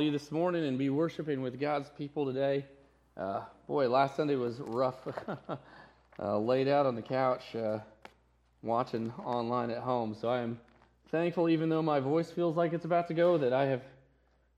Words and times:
you 0.00 0.10
this 0.10 0.30
morning 0.30 0.64
and 0.64 0.78
be 0.78 0.90
worshiping 0.90 1.42
with 1.42 1.58
God's 1.58 1.88
people 1.90 2.26
today. 2.26 2.64
Uh, 3.16 3.42
boy, 3.66 3.88
last 3.88 4.16
Sunday 4.16 4.34
was 4.34 4.58
rough. 4.58 4.96
uh, 6.18 6.38
laid 6.38 6.68
out 6.68 6.86
on 6.86 6.94
the 6.94 7.02
couch, 7.02 7.54
uh, 7.54 7.78
watching 8.62 9.12
online 9.24 9.70
at 9.70 9.78
home. 9.78 10.14
So 10.20 10.28
I 10.28 10.40
am 10.40 10.58
thankful, 11.10 11.48
even 11.48 11.68
though 11.68 11.82
my 11.82 12.00
voice 12.00 12.30
feels 12.30 12.56
like 12.56 12.72
it's 12.72 12.84
about 12.84 13.08
to 13.08 13.14
go, 13.14 13.38
that 13.38 13.52
I 13.52 13.66
have 13.66 13.82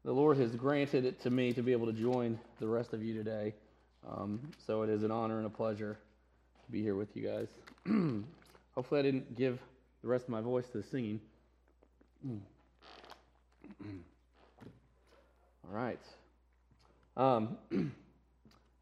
the 0.04 0.12
Lord 0.12 0.38
has 0.38 0.54
granted 0.54 1.04
it 1.04 1.20
to 1.22 1.30
me 1.30 1.52
to 1.52 1.62
be 1.62 1.72
able 1.72 1.86
to 1.86 1.92
join 1.92 2.38
the 2.60 2.66
rest 2.66 2.92
of 2.92 3.02
you 3.02 3.14
today. 3.14 3.54
Um, 4.08 4.40
so 4.66 4.82
it 4.82 4.90
is 4.90 5.02
an 5.02 5.10
honor 5.10 5.38
and 5.38 5.46
a 5.46 5.50
pleasure 5.50 5.98
to 6.64 6.72
be 6.72 6.82
here 6.82 6.94
with 6.94 7.14
you 7.16 7.28
guys. 7.28 7.48
Hopefully, 8.74 9.00
I 9.00 9.02
didn't 9.02 9.36
give 9.36 9.58
the 10.02 10.08
rest 10.08 10.24
of 10.24 10.30
my 10.30 10.40
voice 10.40 10.66
to 10.68 10.78
the 10.78 10.84
singing. 10.84 11.20
All 15.70 15.74
right. 15.74 16.00
Um, 17.18 17.58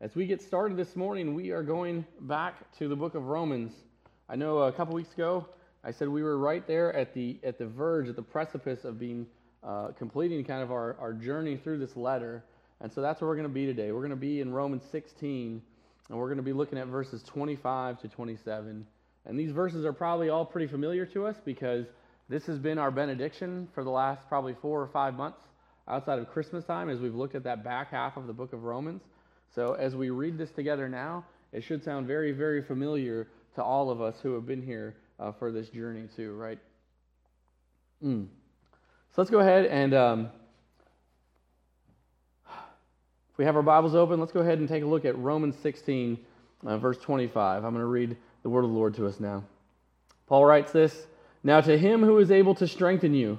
as 0.01 0.15
we 0.15 0.27
get 0.27 0.41
started 0.41 0.77
this 0.77 0.95
morning, 0.95 1.35
we 1.35 1.51
are 1.51 1.65
going 1.65 2.05
back 2.21 2.55
to 2.79 2.87
the 2.87 2.95
book 2.95 3.17
of 3.17 3.25
Romans. 3.25 3.73
I 4.29 4.37
know 4.37 4.59
a 4.59 4.73
couple 4.73 4.95
weeks 4.95 5.13
ago 5.13 5.49
I 5.83 5.91
said 5.91 6.09
we 6.09 6.23
were 6.23 6.39
right 6.39 6.65
there 6.65 6.95
at 6.95 7.13
the 7.13 7.41
at 7.43 7.59
the 7.59 7.67
verge, 7.67 8.09
at 8.09 8.15
the 8.15 8.23
precipice 8.23 8.85
of 8.85 9.01
being 9.01 9.27
uh, 9.65 9.89
completing 9.99 10.45
kind 10.45 10.63
of 10.63 10.71
our, 10.71 10.97
our 11.01 11.13
journey 11.13 11.57
through 11.57 11.79
this 11.79 11.97
letter. 11.97 12.45
And 12.81 12.93
so 12.93 13.01
that's 13.01 13.21
where 13.21 13.29
we're 13.29 13.37
going 13.37 13.49
to 13.49 13.55
be 13.55 13.67
today. 13.67 13.91
We're 13.91 14.01
going 14.01 14.11
to 14.11 14.17
be 14.17 14.41
in 14.41 14.53
Romans 14.53 14.85
16, 14.93 15.61
and 16.09 16.19
we're 16.19 16.29
going 16.29 16.37
to 16.37 16.45
be 16.45 16.53
looking 16.53 16.79
at 16.79 16.87
verses 16.87 17.21
25 17.25 18.01
to 18.03 18.09
27. 18.09 18.87
And 19.25 19.39
these 19.41 19.51
verses 19.51 19.85
are 19.85 19.93
probably 19.93 20.29
all 20.29 20.45
pretty 20.45 20.69
familiar 20.69 21.05
to 21.07 21.27
us 21.27 21.37
because 21.45 21.87
this 22.29 22.47
has 22.47 22.61
been 22.61 22.79
our 22.79 22.93
benediction 22.93 23.67
for 23.75 23.83
the 23.83 23.91
last 23.91 24.29
probably 24.29 24.55
four 24.63 24.81
or 24.81 24.87
five 24.87 25.15
months 25.15 25.41
outside 25.89 26.19
of 26.19 26.29
Christmas 26.31 26.65
time 26.65 26.89
as 26.89 27.01
we've 27.01 27.15
looked 27.15 27.35
at 27.35 27.45
that 27.45 27.63
back 27.63 27.91
half 27.91 28.17
of 28.17 28.27
the 28.27 28.33
book 28.33 28.53
of 28.53 28.65
Romans. 28.65 29.03
So 29.55 29.75
as 29.75 29.95
we 29.95 30.11
read 30.11 30.39
this 30.39 30.51
together 30.51 30.89
now, 30.89 31.25
it 31.53 31.63
should 31.63 31.83
sound 31.85 32.07
very, 32.07 32.33
very 32.33 32.63
familiar 32.63 33.29
to 33.55 33.63
all 33.63 33.91
of 33.91 34.01
us 34.01 34.17
who 34.23 34.35
have 34.35 34.47
been 34.47 34.63
here 34.63 34.95
uh, 35.19 35.33
for 35.33 35.51
this 35.51 35.69
journey 35.69 36.09
too, 36.17 36.35
right? 36.35 36.59
Mm. 38.05 38.27
So 39.15 39.23
let's 39.23 39.31
go 39.31 39.41
ahead 39.41 39.67
and 39.67 39.95
um, 39.95 40.29
if 43.37 43.39
we 43.39 43.45
have 43.45 43.57
our 43.57 43.63
Bibles 43.63 43.95
open, 43.95 44.19
let's 44.19 44.33
go 44.33 44.41
ahead 44.41 44.59
and 44.59 44.69
take 44.69 44.83
a 44.83 44.87
look 44.87 45.05
at 45.05 45.17
Romans 45.19 45.57
16, 45.63 46.19
uh, 46.67 46.79
verse 46.79 46.99
25. 46.99 47.65
I'm 47.65 47.71
going 47.71 47.83
to 47.83 47.87
read 47.87 48.17
the 48.43 48.49
word 48.49 48.65
of 48.65 48.71
the 48.71 48.77
Lord 48.77 48.95
to 48.95 49.07
us 49.07 49.21
now. 49.21 49.45
Paul 50.27 50.45
writes 50.45 50.73
this 50.73 51.07
Now 51.45 51.61
to 51.61 51.77
him 51.79 52.03
who 52.03 52.19
is 52.19 52.31
able 52.31 52.55
to 52.55 52.67
strengthen 52.67 53.15
you, 53.15 53.39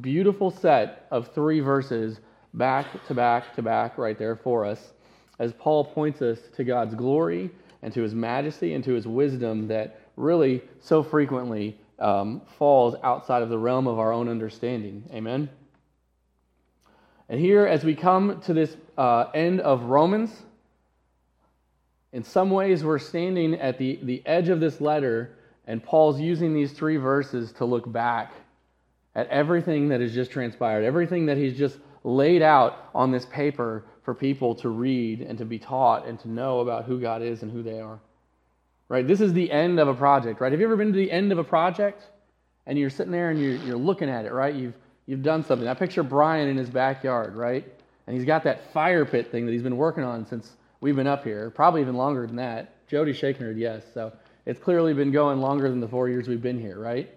beautiful 0.00 0.50
set 0.50 1.06
of 1.10 1.32
three 1.34 1.60
verses 1.60 2.20
back 2.54 2.86
to 3.06 3.14
back 3.14 3.54
to 3.56 3.62
back 3.62 3.98
right 3.98 4.18
there 4.18 4.36
for 4.36 4.64
us 4.64 4.92
as 5.38 5.52
Paul 5.54 5.84
points 5.84 6.22
us 6.22 6.38
to 6.56 6.64
God's 6.64 6.94
glory 6.94 7.50
and 7.82 7.92
to 7.94 8.02
his 8.02 8.14
majesty 8.14 8.74
and 8.74 8.84
to 8.84 8.92
his 8.92 9.06
wisdom 9.06 9.66
that 9.68 10.00
really 10.16 10.62
so 10.80 11.02
frequently 11.02 11.78
um, 11.98 12.42
falls 12.58 12.94
outside 13.02 13.42
of 13.42 13.48
the 13.48 13.58
realm 13.58 13.86
of 13.86 13.98
our 13.98 14.12
own 14.12 14.28
understanding. 14.28 15.02
Amen. 15.12 15.48
And 17.28 17.40
here, 17.40 17.66
as 17.66 17.84
we 17.84 17.94
come 17.94 18.40
to 18.42 18.52
this 18.52 18.76
uh, 18.98 19.26
end 19.34 19.60
of 19.60 19.84
Romans, 19.84 20.42
in 22.12 22.22
some 22.24 22.50
ways 22.50 22.84
we're 22.84 22.98
standing 22.98 23.54
at 23.54 23.78
the, 23.78 23.98
the 24.02 24.22
edge 24.26 24.48
of 24.48 24.60
this 24.60 24.80
letter, 24.80 25.38
and 25.66 25.82
Paul's 25.82 26.20
using 26.20 26.52
these 26.52 26.72
three 26.72 26.96
verses 26.96 27.52
to 27.52 27.64
look 27.64 27.90
back 27.90 28.32
at 29.14 29.26
everything 29.28 29.88
that 29.88 30.00
has 30.00 30.14
just 30.14 30.30
transpired, 30.30 30.84
everything 30.84 31.26
that 31.26 31.36
he's 31.36 31.56
just 31.56 31.78
laid 32.04 32.42
out 32.42 32.90
on 32.94 33.10
this 33.10 33.26
paper 33.26 33.84
for 34.04 34.14
people 34.14 34.54
to 34.56 34.68
read 34.68 35.20
and 35.20 35.38
to 35.38 35.44
be 35.44 35.58
taught 35.58 36.06
and 36.06 36.18
to 36.20 36.28
know 36.28 36.60
about 36.60 36.84
who 36.84 37.00
God 37.00 37.22
is 37.22 37.42
and 37.42 37.50
who 37.50 37.62
they 37.62 37.80
are. 37.80 37.98
Right? 38.88 39.06
This 39.06 39.20
is 39.20 39.32
the 39.32 39.50
end 39.50 39.78
of 39.78 39.88
a 39.88 39.94
project, 39.94 40.40
right? 40.40 40.50
Have 40.50 40.60
you 40.60 40.66
ever 40.66 40.76
been 40.76 40.92
to 40.92 40.98
the 40.98 41.10
end 41.10 41.32
of 41.32 41.38
a 41.38 41.44
project 41.44 42.02
and 42.66 42.78
you're 42.78 42.90
sitting 42.90 43.12
there 43.12 43.30
and 43.30 43.40
you're, 43.40 43.54
you're 43.56 43.76
looking 43.76 44.08
at 44.08 44.24
it, 44.24 44.32
right? 44.32 44.54
You've, 44.54 44.74
you've 45.06 45.22
done 45.22 45.44
something. 45.44 45.68
I 45.68 45.74
picture 45.74 46.02
Brian 46.02 46.48
in 46.48 46.56
his 46.56 46.70
backyard, 46.70 47.36
right? 47.36 47.64
And 48.06 48.16
he's 48.16 48.26
got 48.26 48.42
that 48.44 48.72
fire 48.72 49.04
pit 49.04 49.30
thing 49.30 49.46
that 49.46 49.52
he's 49.52 49.62
been 49.62 49.76
working 49.76 50.02
on 50.02 50.26
since 50.26 50.50
we've 50.80 50.96
been 50.96 51.06
up 51.06 51.22
here, 51.22 51.50
probably 51.50 51.80
even 51.82 51.94
longer 51.94 52.26
than 52.26 52.36
that. 52.36 52.86
Jody's 52.88 53.16
shaking 53.16 53.42
her 53.42 53.52
yes. 53.52 53.84
So 53.94 54.12
it's 54.46 54.58
clearly 54.58 54.94
been 54.94 55.12
going 55.12 55.40
longer 55.40 55.68
than 55.68 55.80
the 55.80 55.88
four 55.88 56.08
years 56.08 56.26
we've 56.26 56.42
been 56.42 56.60
here, 56.60 56.78
right? 56.78 57.08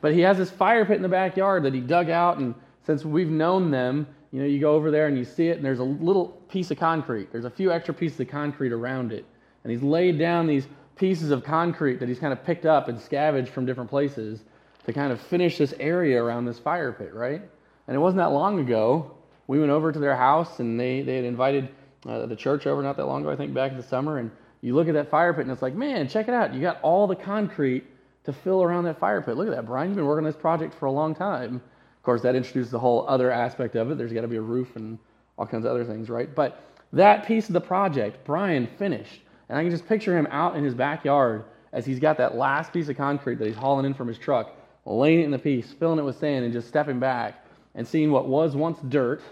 But 0.00 0.14
he 0.14 0.20
has 0.20 0.36
this 0.36 0.50
fire 0.50 0.84
pit 0.84 0.96
in 0.96 1.02
the 1.02 1.08
backyard 1.08 1.62
that 1.64 1.74
he 1.74 1.80
dug 1.80 2.10
out, 2.10 2.38
and 2.38 2.54
since 2.84 3.04
we've 3.04 3.30
known 3.30 3.70
them, 3.70 4.06
you 4.32 4.40
know, 4.40 4.46
you 4.46 4.60
go 4.60 4.74
over 4.74 4.90
there 4.90 5.06
and 5.06 5.16
you 5.16 5.24
see 5.24 5.48
it, 5.48 5.56
and 5.56 5.64
there's 5.64 5.78
a 5.78 5.84
little 5.84 6.28
piece 6.48 6.70
of 6.70 6.78
concrete. 6.78 7.32
There's 7.32 7.44
a 7.44 7.50
few 7.50 7.72
extra 7.72 7.94
pieces 7.94 8.20
of 8.20 8.28
concrete 8.28 8.72
around 8.72 9.12
it. 9.12 9.24
And 9.64 9.72
he's 9.72 9.82
laid 9.82 10.18
down 10.18 10.46
these 10.46 10.68
pieces 10.96 11.30
of 11.30 11.44
concrete 11.44 11.98
that 12.00 12.08
he's 12.08 12.18
kind 12.18 12.32
of 12.32 12.44
picked 12.44 12.66
up 12.66 12.88
and 12.88 13.00
scavenged 13.00 13.50
from 13.50 13.64
different 13.64 13.88
places 13.88 14.44
to 14.84 14.92
kind 14.92 15.12
of 15.12 15.20
finish 15.20 15.58
this 15.58 15.74
area 15.80 16.22
around 16.22 16.44
this 16.44 16.58
fire 16.58 16.92
pit, 16.92 17.14
right? 17.14 17.42
And 17.86 17.96
it 17.96 17.98
wasn't 17.98 18.18
that 18.18 18.32
long 18.32 18.58
ago. 18.60 19.14
We 19.46 19.58
went 19.58 19.70
over 19.70 19.92
to 19.92 19.98
their 19.98 20.16
house, 20.16 20.60
and 20.60 20.78
they, 20.78 21.02
they 21.02 21.16
had 21.16 21.24
invited 21.24 21.70
uh, 22.06 22.26
the 22.26 22.36
church 22.36 22.66
over 22.66 22.82
not 22.82 22.96
that 22.96 23.06
long 23.06 23.22
ago, 23.22 23.30
I 23.30 23.36
think, 23.36 23.54
back 23.54 23.72
in 23.72 23.76
the 23.76 23.82
summer. 23.82 24.18
And 24.18 24.30
you 24.60 24.74
look 24.74 24.88
at 24.88 24.94
that 24.94 25.10
fire 25.10 25.32
pit, 25.32 25.42
and 25.42 25.50
it's 25.50 25.62
like, 25.62 25.74
man, 25.74 26.08
check 26.08 26.28
it 26.28 26.34
out. 26.34 26.52
You 26.52 26.60
got 26.60 26.80
all 26.82 27.06
the 27.06 27.16
concrete 27.16 27.84
to 28.28 28.32
fill 28.34 28.62
around 28.62 28.84
that 28.84 28.98
fire 28.98 29.22
pit. 29.22 29.38
Look 29.38 29.48
at 29.48 29.54
that, 29.54 29.64
Brian. 29.64 29.88
You've 29.88 29.96
been 29.96 30.04
working 30.04 30.26
on 30.26 30.30
this 30.30 30.38
project 30.38 30.74
for 30.74 30.84
a 30.84 30.92
long 30.92 31.14
time. 31.14 31.56
Of 31.56 32.02
course, 32.02 32.20
that 32.20 32.34
introduces 32.34 32.70
the 32.70 32.78
whole 32.78 33.08
other 33.08 33.30
aspect 33.30 33.74
of 33.74 33.90
it. 33.90 33.96
There's 33.96 34.12
got 34.12 34.20
to 34.20 34.28
be 34.28 34.36
a 34.36 34.42
roof 34.42 34.76
and 34.76 34.98
all 35.38 35.46
kinds 35.46 35.64
of 35.64 35.70
other 35.70 35.82
things, 35.82 36.10
right? 36.10 36.34
But 36.34 36.62
that 36.92 37.26
piece 37.26 37.48
of 37.48 37.54
the 37.54 37.60
project, 37.62 38.26
Brian 38.26 38.68
finished. 38.78 39.22
And 39.48 39.56
I 39.56 39.62
can 39.62 39.70
just 39.70 39.88
picture 39.88 40.14
him 40.14 40.28
out 40.30 40.56
in 40.56 40.62
his 40.62 40.74
backyard 40.74 41.46
as 41.72 41.86
he's 41.86 41.98
got 41.98 42.18
that 42.18 42.36
last 42.36 42.70
piece 42.70 42.90
of 42.90 42.98
concrete 42.98 43.36
that 43.36 43.46
he's 43.46 43.56
hauling 43.56 43.86
in 43.86 43.94
from 43.94 44.08
his 44.08 44.18
truck, 44.18 44.54
laying 44.84 45.20
it 45.20 45.24
in 45.24 45.30
the 45.30 45.38
piece, 45.38 45.72
filling 45.72 45.98
it 45.98 46.02
with 46.02 46.18
sand, 46.18 46.44
and 46.44 46.52
just 46.52 46.68
stepping 46.68 47.00
back 47.00 47.46
and 47.76 47.88
seeing 47.88 48.10
what 48.10 48.26
was 48.26 48.54
once 48.54 48.78
dirt, 48.90 49.22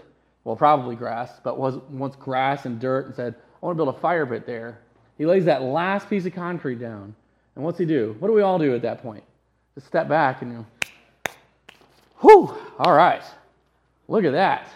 well, 0.43 0.55
probably 0.55 0.95
grass, 0.95 1.39
but 1.43 1.59
was 1.59 1.77
once 1.91 2.15
grass 2.15 2.65
and 2.65 2.79
dirt, 2.79 3.05
and 3.05 3.13
said, 3.13 3.35
I 3.61 3.65
want 3.67 3.77
to 3.77 3.83
build 3.83 3.95
a 3.95 3.99
fire 3.99 4.25
pit 4.25 4.47
there. 4.47 4.79
He 5.19 5.27
lays 5.27 5.45
that 5.45 5.61
last 5.61 6.09
piece 6.09 6.25
of 6.25 6.33
concrete 6.33 6.79
down 6.79 7.13
and 7.57 7.65
what's 7.65 7.79
he 7.79 7.85
do? 7.85 8.15
What 8.19 8.27
do 8.27 8.35
we 8.35 8.43
all 8.43 8.59
do 8.59 8.75
at 8.75 8.83
that 8.83 9.01
point? 9.01 9.23
Just 9.73 9.87
step 9.87 10.07
back 10.07 10.43
and 10.43 10.51
you 10.51 10.65
whew, 12.21 12.55
all 12.77 12.93
right. 12.93 13.23
Look 14.07 14.25
at 14.25 14.33
that. 14.33 14.67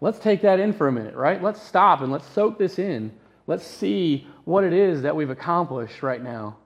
Let's 0.00 0.20
take 0.20 0.42
that 0.42 0.60
in 0.60 0.72
for 0.72 0.86
a 0.86 0.92
minute, 0.92 1.16
right? 1.16 1.42
Let's 1.42 1.60
stop 1.60 2.00
and 2.00 2.12
let's 2.12 2.26
soak 2.28 2.56
this 2.56 2.78
in. 2.78 3.12
Let's 3.48 3.66
see 3.66 4.28
what 4.44 4.62
it 4.62 4.72
is 4.72 5.02
that 5.02 5.16
we've 5.16 5.28
accomplished 5.28 6.04
right 6.04 6.22
now. 6.22 6.56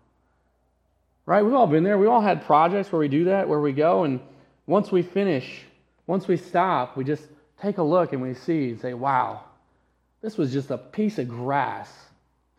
Right? 1.25 1.43
We've 1.43 1.55
all 1.55 1.67
been 1.67 1.83
there. 1.83 1.97
We've 1.97 2.11
all 2.11 2.21
had 2.21 2.45
projects 2.45 2.93
where 2.93 3.01
we 3.01 3.09
do 3.09 3.25
that, 3.25 3.49
where 3.49 3.61
we 3.61 3.73
go, 3.73 4.05
and 4.05 4.21
once 4.67 4.93
we 4.93 5.01
finish, 5.01 5.63
once 6.07 6.29
we 6.29 6.37
stop, 6.37 6.95
we 6.95 7.05
just 7.05 7.25
take 7.61 7.79
a 7.79 7.83
look 7.83 8.13
and 8.13 8.21
we 8.21 8.35
see 8.35 8.69
and 8.69 8.81
say, 8.81 8.93
wow, 8.93 9.45
this 10.21 10.37
was 10.37 10.53
just 10.53 10.71
a 10.71 10.77
piece 10.77 11.19
of 11.19 11.27
grass 11.27 11.91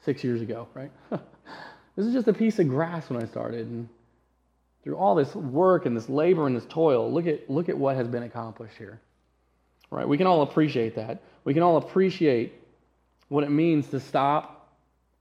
six 0.01 0.23
years 0.23 0.41
ago, 0.41 0.67
right? 0.73 0.91
This 1.97 2.05
is 2.05 2.13
just 2.13 2.27
a 2.27 2.33
piece 2.33 2.59
of 2.59 2.69
grass 2.69 3.09
when 3.09 3.21
I 3.21 3.25
started. 3.25 3.67
And 3.67 3.89
through 4.83 4.95
all 4.95 5.15
this 5.15 5.35
work 5.35 5.85
and 5.87 5.97
this 5.97 6.07
labor 6.07 6.45
and 6.45 6.55
this 6.55 6.65
toil, 6.69 7.11
look 7.11 7.25
at, 7.25 7.49
look 7.49 7.67
at 7.67 7.77
what 7.77 7.95
has 7.97 8.07
been 8.07 8.23
accomplished 8.23 8.77
here. 8.77 9.01
Right? 9.89 10.07
We 10.07 10.17
can 10.17 10.27
all 10.27 10.43
appreciate 10.43 10.95
that. 10.95 11.21
We 11.43 11.53
can 11.53 11.63
all 11.63 11.77
appreciate 11.77 12.53
what 13.29 13.43
it 13.43 13.49
means 13.49 13.87
to 13.87 13.99
stop, 13.99 14.69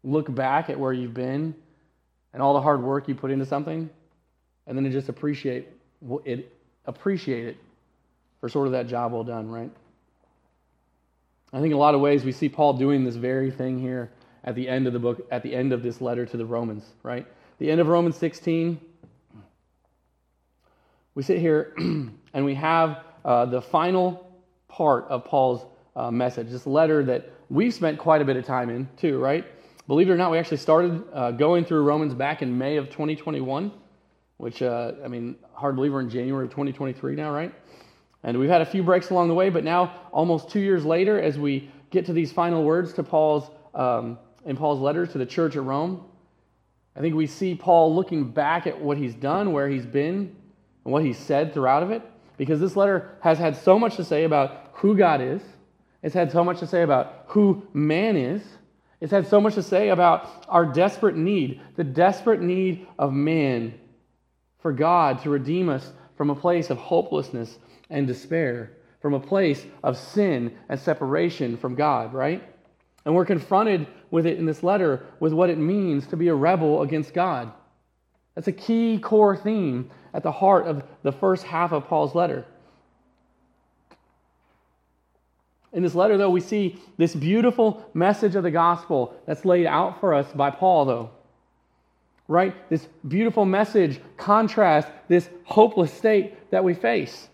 look 0.04 0.32
back 0.32 0.68
at 0.70 0.78
where 0.78 0.92
you've 0.92 1.14
been 1.14 1.54
and 2.32 2.42
all 2.42 2.52
the 2.52 2.60
hard 2.60 2.82
work 2.82 3.08
you 3.08 3.14
put 3.14 3.30
into 3.30 3.46
something, 3.46 3.88
and 4.66 4.76
then 4.76 4.84
to 4.84 4.90
just 4.90 5.08
appreciate 5.08 5.68
it, 6.24 6.52
appreciate 6.84 7.46
it 7.46 7.56
for 8.40 8.50
sort 8.50 8.66
of 8.66 8.72
that 8.72 8.86
job 8.86 9.12
well 9.12 9.24
done, 9.24 9.50
right? 9.50 9.70
I 11.52 11.60
think 11.60 11.68
in 11.68 11.72
a 11.72 11.78
lot 11.78 11.94
of 11.94 12.02
ways 12.02 12.24
we 12.24 12.32
see 12.32 12.50
Paul 12.50 12.74
doing 12.74 13.04
this 13.04 13.16
very 13.16 13.50
thing 13.50 13.78
here 13.78 14.10
at 14.46 14.54
the 14.54 14.68
end 14.68 14.86
of 14.86 14.92
the 14.92 14.98
book, 14.98 15.26
at 15.30 15.42
the 15.42 15.54
end 15.54 15.72
of 15.72 15.82
this 15.82 16.00
letter 16.00 16.24
to 16.24 16.36
the 16.36 16.46
Romans, 16.46 16.84
right? 17.02 17.26
The 17.58 17.70
end 17.70 17.80
of 17.80 17.88
Romans 17.88 18.16
16. 18.16 18.80
We 21.14 21.22
sit 21.22 21.40
here 21.40 21.74
and 21.78 22.44
we 22.44 22.54
have 22.54 23.04
uh, 23.24 23.46
the 23.46 23.60
final 23.60 24.30
part 24.68 25.06
of 25.08 25.24
Paul's 25.24 25.66
uh, 25.96 26.10
message, 26.10 26.50
this 26.50 26.66
letter 26.66 27.02
that 27.04 27.30
we've 27.48 27.74
spent 27.74 27.98
quite 27.98 28.22
a 28.22 28.24
bit 28.24 28.36
of 28.36 28.44
time 28.44 28.70
in, 28.70 28.88
too, 28.96 29.18
right? 29.18 29.44
Believe 29.88 30.08
it 30.08 30.12
or 30.12 30.16
not, 30.16 30.30
we 30.30 30.38
actually 30.38 30.58
started 30.58 31.02
uh, 31.12 31.30
going 31.32 31.64
through 31.64 31.82
Romans 31.82 32.14
back 32.14 32.42
in 32.42 32.56
May 32.56 32.76
of 32.76 32.86
2021, 32.86 33.72
which, 34.36 34.60
uh, 34.62 34.92
I 35.04 35.08
mean, 35.08 35.36
hard 35.54 35.72
to 35.72 35.76
believe 35.76 35.92
we're 35.92 36.00
in 36.00 36.10
January 36.10 36.44
of 36.44 36.50
2023 36.50 37.14
now, 37.14 37.30
right? 37.30 37.54
And 38.22 38.38
we've 38.38 38.50
had 38.50 38.60
a 38.60 38.66
few 38.66 38.82
breaks 38.82 39.10
along 39.10 39.28
the 39.28 39.34
way, 39.34 39.48
but 39.48 39.64
now, 39.64 39.94
almost 40.12 40.50
two 40.50 40.60
years 40.60 40.84
later, 40.84 41.20
as 41.20 41.38
we 41.38 41.70
get 41.90 42.06
to 42.06 42.12
these 42.12 42.32
final 42.32 42.64
words 42.64 42.92
to 42.94 43.02
Paul's 43.02 43.50
um, 43.74 44.18
in 44.46 44.56
Paul's 44.56 44.80
letter 44.80 45.06
to 45.06 45.18
the 45.18 45.26
church 45.26 45.56
at 45.56 45.62
Rome, 45.62 46.04
I 46.96 47.00
think 47.00 47.14
we 47.14 47.26
see 47.26 47.54
Paul 47.54 47.94
looking 47.94 48.30
back 48.30 48.66
at 48.66 48.80
what 48.80 48.96
he's 48.96 49.14
done, 49.14 49.52
where 49.52 49.68
he's 49.68 49.84
been, 49.84 50.34
and 50.84 50.92
what 50.92 51.04
he's 51.04 51.18
said 51.18 51.52
throughout 51.52 51.82
of 51.82 51.90
it, 51.90 52.02
because 52.38 52.60
this 52.60 52.76
letter 52.76 53.10
has 53.20 53.38
had 53.38 53.56
so 53.56 53.78
much 53.78 53.96
to 53.96 54.04
say 54.04 54.24
about 54.24 54.70
who 54.72 54.96
God 54.96 55.20
is. 55.20 55.42
It's 56.02 56.14
had 56.14 56.32
so 56.32 56.42
much 56.42 56.60
to 56.60 56.66
say 56.66 56.82
about 56.82 57.24
who 57.26 57.66
man 57.74 58.16
is. 58.16 58.42
It's 59.00 59.12
had 59.12 59.26
so 59.26 59.40
much 59.40 59.54
to 59.54 59.62
say 59.62 59.90
about 59.90 60.46
our 60.48 60.64
desperate 60.64 61.16
need, 61.16 61.60
the 61.74 61.84
desperate 61.84 62.40
need 62.40 62.86
of 62.98 63.12
man 63.12 63.74
for 64.60 64.72
God 64.72 65.22
to 65.22 65.30
redeem 65.30 65.68
us 65.68 65.92
from 66.16 66.30
a 66.30 66.34
place 66.34 66.70
of 66.70 66.78
hopelessness 66.78 67.58
and 67.90 68.06
despair, 68.06 68.72
from 69.02 69.12
a 69.12 69.20
place 69.20 69.64
of 69.82 69.98
sin 69.98 70.56
and 70.68 70.80
separation 70.80 71.56
from 71.56 71.74
God, 71.74 72.14
right? 72.14 72.42
And 73.04 73.14
we're 73.14 73.26
confronted 73.26 73.86
with 74.10 74.26
it 74.26 74.38
in 74.38 74.46
this 74.46 74.62
letter 74.62 75.04
with 75.20 75.32
what 75.32 75.50
it 75.50 75.58
means 75.58 76.06
to 76.08 76.16
be 76.16 76.28
a 76.28 76.34
rebel 76.34 76.82
against 76.82 77.14
God. 77.14 77.52
That's 78.34 78.48
a 78.48 78.52
key 78.52 78.98
core 78.98 79.36
theme 79.36 79.90
at 80.12 80.22
the 80.22 80.32
heart 80.32 80.66
of 80.66 80.84
the 81.02 81.12
first 81.12 81.44
half 81.44 81.72
of 81.72 81.86
Paul's 81.86 82.14
letter. 82.14 82.44
In 85.72 85.82
this 85.82 85.94
letter, 85.94 86.16
though, 86.16 86.30
we 86.30 86.40
see 86.40 86.80
this 86.96 87.14
beautiful 87.14 87.88
message 87.92 88.34
of 88.34 88.42
the 88.42 88.50
gospel 88.50 89.14
that's 89.26 89.44
laid 89.44 89.66
out 89.66 90.00
for 90.00 90.14
us 90.14 90.26
by 90.32 90.50
Paul, 90.50 90.84
though. 90.86 91.10
Right? 92.28 92.54
This 92.70 92.88
beautiful 93.06 93.44
message 93.44 94.00
contrasts 94.16 94.90
this 95.08 95.28
hopeless 95.44 95.92
state 95.92 96.50
that 96.50 96.64
we 96.64 96.74
face. 96.74 97.28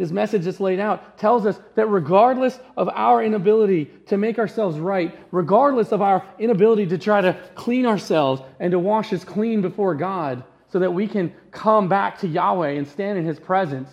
This 0.00 0.12
message 0.12 0.44
that's 0.44 0.60
laid 0.60 0.80
out 0.80 1.18
tells 1.18 1.44
us 1.44 1.60
that 1.74 1.84
regardless 1.88 2.58
of 2.74 2.88
our 2.88 3.22
inability 3.22 3.84
to 4.06 4.16
make 4.16 4.38
ourselves 4.38 4.78
right, 4.78 5.14
regardless 5.30 5.92
of 5.92 6.00
our 6.00 6.24
inability 6.38 6.86
to 6.86 6.96
try 6.96 7.20
to 7.20 7.38
clean 7.54 7.84
ourselves 7.84 8.40
and 8.60 8.70
to 8.70 8.78
wash 8.78 9.12
us 9.12 9.24
clean 9.24 9.60
before 9.60 9.94
God 9.94 10.42
so 10.70 10.78
that 10.78 10.94
we 10.94 11.06
can 11.06 11.34
come 11.50 11.86
back 11.86 12.18
to 12.20 12.28
Yahweh 12.28 12.70
and 12.70 12.88
stand 12.88 13.18
in 13.18 13.26
His 13.26 13.38
presence 13.38 13.90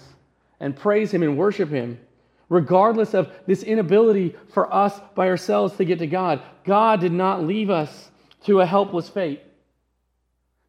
and 0.61 0.77
praise 0.77 1.11
Him 1.11 1.23
and 1.23 1.37
worship 1.37 1.67
Him, 1.71 1.99
regardless 2.47 3.13
of 3.13 3.29
this 3.45 3.61
inability 3.63 4.33
for 4.53 4.73
us 4.73 4.97
by 5.13 5.27
ourselves 5.27 5.75
to 5.75 5.83
get 5.83 5.99
to 5.99 6.07
God, 6.07 6.41
God 6.63 7.01
did 7.01 7.11
not 7.11 7.43
leave 7.43 7.69
us 7.69 8.11
to 8.45 8.61
a 8.61 8.65
helpless 8.65 9.09
fate. 9.09 9.41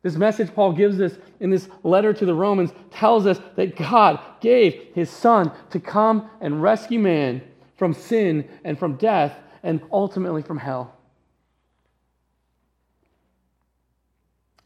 This 0.02 0.16
message 0.16 0.54
Paul 0.54 0.72
gives 0.72 1.00
us 1.00 1.12
in 1.40 1.50
this 1.50 1.68
letter 1.82 2.12
to 2.12 2.24
the 2.24 2.34
Romans 2.34 2.70
tells 2.90 3.26
us 3.26 3.40
that 3.56 3.76
God 3.76 4.20
gave 4.40 4.88
his 4.94 5.10
son 5.10 5.52
to 5.70 5.80
come 5.80 6.30
and 6.40 6.62
rescue 6.62 7.00
man 7.00 7.42
from 7.76 7.94
sin 7.94 8.48
and 8.64 8.78
from 8.78 8.96
death 8.96 9.36
and 9.62 9.80
ultimately 9.90 10.42
from 10.42 10.58
hell. 10.58 10.94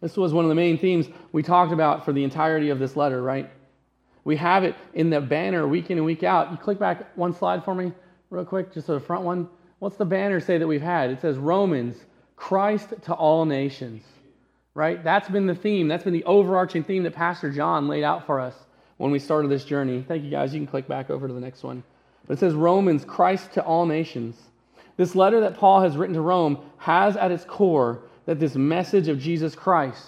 This 0.01 0.17
was 0.17 0.35
one 0.35 0.45
of 0.45 0.49
the 0.49 0.55
main 0.55 0.79
themes 0.79 1.07
we 1.31 1.43
talked 1.43 1.73
about 1.73 2.05
for 2.05 2.13
the 2.13 2.25
entirety 2.25 2.71
of 2.71 2.79
this 2.79 2.97
letter, 2.97 3.23
right? 3.23 3.49
We 4.25 4.37
have 4.37 4.65
it 4.65 4.75
in 4.95 5.11
the 5.11 5.21
banner 5.21 5.67
week 5.67 5.91
in 5.91 5.99
and 5.99 6.05
week 6.05 6.25
out. 6.25 6.51
You 6.51 6.57
click 6.59 6.79
back 6.79 7.17
one 7.17 7.33
slide 7.33 7.65
for 7.65 7.75
me, 7.75 7.93
real 8.29 8.45
quick, 8.45 8.73
just 8.75 8.89
the 8.89 9.01
front 9.01 9.25
one. 9.25 9.49
What's 9.79 9.97
the 9.97 10.05
banner 10.05 10.41
say 10.41 10.59
that 10.59 10.67
we've 10.67 10.83
had? 10.83 11.11
It 11.11 11.21
says 11.21 11.39
Romans, 11.39 11.97
Christ 12.37 12.95
to 13.03 13.15
all 13.15 13.45
nations 13.45 14.03
right? 14.75 15.03
That's 15.03 15.29
been 15.29 15.47
the 15.47 15.55
theme. 15.55 15.89
That's 15.89 16.05
been 16.05 16.13
the 16.13 16.25
overarching 16.25 16.85
theme 16.85 17.03
that 17.05 17.15
Pastor 17.15 17.51
John 17.51 17.89
laid 17.89 18.05
out 18.05 18.27
for 18.27 18.41
us 18.41 18.55
when 18.97 19.11
we 19.11 19.19
started 19.19 19.51
this 19.51 19.65
journey. 19.65 20.05
Thank 20.07 20.25
you, 20.25 20.31
guys. 20.31 20.55
You 20.55 20.61
can 20.61 20.67
click 20.67 20.89
back 20.89 21.11
over 21.11 21.29
to 21.29 21.35
the 21.35 21.41
next 21.41 21.63
one. 21.63 21.83
But 22.27 22.35
it 22.35 22.41
says 22.41 22.55
Romans, 22.55 23.05
Christ 23.05 23.53
to 23.55 23.63
all 23.63 23.87
nations. 23.87 24.37
This 24.97 25.15
letter 25.15 25.41
that 25.41 25.57
Paul 25.57 25.81
has 25.81 25.97
written 25.97 26.15
to 26.15 26.21
Rome 26.21 26.59
has 26.79 27.17
at 27.17 27.33
its 27.33 27.45
core 27.45 28.03
that 28.27 28.39
this 28.39 28.55
message 28.55 29.09
of 29.09 29.19
Jesus 29.19 29.55
Christ, 29.55 30.07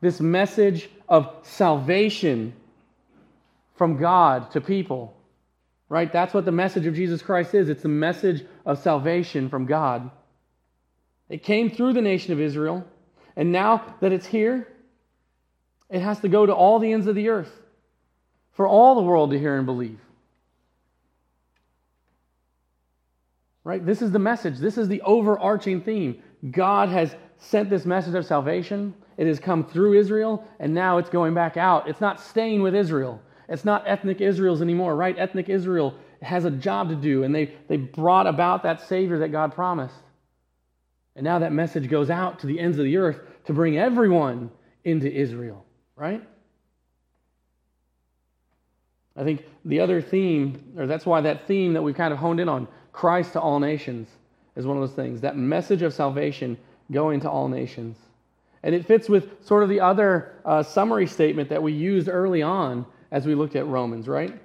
this 0.00 0.20
message 0.20 0.88
of 1.08 1.34
salvation 1.42 2.52
from 3.74 3.96
God 3.96 4.50
to 4.52 4.60
people, 4.60 5.14
right? 5.88 6.12
That's 6.12 6.34
what 6.34 6.44
the 6.44 6.52
message 6.52 6.86
of 6.86 6.94
Jesus 6.94 7.22
Christ 7.22 7.54
is. 7.54 7.68
It's 7.68 7.82
the 7.82 7.88
message 7.88 8.44
of 8.66 8.78
salvation 8.78 9.48
from 9.48 9.66
God. 9.66 10.10
It 11.28 11.42
came 11.42 11.70
through 11.70 11.94
the 11.94 12.02
nation 12.02 12.32
of 12.32 12.40
Israel. 12.40 12.86
And 13.38 13.52
now 13.52 13.94
that 14.00 14.12
it's 14.12 14.26
here, 14.26 14.66
it 15.88 16.00
has 16.00 16.20
to 16.20 16.28
go 16.28 16.44
to 16.44 16.52
all 16.52 16.80
the 16.80 16.92
ends 16.92 17.06
of 17.06 17.14
the 17.14 17.28
earth 17.28 17.52
for 18.52 18.66
all 18.66 18.96
the 18.96 19.02
world 19.02 19.30
to 19.30 19.38
hear 19.38 19.56
and 19.56 19.64
believe. 19.64 20.00
Right? 23.62 23.84
This 23.84 24.02
is 24.02 24.10
the 24.10 24.18
message. 24.18 24.58
This 24.58 24.76
is 24.76 24.88
the 24.88 25.00
overarching 25.02 25.82
theme. 25.82 26.20
God 26.50 26.88
has 26.88 27.14
sent 27.38 27.70
this 27.70 27.86
message 27.86 28.14
of 28.14 28.26
salvation. 28.26 28.92
It 29.16 29.28
has 29.28 29.38
come 29.38 29.64
through 29.64 29.98
Israel, 29.98 30.44
and 30.58 30.74
now 30.74 30.98
it's 30.98 31.10
going 31.10 31.32
back 31.32 31.56
out. 31.56 31.88
It's 31.88 32.00
not 32.00 32.20
staying 32.20 32.62
with 32.62 32.74
Israel. 32.74 33.22
It's 33.48 33.64
not 33.64 33.84
ethnic 33.86 34.20
Israel's 34.20 34.62
anymore, 34.62 34.96
right? 34.96 35.16
Ethnic 35.16 35.48
Israel 35.48 35.94
has 36.22 36.44
a 36.44 36.50
job 36.50 36.88
to 36.88 36.96
do, 36.96 37.22
and 37.22 37.32
they, 37.32 37.54
they 37.68 37.76
brought 37.76 38.26
about 38.26 38.64
that 38.64 38.80
Savior 38.80 39.20
that 39.20 39.30
God 39.30 39.54
promised. 39.54 39.94
And 41.18 41.24
now 41.24 41.40
that 41.40 41.50
message 41.50 41.90
goes 41.90 42.10
out 42.10 42.38
to 42.38 42.46
the 42.46 42.60
ends 42.60 42.78
of 42.78 42.84
the 42.84 42.96
earth 42.96 43.18
to 43.46 43.52
bring 43.52 43.76
everyone 43.76 44.52
into 44.84 45.12
Israel, 45.12 45.66
right? 45.96 46.22
I 49.16 49.24
think 49.24 49.44
the 49.64 49.80
other 49.80 50.00
theme, 50.00 50.74
or 50.78 50.86
that's 50.86 51.04
why 51.04 51.20
that 51.22 51.48
theme 51.48 51.72
that 51.72 51.82
we've 51.82 51.96
kind 51.96 52.12
of 52.12 52.20
honed 52.20 52.38
in 52.38 52.48
on, 52.48 52.68
Christ 52.92 53.32
to 53.32 53.40
all 53.40 53.58
nations, 53.58 54.08
is 54.54 54.64
one 54.64 54.76
of 54.76 54.80
those 54.80 54.94
things. 54.94 55.20
That 55.20 55.36
message 55.36 55.82
of 55.82 55.92
salvation 55.92 56.56
going 56.92 57.18
to 57.22 57.28
all 57.28 57.48
nations. 57.48 57.96
And 58.62 58.72
it 58.72 58.86
fits 58.86 59.08
with 59.08 59.44
sort 59.44 59.64
of 59.64 59.68
the 59.68 59.80
other 59.80 60.36
uh, 60.44 60.62
summary 60.62 61.08
statement 61.08 61.48
that 61.48 61.60
we 61.60 61.72
used 61.72 62.08
early 62.08 62.42
on 62.42 62.86
as 63.10 63.26
we 63.26 63.34
looked 63.34 63.56
at 63.56 63.66
Romans, 63.66 64.06
right? 64.06 64.40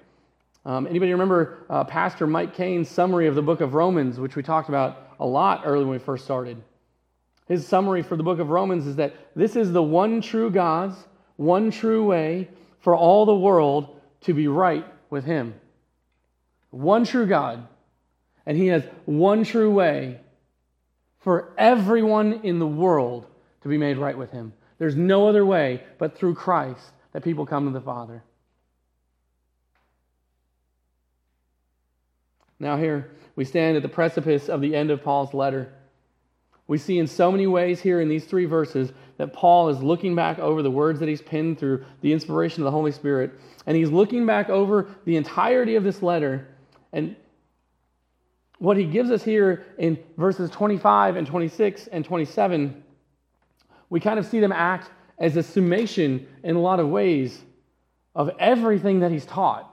Um, 0.66 0.88
anybody 0.88 1.12
remember 1.12 1.66
uh, 1.70 1.84
Pastor 1.84 2.25
Mike 2.25 2.56
Kane's 2.56 2.90
summary 2.90 3.28
of 3.28 3.36
the 3.36 3.44
book 3.44 3.62
of 3.62 3.75
Romans, 3.75 4.20
which 4.20 4.36
we 4.36 4.42
talked 4.42 4.70
about 4.70 5.02
a 5.24 5.25
lot 5.25 5.62
early 5.63 5.86
when 5.86 5.94
we 5.94 6.00
first 6.00 6.25
started. 6.25 6.62
His 7.48 7.65
summary 7.65 8.03
for 8.03 8.18
the 8.18 8.24
book 8.24 8.39
of 8.39 8.50
Romans 8.50 8.86
is 8.86 8.98
that 8.98 9.15
this 9.36 9.56
is 9.56 9.72
the 9.72 9.82
one 9.82 10.22
true 10.22 10.51
God's, 10.51 10.96
one 11.38 11.72
true 11.72 12.06
way 12.06 12.50
for 12.82 12.96
all 12.96 13.25
the 13.25 13.34
world 13.34 14.00
to 14.22 14.34
be 14.34 14.50
right 14.50 14.86
with 15.10 15.24
Him. 15.24 15.56
One 16.72 17.06
true 17.06 17.25
God. 17.25 17.65
And 18.46 18.58
He 18.58 18.68
has 18.68 18.84
one 19.06 19.46
true 19.46 19.72
way 19.72 20.20
for 21.20 21.53
everyone 21.58 22.42
in 22.44 22.60
the 22.60 22.68
world 22.68 23.25
to 23.62 23.70
be 23.70 23.77
made 23.77 23.98
right 23.98 24.18
with 24.18 24.32
Him. 24.32 24.51
There's 24.77 24.98
no 24.98 25.30
other 25.30 25.46
way 25.46 25.84
but 26.00 26.18
through 26.18 26.36
Christ 26.36 26.92
that 27.13 27.24
people 27.24 27.46
come 27.46 27.65
to 27.65 27.72
the 27.72 27.80
Father. 27.80 28.24
Now, 32.63 32.77
here 32.77 33.12
we 33.36 33.43
stand 33.43 33.75
at 33.75 33.84
the 33.84 33.89
precipice 33.89 34.48
of 34.48 34.62
the 34.62 34.75
end 34.75 34.89
of 34.89 35.03
Paul's 35.03 35.34
letter. 35.34 35.74
We 36.65 36.77
see 36.77 36.98
in 36.98 37.08
so 37.08 37.29
many 37.29 37.46
ways 37.46 37.82
here 37.82 38.00
in 38.00 38.08
these 38.08 38.24
three 38.24 38.46
verses 38.46 38.93
that 39.17 39.34
Paul 39.34 39.67
is 39.67 39.84
looking 39.84 40.15
back 40.15 40.39
over 40.39 40.62
the 40.62 40.72
words 40.72 41.01
that 41.01 41.10
he's 41.10 41.22
penned 41.22 41.60
through 41.60 41.84
the 42.00 42.13
inspiration 42.13 42.62
of 42.62 42.65
the 42.65 42.72
Holy 42.72 42.93
Spirit, 42.93 43.32
and 43.65 43.75
he's 43.75 43.89
looking 43.89 44.25
back 44.25 44.50
over 44.50 44.88
the 45.03 45.17
entirety 45.17 45.75
of 45.75 45.84
this 45.84 46.01
letter. 46.01 46.48
And 46.93 47.17
what 48.60 48.77
he 48.77 48.86
gives 48.86 49.12
us 49.12 49.24
here 49.24 49.65
in 49.77 50.00
verses 50.17 50.50
25 50.50 51.17
and 51.17 51.27
26 51.27 51.88
and 51.88 52.05
27, 52.05 52.82
we 53.89 54.00
kind 54.00 54.17
of 54.17 54.25
see 54.25 54.39
them 54.39 54.53
act 54.53 54.89
as 55.20 55.36
a 55.36 55.43
summation 55.43 56.25
in 56.43 56.55
a 56.55 56.62
lot 56.62 56.79
of 56.79 56.88
ways 56.88 57.41
of 58.15 58.32
everything 58.39 59.01
that 59.01 59.12
he's 59.12 59.25
taught. 59.25 59.73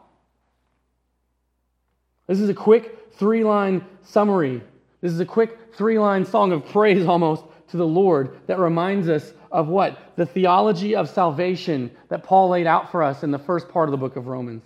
This 2.30 2.40
is 2.40 2.48
a 2.48 2.54
quick 2.54 3.12
three 3.14 3.42
line 3.42 3.84
summary. 4.04 4.62
This 5.00 5.10
is 5.10 5.18
a 5.18 5.26
quick 5.26 5.74
three 5.74 5.98
line 5.98 6.24
song 6.24 6.52
of 6.52 6.64
praise 6.64 7.04
almost 7.04 7.42
to 7.70 7.76
the 7.76 7.84
Lord 7.84 8.38
that 8.46 8.60
reminds 8.60 9.08
us 9.08 9.32
of 9.50 9.66
what? 9.66 9.98
The 10.14 10.26
theology 10.26 10.94
of 10.94 11.10
salvation 11.10 11.90
that 12.08 12.22
Paul 12.22 12.50
laid 12.50 12.68
out 12.68 12.92
for 12.92 13.02
us 13.02 13.24
in 13.24 13.32
the 13.32 13.38
first 13.40 13.68
part 13.68 13.88
of 13.88 13.90
the 13.90 13.96
book 13.96 14.14
of 14.14 14.28
Romans. 14.28 14.62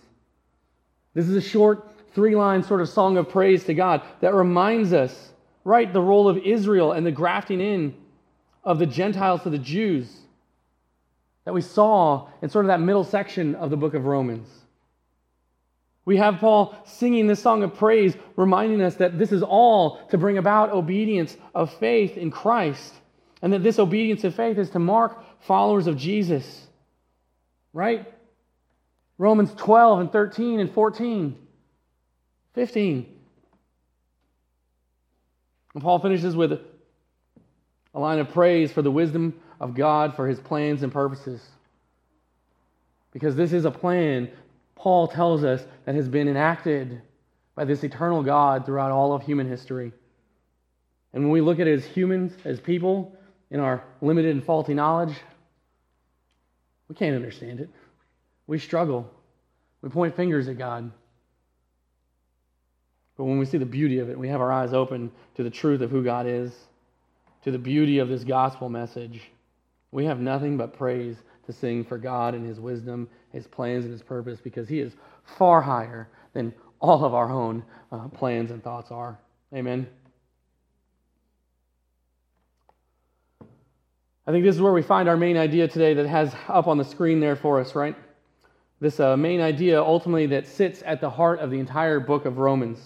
This 1.14 1.26
is 1.26 1.36
a 1.36 1.40
short 1.40 1.88
three 2.14 2.36
line 2.36 2.62
sort 2.62 2.82
of 2.82 2.88
song 2.90 3.16
of 3.16 3.30
praise 3.30 3.64
to 3.64 3.72
God 3.72 4.02
that 4.20 4.34
reminds 4.34 4.92
us, 4.92 5.30
right, 5.64 5.90
the 5.90 6.02
role 6.02 6.28
of 6.28 6.36
Israel 6.36 6.92
and 6.92 7.06
the 7.06 7.12
grafting 7.12 7.62
in 7.62 7.94
of 8.62 8.78
the 8.78 8.84
Gentiles 8.84 9.42
to 9.44 9.48
the 9.48 9.56
Jews 9.56 10.14
that 11.46 11.54
we 11.54 11.62
saw 11.62 12.28
in 12.42 12.50
sort 12.50 12.66
of 12.66 12.68
that 12.68 12.80
middle 12.82 13.04
section 13.04 13.54
of 13.54 13.70
the 13.70 13.76
book 13.78 13.94
of 13.94 14.04
Romans. 14.04 14.63
We 16.04 16.18
have 16.18 16.38
Paul 16.38 16.76
singing 16.84 17.26
this 17.26 17.40
song 17.40 17.62
of 17.62 17.74
praise, 17.74 18.16
reminding 18.36 18.82
us 18.82 18.96
that 18.96 19.18
this 19.18 19.32
is 19.32 19.42
all 19.42 20.06
to 20.08 20.18
bring 20.18 20.36
about 20.36 20.70
obedience 20.70 21.36
of 21.54 21.72
faith 21.74 22.16
in 22.16 22.30
Christ, 22.30 22.92
and 23.40 23.52
that 23.52 23.62
this 23.62 23.78
obedience 23.78 24.24
of 24.24 24.34
faith 24.34 24.58
is 24.58 24.70
to 24.70 24.78
mark 24.78 25.22
followers 25.40 25.86
of 25.86 25.96
Jesus. 25.96 26.66
Right? 27.72 28.12
Romans 29.16 29.52
12 29.54 30.00
and 30.00 30.12
13 30.12 30.60
and 30.60 30.70
14, 30.70 31.36
15. 32.54 33.06
And 35.74 35.82
Paul 35.82 35.98
finishes 35.98 36.36
with 36.36 36.52
a 36.52 36.60
line 37.98 38.18
of 38.18 38.30
praise 38.30 38.72
for 38.72 38.82
the 38.82 38.90
wisdom 38.90 39.40
of 39.60 39.74
God 39.74 40.14
for 40.16 40.28
his 40.28 40.40
plans 40.40 40.82
and 40.82 40.92
purposes. 40.92 41.42
Because 43.12 43.36
this 43.36 43.52
is 43.52 43.64
a 43.64 43.70
plan, 43.70 44.30
Paul 44.76 45.08
tells 45.08 45.44
us, 45.44 45.64
that 45.84 45.94
has 45.94 46.08
been 46.08 46.28
enacted 46.28 47.00
by 47.54 47.64
this 47.64 47.84
eternal 47.84 48.22
God 48.22 48.66
throughout 48.66 48.90
all 48.90 49.12
of 49.12 49.22
human 49.22 49.48
history. 49.48 49.92
And 51.12 51.22
when 51.22 51.30
we 51.30 51.40
look 51.40 51.60
at 51.60 51.66
it 51.66 51.78
as 51.78 51.84
humans, 51.84 52.32
as 52.44 52.58
people, 52.58 53.16
in 53.50 53.60
our 53.60 53.84
limited 54.00 54.32
and 54.32 54.44
faulty 54.44 54.74
knowledge, 54.74 55.14
we 56.88 56.94
can't 56.94 57.14
understand 57.14 57.60
it. 57.60 57.70
We 58.46 58.58
struggle. 58.58 59.10
We 59.80 59.90
point 59.90 60.16
fingers 60.16 60.48
at 60.48 60.58
God. 60.58 60.90
But 63.16 63.24
when 63.24 63.38
we 63.38 63.46
see 63.46 63.58
the 63.58 63.66
beauty 63.66 64.00
of 64.00 64.10
it, 64.10 64.18
we 64.18 64.28
have 64.28 64.40
our 64.40 64.50
eyes 64.50 64.72
open 64.72 65.12
to 65.36 65.44
the 65.44 65.50
truth 65.50 65.82
of 65.82 65.90
who 65.90 66.02
God 66.02 66.26
is, 66.26 66.52
to 67.44 67.50
the 67.52 67.58
beauty 67.58 67.98
of 67.98 68.08
this 68.08 68.24
gospel 68.24 68.68
message, 68.68 69.20
we 69.92 70.06
have 70.06 70.18
nothing 70.18 70.56
but 70.56 70.76
praise 70.76 71.16
to 71.46 71.52
sing 71.52 71.84
for 71.84 71.98
God 71.98 72.34
and 72.34 72.46
His 72.46 72.60
wisdom, 72.60 73.08
His 73.32 73.46
plans, 73.46 73.84
and 73.84 73.92
His 73.92 74.02
purpose 74.02 74.40
because 74.40 74.68
He 74.68 74.80
is 74.80 74.92
far 75.24 75.60
higher 75.62 76.08
than 76.32 76.52
all 76.80 77.04
of 77.04 77.14
our 77.14 77.30
own 77.30 77.64
uh, 77.92 78.08
plans 78.08 78.50
and 78.50 78.62
thoughts 78.62 78.90
are. 78.90 79.18
Amen. 79.54 79.86
I 84.26 84.32
think 84.32 84.44
this 84.44 84.54
is 84.54 84.62
where 84.62 84.72
we 84.72 84.82
find 84.82 85.08
our 85.08 85.16
main 85.16 85.36
idea 85.36 85.68
today 85.68 85.94
that 85.94 86.06
has 86.06 86.34
up 86.48 86.66
on 86.66 86.78
the 86.78 86.84
screen 86.84 87.20
there 87.20 87.36
for 87.36 87.60
us, 87.60 87.74
right? 87.74 87.94
This 88.80 88.98
uh, 88.98 89.16
main 89.16 89.40
idea 89.40 89.82
ultimately 89.82 90.26
that 90.28 90.46
sits 90.46 90.82
at 90.84 91.00
the 91.00 91.10
heart 91.10 91.40
of 91.40 91.50
the 91.50 91.58
entire 91.58 92.00
book 92.00 92.24
of 92.24 92.38
Romans. 92.38 92.80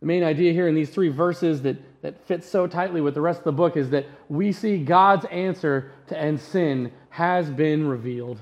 The 0.00 0.06
main 0.06 0.22
idea 0.22 0.52
here 0.52 0.68
in 0.68 0.74
these 0.74 0.90
three 0.90 1.08
verses 1.08 1.62
that, 1.62 1.76
that 2.02 2.26
fits 2.26 2.48
so 2.48 2.66
tightly 2.66 3.00
with 3.00 3.14
the 3.14 3.20
rest 3.20 3.38
of 3.38 3.44
the 3.44 3.52
book 3.52 3.76
is 3.76 3.90
that 3.90 4.06
we 4.28 4.52
see 4.52 4.78
God's 4.78 5.24
answer 5.26 5.92
to 6.08 6.18
end 6.18 6.40
sin 6.40 6.92
has 7.10 7.50
been 7.50 7.86
revealed. 7.88 8.38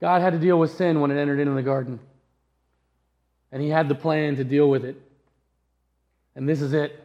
God 0.00 0.22
had 0.22 0.32
to 0.32 0.38
deal 0.38 0.58
with 0.58 0.72
sin 0.72 1.00
when 1.00 1.10
it 1.10 1.20
entered 1.20 1.38
into 1.38 1.52
the 1.54 1.62
garden. 1.62 2.00
And 3.52 3.62
he 3.62 3.68
had 3.68 3.88
the 3.88 3.94
plan 3.94 4.36
to 4.36 4.44
deal 4.44 4.68
with 4.68 4.84
it. 4.84 5.00
And 6.34 6.48
this 6.48 6.60
is 6.60 6.72
it. 6.72 6.98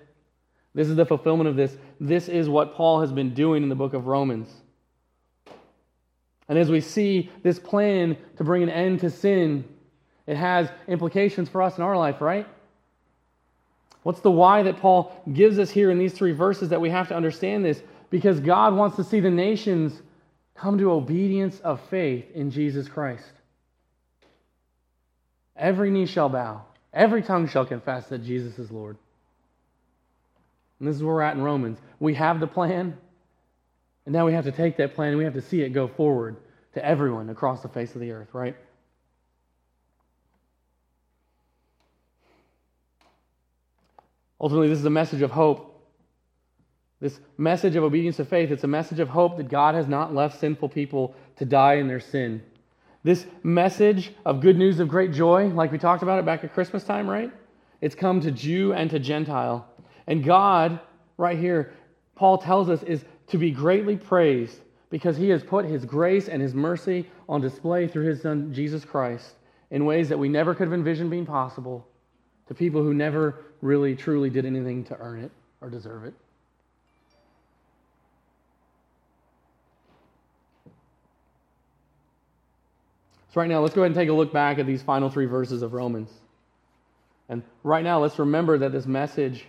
This 0.74 0.88
is 0.88 0.96
the 0.96 1.06
fulfillment 1.06 1.50
of 1.50 1.56
this. 1.56 1.76
This 2.00 2.28
is 2.28 2.48
what 2.50 2.76
Paul 2.76 3.02
has 3.02 3.12
been 3.12 3.34
doing 3.34 3.64
in 3.64 3.70
the 3.70 3.76
book 3.76 3.94
of 3.94 4.08
Romans. 4.08 4.50
And 6.48 6.60
as 6.60 6.70
we 6.70 6.82
see 6.82 7.32
this 7.44 7.60
plan 7.60 8.18
to 8.38 8.44
bring 8.44 8.62
an 8.64 8.70
end 8.70 9.00
to 9.00 9.10
sin, 9.10 9.66
it 10.28 10.38
has 10.38 10.70
implications 10.88 11.50
for 11.50 11.62
us 11.62 11.78
in 11.78 11.84
our 11.84 11.98
life, 11.98 12.22
right? 12.22 12.48
What's 14.06 14.20
the 14.20 14.30
why 14.30 14.62
that 14.62 14.78
Paul 14.78 15.20
gives 15.34 15.58
us 15.58 15.72
here 15.72 15.90
in 15.90 15.98
these 15.98 16.14
three 16.14 16.32
verses 16.32 16.70
that 16.70 16.80
we 16.80 16.92
have 16.92 17.08
to 17.08 17.16
understand 17.16 17.66
this? 17.66 17.82
Because 18.12 18.40
God 18.40 18.76
wants 18.76 18.98
to 18.98 19.04
see 19.04 19.20
the 19.20 19.32
nations 19.32 20.00
come 20.54 20.78
to 20.78 20.92
obedience 20.92 21.60
of 21.62 21.82
faith 21.90 22.30
in 22.36 22.52
Jesus 22.52 22.88
Christ. 22.88 23.32
Every 25.56 25.90
knee 25.90 26.06
shall 26.06 26.30
bow, 26.30 26.62
every 26.94 27.24
tongue 27.24 27.48
shall 27.48 27.66
confess 27.66 28.06
that 28.10 28.24
Jesus 28.24 28.60
is 28.60 28.70
Lord. 28.70 28.96
And 30.78 30.88
this 30.88 30.98
is 30.98 31.02
where 31.02 31.16
we're 31.16 31.22
at 31.24 31.36
in 31.36 31.42
Romans. 31.42 31.80
We 32.00 32.14
have 32.14 32.40
the 32.40 32.46
plan, 32.46 32.96
and 34.06 34.14
now 34.14 34.28
we 34.28 34.34
have 34.34 34.44
to 34.44 34.52
take 34.52 34.78
that 34.78 34.94
plan 34.94 35.10
and 35.10 35.18
we 35.18 35.24
have 35.24 35.34
to 35.34 35.42
see 35.42 35.62
it 35.62 35.70
go 35.70 35.88
forward 35.88 36.36
to 36.76 36.86
everyone 36.86 37.32
across 37.32 37.64
the 37.64 37.70
face 37.70 37.96
of 37.96 38.02
the 38.02 38.12
earth, 38.12 38.30
right? 38.34 38.56
Ultimately, 44.40 44.70
this 44.70 44.80
is 44.80 44.86
a 44.86 44.90
message 44.90 45.22
of 45.22 45.32
hope. 45.32 45.72
This 47.00 47.20
message 47.38 47.76
of 47.76 47.84
obedience 47.84 48.18
to 48.18 48.26
faith, 48.26 48.52
it's 48.52 48.64
a 48.64 48.68
message 48.68 49.00
of 49.00 49.10
hope 49.10 49.38
that 49.38 49.50
God 49.50 49.76
has 49.76 49.88
not 49.88 50.14
left 50.14 50.40
sinful 50.40 50.70
people 50.70 51.16
to 51.38 51.46
die 51.46 51.76
in 51.76 51.88
their 51.88 52.00
sin. 52.00 52.42
This 53.04 53.26
message 53.44 54.12
of 54.26 54.42
good 54.42 54.58
news 54.58 54.80
of 54.80 54.88
great 54.88 55.12
joy, 55.12 55.48
like 55.48 55.72
we 55.72 55.78
talked 55.78 56.04
about 56.04 56.20
it 56.20 56.26
back 56.26 56.44
at 56.44 56.54
Christmas 56.54 56.84
time, 56.84 57.08
right? 57.08 57.32
It's 57.82 57.96
come 57.96 58.22
to 58.22 58.32
Jew 58.32 58.74
and 58.74 58.90
to 58.90 59.00
Gentile. 59.00 59.68
And 60.08 60.24
God, 60.24 60.80
right 61.18 61.38
here, 61.38 61.74
Paul 62.16 62.38
tells 62.38 62.70
us, 62.70 62.82
is 62.84 63.06
to 63.28 63.38
be 63.38 63.52
greatly 63.52 63.96
praised 63.98 64.60
because 64.90 65.18
he 65.18 65.30
has 65.30 65.44
put 65.44 65.66
his 65.66 65.86
grace 65.86 66.28
and 66.30 66.42
his 66.42 66.54
mercy 66.54 67.08
on 67.28 67.42
display 67.42 67.88
through 67.88 68.06
his 68.06 68.22
son, 68.22 68.54
Jesus 68.54 68.86
Christ, 68.86 69.36
in 69.70 69.86
ways 69.86 70.10
that 70.10 70.18
we 70.18 70.30
never 70.30 70.56
could 70.56 70.68
have 70.68 70.74
envisioned 70.74 71.12
being 71.12 71.26
possible 71.26 71.88
to 72.48 72.54
people 72.54 72.82
who 72.82 72.94
never 72.94 73.44
really, 73.66 73.96
truly 73.96 74.30
did 74.30 74.46
anything 74.46 74.84
to 74.86 74.98
earn 75.00 75.20
it 75.24 75.32
or 75.60 75.70
deserve 75.70 76.06
it. 76.06 76.14
So, 83.34 83.42
right 83.42 83.50
now, 83.50 83.62
let's 83.62 83.74
go 83.74 83.82
ahead 83.82 83.92
and 83.92 83.96
take 83.96 84.10
a 84.10 84.14
look 84.14 84.32
back 84.32 84.60
at 84.60 84.68
these 84.68 84.82
final 84.82 85.10
three 85.10 85.26
verses 85.26 85.62
of 85.62 85.74
Romans. 85.74 86.10
And 87.28 87.42
right 87.64 87.84
now, 87.84 88.00
let's 88.00 88.20
remember 88.20 88.60
that 88.60 88.72
this 88.72 88.86
message 88.86 89.46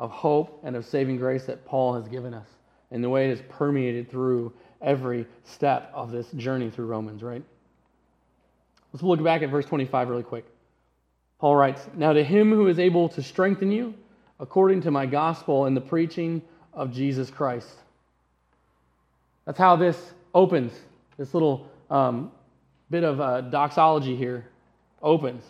of 0.00 0.10
hope 0.10 0.62
and 0.64 0.74
of 0.74 0.86
saving 0.86 1.18
grace 1.18 1.44
that 1.44 1.66
Paul 1.66 1.94
has 1.94 2.08
given 2.08 2.34
us 2.34 2.48
and 2.90 3.04
the 3.04 3.10
way 3.10 3.26
it 3.26 3.30
has 3.30 3.42
permeated 3.50 4.10
through 4.10 4.52
every 4.80 5.26
step 5.44 5.92
of 5.94 6.10
this 6.10 6.30
journey 6.32 6.70
through 6.70 6.86
Romans, 6.86 7.22
right? 7.22 7.42
Let's 8.92 9.02
look 9.02 9.22
back 9.22 9.42
at 9.42 9.50
verse 9.50 9.66
25 9.66 10.08
really 10.08 10.22
quick. 10.22 10.46
Paul 11.44 11.56
writes, 11.56 11.86
Now 11.94 12.14
to 12.14 12.24
him 12.24 12.52
who 12.52 12.68
is 12.68 12.78
able 12.78 13.10
to 13.10 13.22
strengthen 13.22 13.70
you 13.70 13.92
according 14.40 14.80
to 14.80 14.90
my 14.90 15.04
gospel 15.04 15.66
and 15.66 15.76
the 15.76 15.80
preaching 15.82 16.40
of 16.72 16.90
Jesus 16.90 17.30
Christ. 17.30 17.68
That's 19.44 19.58
how 19.58 19.76
this 19.76 20.14
opens. 20.34 20.72
This 21.18 21.34
little 21.34 21.68
um, 21.90 22.32
bit 22.88 23.04
of 23.04 23.20
uh, 23.20 23.42
doxology 23.42 24.16
here 24.16 24.46
opens. 25.02 25.44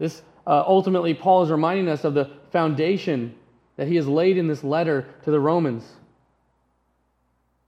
This 0.00 0.20
uh, 0.48 0.64
ultimately, 0.66 1.14
Paul 1.14 1.44
is 1.44 1.50
reminding 1.52 1.88
us 1.88 2.02
of 2.02 2.14
the 2.14 2.28
foundation 2.50 3.36
that 3.76 3.86
he 3.86 3.94
has 3.94 4.08
laid 4.08 4.36
in 4.36 4.48
this 4.48 4.64
letter 4.64 5.06
to 5.22 5.30
the 5.30 5.38
Romans. 5.38 5.84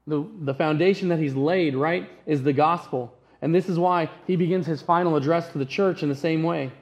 The, 0.08 0.26
the 0.40 0.54
foundation 0.54 1.10
that 1.10 1.20
he's 1.20 1.36
laid, 1.36 1.76
right, 1.76 2.10
is 2.26 2.42
the 2.42 2.52
gospel. 2.52 3.15
And 3.42 3.54
this 3.54 3.68
is 3.68 3.78
why 3.78 4.10
he 4.26 4.36
begins 4.36 4.66
his 4.66 4.82
final 4.82 5.16
address 5.16 5.50
to 5.52 5.58
the 5.58 5.66
church 5.66 6.02
in 6.02 6.08
the 6.08 6.14
same 6.14 6.42
way. 6.42 6.72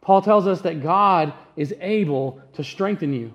Paul 0.00 0.20
tells 0.20 0.46
us 0.46 0.60
that 0.62 0.82
God 0.82 1.32
is 1.56 1.74
able 1.80 2.40
to 2.54 2.64
strengthen 2.64 3.12
you. 3.12 3.32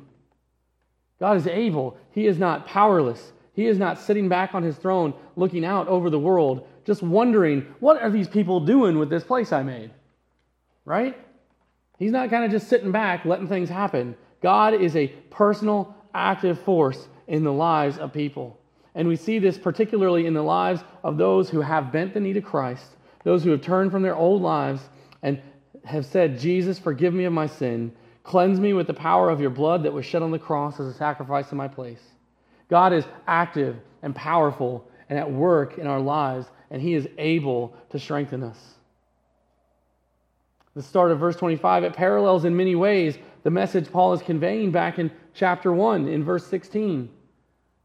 God 1.19 1.37
is 1.37 1.47
able. 1.47 1.97
He 2.11 2.27
is 2.27 2.37
not 2.37 2.67
powerless. 2.67 3.31
He 3.53 3.65
is 3.65 3.79
not 3.79 3.97
sitting 3.99 4.29
back 4.29 4.53
on 4.53 4.63
his 4.63 4.75
throne 4.75 5.13
looking 5.35 5.65
out 5.65 5.87
over 5.87 6.09
the 6.09 6.19
world, 6.19 6.67
just 6.85 7.01
wondering, 7.01 7.65
what 7.79 8.01
are 8.01 8.11
these 8.11 8.27
people 8.27 8.59
doing 8.59 8.99
with 8.99 9.09
this 9.09 9.23
place 9.23 9.51
I 9.51 9.63
made? 9.63 9.91
Right? 10.85 11.17
He's 11.97 12.11
not 12.11 12.29
kind 12.29 12.45
of 12.45 12.51
just 12.51 12.67
sitting 12.67 12.91
back 12.91 13.25
letting 13.25 13.47
things 13.47 13.69
happen. 13.69 14.15
God 14.41 14.75
is 14.75 14.95
a 14.95 15.07
personal, 15.31 15.95
active 16.13 16.59
force 16.61 17.07
in 17.27 17.43
the 17.43 17.51
lives 17.51 17.97
of 17.97 18.13
people. 18.13 18.56
And 18.97 19.07
we 19.07 19.15
see 19.15 19.37
this 19.37 19.59
particularly 19.59 20.25
in 20.25 20.33
the 20.33 20.41
lives 20.41 20.83
of 21.03 21.17
those 21.17 21.51
who 21.51 21.61
have 21.61 21.91
bent 21.91 22.15
the 22.15 22.19
knee 22.19 22.33
to 22.33 22.41
Christ, 22.41 22.97
those 23.23 23.43
who 23.43 23.51
have 23.51 23.61
turned 23.61 23.91
from 23.91 24.01
their 24.01 24.15
old 24.15 24.41
lives 24.41 24.81
and 25.21 25.39
have 25.85 26.03
said, 26.03 26.39
Jesus, 26.39 26.79
forgive 26.79 27.13
me 27.13 27.25
of 27.25 27.31
my 27.31 27.45
sin. 27.45 27.93
Cleanse 28.23 28.59
me 28.59 28.73
with 28.73 28.87
the 28.87 28.95
power 28.95 29.29
of 29.29 29.39
your 29.39 29.51
blood 29.51 29.83
that 29.83 29.93
was 29.93 30.03
shed 30.03 30.23
on 30.23 30.31
the 30.31 30.39
cross 30.39 30.79
as 30.79 30.87
a 30.87 30.93
sacrifice 30.93 31.51
in 31.51 31.59
my 31.59 31.67
place. 31.67 32.01
God 32.69 32.91
is 32.91 33.05
active 33.27 33.77
and 34.01 34.15
powerful 34.15 34.89
and 35.09 35.19
at 35.19 35.31
work 35.31 35.77
in 35.77 35.85
our 35.85 36.01
lives, 36.01 36.47
and 36.71 36.81
He 36.81 36.95
is 36.95 37.07
able 37.19 37.75
to 37.91 37.99
strengthen 37.99 38.41
us. 38.41 38.57
The 40.75 40.81
start 40.81 41.11
of 41.11 41.19
verse 41.19 41.35
25, 41.35 41.83
it 41.83 41.93
parallels 41.93 42.45
in 42.45 42.57
many 42.57 42.73
ways 42.73 43.17
the 43.43 43.51
message 43.51 43.91
Paul 43.91 44.13
is 44.13 44.21
conveying 44.23 44.71
back 44.71 44.97
in 44.97 45.11
chapter 45.35 45.71
1 45.71 46.07
in 46.07 46.23
verse 46.23 46.45
16. 46.47 47.09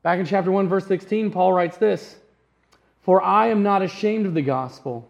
Back 0.02 0.18
in 0.18 0.26
chapter 0.26 0.50
1, 0.50 0.68
verse 0.68 0.86
16, 0.86 1.30
Paul 1.30 1.52
writes 1.52 1.76
this 1.76 2.16
For 3.02 3.22
I 3.22 3.48
am 3.48 3.62
not 3.62 3.82
ashamed 3.82 4.26
of 4.26 4.34
the 4.34 4.42
gospel, 4.42 5.08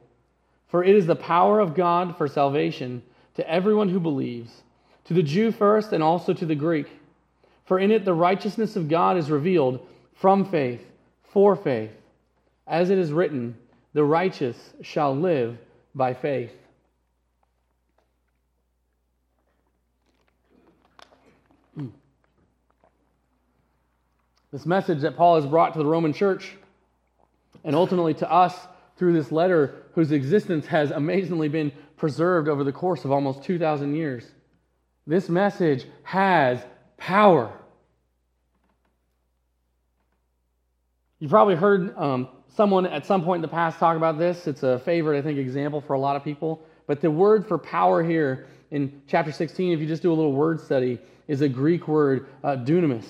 for 0.68 0.84
it 0.84 0.94
is 0.94 1.06
the 1.06 1.16
power 1.16 1.60
of 1.60 1.74
God 1.74 2.16
for 2.16 2.28
salvation 2.28 3.02
to 3.34 3.50
everyone 3.50 3.88
who 3.88 4.00
believes, 4.00 4.62
to 5.04 5.14
the 5.14 5.22
Jew 5.22 5.50
first 5.50 5.92
and 5.92 6.02
also 6.02 6.34
to 6.34 6.46
the 6.46 6.54
Greek. 6.54 6.88
For 7.64 7.78
in 7.78 7.90
it 7.90 8.04
the 8.04 8.14
righteousness 8.14 8.76
of 8.76 8.88
God 8.88 9.16
is 9.16 9.30
revealed 9.30 9.86
from 10.14 10.44
faith, 10.44 10.84
for 11.22 11.56
faith. 11.56 11.92
As 12.66 12.90
it 12.90 12.98
is 12.98 13.12
written, 13.12 13.56
the 13.94 14.04
righteous 14.04 14.74
shall 14.82 15.16
live 15.16 15.56
by 15.94 16.12
faith. 16.12 16.52
This 24.52 24.66
message 24.66 25.00
that 25.00 25.16
Paul 25.16 25.36
has 25.36 25.46
brought 25.46 25.72
to 25.72 25.78
the 25.78 25.86
Roman 25.86 26.12
church 26.12 26.52
and 27.64 27.74
ultimately 27.74 28.12
to 28.14 28.30
us 28.30 28.54
through 28.96 29.14
this 29.14 29.32
letter, 29.32 29.74
whose 29.94 30.12
existence 30.12 30.66
has 30.66 30.90
amazingly 30.90 31.48
been 31.48 31.72
preserved 31.96 32.48
over 32.48 32.62
the 32.62 32.72
course 32.72 33.04
of 33.04 33.10
almost 33.10 33.42
2,000 33.44 33.94
years. 33.94 34.30
This 35.06 35.28
message 35.28 35.86
has 36.02 36.62
power. 36.98 37.50
You've 41.18 41.30
probably 41.30 41.54
heard 41.54 41.96
um, 41.96 42.28
someone 42.54 42.84
at 42.84 43.06
some 43.06 43.24
point 43.24 43.38
in 43.38 43.42
the 43.42 43.48
past 43.48 43.78
talk 43.78 43.96
about 43.96 44.18
this. 44.18 44.46
It's 44.46 44.62
a 44.62 44.78
favorite, 44.80 45.18
I 45.18 45.22
think, 45.22 45.38
example 45.38 45.80
for 45.80 45.94
a 45.94 45.98
lot 45.98 46.16
of 46.16 46.24
people. 46.24 46.62
But 46.86 47.00
the 47.00 47.10
word 47.10 47.46
for 47.46 47.56
power 47.58 48.02
here 48.02 48.46
in 48.70 49.02
chapter 49.06 49.32
16, 49.32 49.72
if 49.72 49.80
you 49.80 49.86
just 49.86 50.02
do 50.02 50.12
a 50.12 50.14
little 50.14 50.32
word 50.32 50.60
study, 50.60 50.98
is 51.26 51.40
a 51.40 51.48
Greek 51.48 51.88
word, 51.88 52.26
uh, 52.44 52.56
dunamis. 52.56 53.06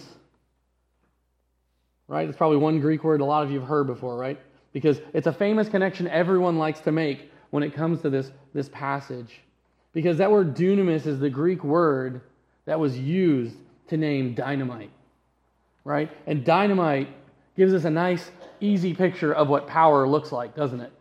Right? 2.08 2.28
It's 2.28 2.36
probably 2.36 2.58
one 2.58 2.80
Greek 2.80 3.04
word 3.04 3.20
a 3.20 3.24
lot 3.24 3.42
of 3.42 3.50
you 3.50 3.60
have 3.60 3.68
heard 3.68 3.86
before, 3.86 4.16
right? 4.16 4.38
Because 4.72 5.00
it's 5.12 5.26
a 5.26 5.32
famous 5.32 5.68
connection 5.68 6.08
everyone 6.08 6.58
likes 6.58 6.80
to 6.80 6.92
make 6.92 7.30
when 7.50 7.62
it 7.62 7.74
comes 7.74 8.00
to 8.02 8.10
this, 8.10 8.32
this 8.54 8.68
passage. 8.70 9.40
Because 9.92 10.18
that 10.18 10.30
word 10.30 10.54
dunamis 10.56 11.06
is 11.06 11.18
the 11.18 11.30
Greek 11.30 11.62
word 11.62 12.22
that 12.64 12.78
was 12.78 12.98
used 12.98 13.56
to 13.88 13.96
name 13.96 14.34
dynamite. 14.34 14.90
Right? 15.84 16.10
And 16.26 16.44
dynamite 16.44 17.08
gives 17.56 17.74
us 17.74 17.84
a 17.84 17.90
nice, 17.90 18.30
easy 18.60 18.94
picture 18.94 19.32
of 19.32 19.48
what 19.48 19.66
power 19.66 20.08
looks 20.08 20.32
like, 20.32 20.54
doesn't 20.54 20.80
it? 20.80 20.92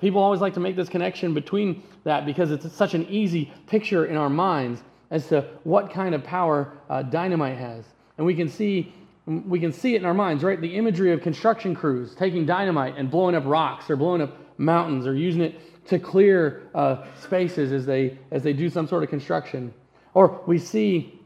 People 0.00 0.22
always 0.22 0.40
like 0.40 0.54
to 0.54 0.60
make 0.60 0.76
this 0.76 0.88
connection 0.88 1.34
between 1.34 1.82
that 2.04 2.24
because 2.24 2.50
it's 2.50 2.72
such 2.72 2.94
an 2.94 3.06
easy 3.08 3.52
picture 3.66 4.06
in 4.06 4.16
our 4.16 4.30
minds 4.30 4.82
as 5.10 5.26
to 5.28 5.46
what 5.64 5.90
kind 5.90 6.14
of 6.14 6.24
power 6.24 6.72
uh, 6.88 7.02
dynamite 7.02 7.58
has. 7.58 7.84
And 8.20 8.26
we 8.26 8.34
can 8.34 8.50
see 8.50 8.92
we 9.24 9.58
can 9.58 9.72
see 9.72 9.94
it 9.94 10.02
in 10.02 10.04
our 10.04 10.12
minds, 10.12 10.44
right? 10.44 10.60
The 10.60 10.76
imagery 10.76 11.14
of 11.14 11.22
construction 11.22 11.74
crews 11.74 12.14
taking 12.14 12.44
dynamite 12.44 12.98
and 12.98 13.10
blowing 13.10 13.34
up 13.34 13.44
rocks 13.46 13.88
or 13.88 13.96
blowing 13.96 14.20
up 14.20 14.36
mountains 14.58 15.06
or 15.06 15.14
using 15.14 15.40
it 15.40 15.86
to 15.86 15.98
clear 15.98 16.68
uh, 16.74 17.06
spaces 17.22 17.72
as 17.72 17.86
they 17.86 18.18
as 18.30 18.42
they 18.42 18.52
do 18.52 18.68
some 18.68 18.86
sort 18.86 19.02
of 19.02 19.08
construction. 19.08 19.72
Or 20.12 20.42
we 20.46 20.58
see 20.58 21.18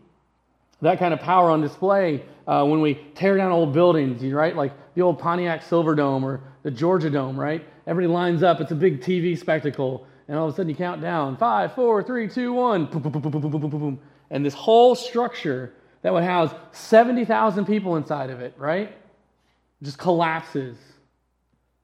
that 0.82 1.00
kind 1.00 1.12
of 1.12 1.18
power 1.18 1.50
on 1.50 1.60
display 1.60 2.22
uh, 2.46 2.64
when 2.64 2.80
we 2.80 2.94
tear 3.16 3.36
down 3.36 3.50
old 3.50 3.72
buildings, 3.72 4.22
right? 4.32 4.54
Like 4.54 4.72
the 4.94 5.02
old 5.02 5.18
Pontiac 5.18 5.64
Silverdome 5.64 6.22
or 6.22 6.42
the 6.62 6.70
Georgia 6.70 7.10
Dome, 7.10 7.36
right? 7.36 7.66
Everybody 7.88 8.14
lines 8.14 8.44
up. 8.44 8.60
It's 8.60 8.70
a 8.70 8.76
big 8.76 9.00
TV 9.00 9.36
spectacle. 9.36 10.06
And 10.28 10.38
all 10.38 10.46
of 10.46 10.54
a 10.54 10.56
sudden 10.56 10.68
you 10.68 10.76
count 10.76 11.02
down 11.02 11.38
five, 11.38 11.74
four, 11.74 12.04
three, 12.04 12.28
two, 12.28 12.52
one. 12.52 12.86
Boom, 12.86 13.02
boom, 13.02 13.10
boom, 13.10 13.22
boom, 13.22 13.32
boom, 13.32 13.50
boom, 13.50 13.60
boom, 13.60 13.70
boom. 13.70 13.98
And 14.30 14.46
this 14.46 14.54
whole 14.54 14.94
structure 14.94 15.72
that 16.04 16.12
would 16.12 16.23
house 16.23 16.54
70,000 16.73 17.64
people 17.64 17.96
inside 17.96 18.28
of 18.28 18.40
it, 18.40 18.52
right? 18.58 18.94
Just 19.82 19.96
collapses 19.96 20.76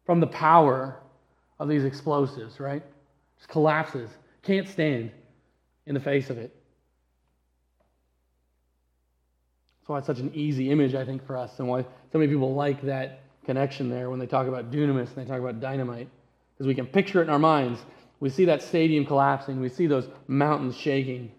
from 0.05 0.21
the 0.21 0.27
power 0.27 0.95
of 1.59 1.69
these 1.69 1.85
explosives, 1.85 2.61
right? 2.61 2.83
Just 3.39 3.49
collapses. 3.49 4.11
Can't 4.43 4.69
stand 4.69 5.11
in 5.87 5.95
the 5.95 6.01
face 6.01 6.29
of 6.29 6.37
it. 6.37 6.55
That's 9.81 9.89
why 9.89 9.99
it's 9.99 10.07
such 10.07 10.19
an 10.19 10.33
easy 10.35 10.71
image, 10.71 10.95
I 10.95 11.07
think, 11.07 11.27
for 11.27 11.39
us, 11.39 11.59
and 11.59 11.67
why 11.67 11.81
so 12.13 12.19
many 12.19 12.31
people 12.31 12.55
like 12.55 12.83
that 12.83 13.23
connection 13.47 13.89
there 13.89 14.11
when 14.11 14.19
they 14.19 14.27
talk 14.27 14.47
about 14.47 14.71
dunamis 14.71 15.17
and 15.17 15.17
they 15.17 15.25
talk 15.25 15.41
about 15.41 15.61
dynamite. 15.61 16.09
Because 16.53 16.67
we 16.67 16.75
can 16.75 16.87
picture 16.87 17.21
it 17.21 17.25
in 17.25 17.31
our 17.31 17.39
minds. 17.39 17.81
We 18.21 18.29
see 18.29 18.45
that 18.45 18.61
stadium 18.63 19.07
collapsing, 19.07 19.61
we 19.61 19.71
see 19.71 19.87
those 19.87 20.09
mountains 20.29 20.77
shaking. 20.77 21.33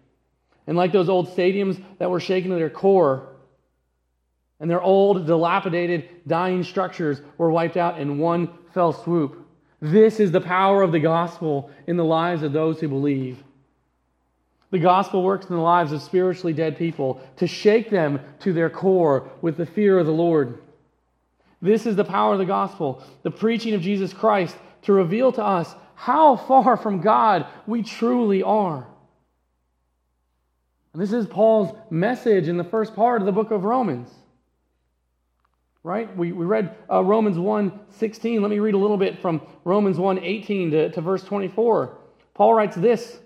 And 0.66 0.76
like 0.76 0.92
those 0.92 1.08
old 1.08 1.28
stadiums 1.34 1.82
that 1.98 2.10
were 2.10 2.20
shaken 2.20 2.50
to 2.50 2.56
their 2.56 2.70
core, 2.70 3.28
and 4.60 4.70
their 4.70 4.80
old, 4.80 5.26
dilapidated, 5.26 6.08
dying 6.26 6.62
structures 6.62 7.20
were 7.36 7.50
wiped 7.50 7.76
out 7.76 7.98
in 7.98 8.18
one 8.18 8.48
fell 8.72 8.92
swoop. 8.92 9.44
This 9.80 10.20
is 10.20 10.30
the 10.30 10.40
power 10.40 10.82
of 10.82 10.92
the 10.92 11.00
gospel 11.00 11.70
in 11.88 11.96
the 11.96 12.04
lives 12.04 12.44
of 12.44 12.52
those 12.52 12.78
who 12.78 12.86
believe. 12.86 13.42
The 14.70 14.78
gospel 14.78 15.24
works 15.24 15.46
in 15.46 15.56
the 15.56 15.60
lives 15.60 15.90
of 15.90 16.00
spiritually 16.00 16.52
dead 16.52 16.78
people 16.78 17.20
to 17.38 17.48
shake 17.48 17.90
them 17.90 18.20
to 18.40 18.52
their 18.52 18.70
core 18.70 19.28
with 19.42 19.56
the 19.56 19.66
fear 19.66 19.98
of 19.98 20.06
the 20.06 20.12
Lord. 20.12 20.62
This 21.60 21.84
is 21.84 21.96
the 21.96 22.04
power 22.04 22.34
of 22.34 22.38
the 22.38 22.44
gospel, 22.44 23.02
the 23.24 23.30
preaching 23.32 23.74
of 23.74 23.82
Jesus 23.82 24.12
Christ 24.12 24.56
to 24.82 24.92
reveal 24.92 25.32
to 25.32 25.44
us 25.44 25.74
how 25.94 26.36
far 26.36 26.76
from 26.76 27.00
God 27.00 27.46
we 27.66 27.82
truly 27.82 28.44
are. 28.44 28.86
This 30.94 31.12
is 31.12 31.26
Paul's 31.26 31.74
message 31.90 32.48
in 32.48 32.58
the 32.58 32.64
first 32.64 32.94
part 32.94 33.22
of 33.22 33.26
the 33.26 33.32
book 33.32 33.50
of 33.50 33.64
Romans. 33.64 34.10
Right? 35.82 36.14
We, 36.16 36.32
we 36.32 36.44
read 36.44 36.76
uh, 36.90 37.02
Romans 37.02 37.38
1 37.38 37.80
16. 37.90 38.42
Let 38.42 38.50
me 38.50 38.58
read 38.58 38.74
a 38.74 38.78
little 38.78 38.98
bit 38.98 39.20
from 39.20 39.40
Romans 39.64 39.98
1 39.98 40.18
18 40.18 40.70
to, 40.70 40.90
to 40.90 41.00
verse 41.00 41.24
24. 41.24 41.96
Paul 42.34 42.54
writes 42.54 42.76
this 42.76 43.18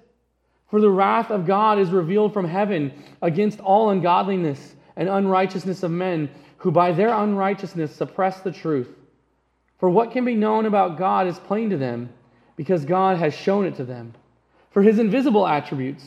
For 0.70 0.80
the 0.80 0.90
wrath 0.90 1.30
of 1.30 1.44
God 1.44 1.78
is 1.78 1.90
revealed 1.90 2.32
from 2.32 2.46
heaven 2.46 2.92
against 3.20 3.58
all 3.60 3.90
ungodliness 3.90 4.76
and 4.94 5.08
unrighteousness 5.08 5.82
of 5.82 5.90
men 5.90 6.30
who 6.58 6.70
by 6.70 6.92
their 6.92 7.12
unrighteousness 7.12 7.94
suppress 7.94 8.40
the 8.40 8.52
truth. 8.52 8.88
For 9.78 9.90
what 9.90 10.12
can 10.12 10.24
be 10.24 10.34
known 10.34 10.66
about 10.66 10.98
God 10.98 11.26
is 11.26 11.38
plain 11.38 11.68
to 11.70 11.76
them, 11.76 12.10
because 12.56 12.84
God 12.84 13.18
has 13.18 13.34
shown 13.34 13.66
it 13.66 13.74
to 13.76 13.84
them. 13.84 14.14
For 14.70 14.82
his 14.82 14.98
invisible 14.98 15.46
attributes, 15.46 16.06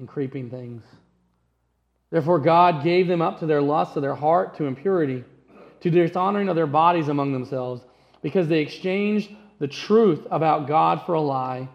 and 0.00 0.08
creeping 0.08 0.50
things. 0.50 0.82
Therefore, 2.10 2.40
God 2.40 2.82
gave 2.82 3.06
them 3.06 3.22
up 3.22 3.38
to 3.38 3.46
their 3.46 3.62
lusts 3.62 3.94
of 3.94 4.02
their 4.02 4.16
heart, 4.16 4.56
to 4.56 4.64
impurity, 4.64 5.24
to 5.80 5.90
dishonoring 5.90 6.48
of 6.48 6.56
their 6.56 6.66
bodies 6.66 7.08
among 7.08 7.32
themselves, 7.32 7.82
because 8.20 8.48
they 8.48 8.58
exchanged 8.58 9.30
the 9.60 9.68
truth 9.68 10.26
about 10.30 10.66
God 10.66 11.02
for 11.06 11.14
a 11.14 11.20
lie, 11.20 11.68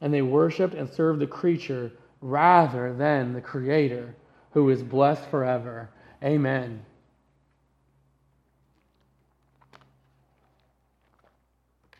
and 0.00 0.14
they 0.14 0.22
worshiped 0.22 0.74
and 0.74 0.88
served 0.88 1.18
the 1.18 1.26
creature 1.26 1.90
rather 2.20 2.94
than 2.94 3.32
the 3.32 3.40
Creator, 3.40 4.14
who 4.52 4.70
is 4.70 4.82
blessed 4.82 5.28
forever. 5.30 5.90
Amen. 6.22 6.84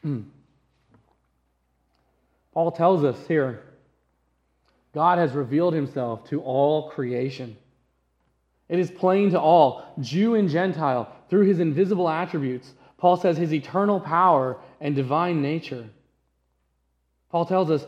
Hmm. 0.02 0.20
Paul 2.52 2.70
tells 2.70 3.02
us 3.04 3.16
here 3.26 3.62
God 4.94 5.18
has 5.18 5.32
revealed 5.32 5.74
himself 5.74 6.28
to 6.30 6.40
all 6.42 6.90
creation. 6.90 7.56
It 8.68 8.78
is 8.78 8.90
plain 8.90 9.30
to 9.30 9.40
all, 9.40 9.84
Jew 10.00 10.34
and 10.36 10.48
Gentile, 10.48 11.12
through 11.28 11.46
his 11.46 11.60
invisible 11.60 12.08
attributes. 12.08 12.72
Paul 12.96 13.16
says 13.16 13.36
his 13.36 13.52
eternal 13.52 14.00
power 14.00 14.56
and 14.80 14.94
divine 14.94 15.42
nature. 15.42 15.88
Paul 17.30 17.44
tells 17.44 17.70
us 17.70 17.84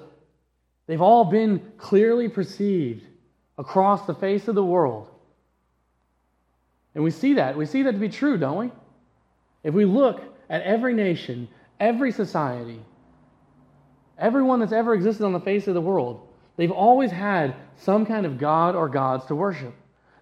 they've 0.86 1.00
all 1.00 1.24
been 1.24 1.72
clearly 1.78 2.28
perceived 2.28 3.04
across 3.56 4.06
the 4.06 4.14
face 4.14 4.48
of 4.48 4.54
the 4.54 4.64
world. 4.64 5.08
And 6.94 7.04
we 7.04 7.10
see 7.10 7.34
that. 7.34 7.56
We 7.56 7.66
see 7.66 7.82
that 7.82 7.92
to 7.92 7.98
be 7.98 8.08
true, 8.08 8.36
don't 8.36 8.58
we? 8.58 8.72
If 9.62 9.72
we 9.72 9.84
look 9.84 10.22
at 10.50 10.62
every 10.62 10.94
nation, 10.94 11.48
Every 11.78 12.10
society, 12.10 12.80
everyone 14.18 14.60
that's 14.60 14.72
ever 14.72 14.94
existed 14.94 15.24
on 15.24 15.34
the 15.34 15.40
face 15.40 15.68
of 15.68 15.74
the 15.74 15.80
world, 15.80 16.25
they've 16.56 16.70
always 16.70 17.10
had 17.10 17.54
some 17.76 18.06
kind 18.06 18.26
of 18.26 18.38
God 18.38 18.74
or 18.74 18.88
gods 18.88 19.26
to 19.26 19.34
worship. 19.34 19.74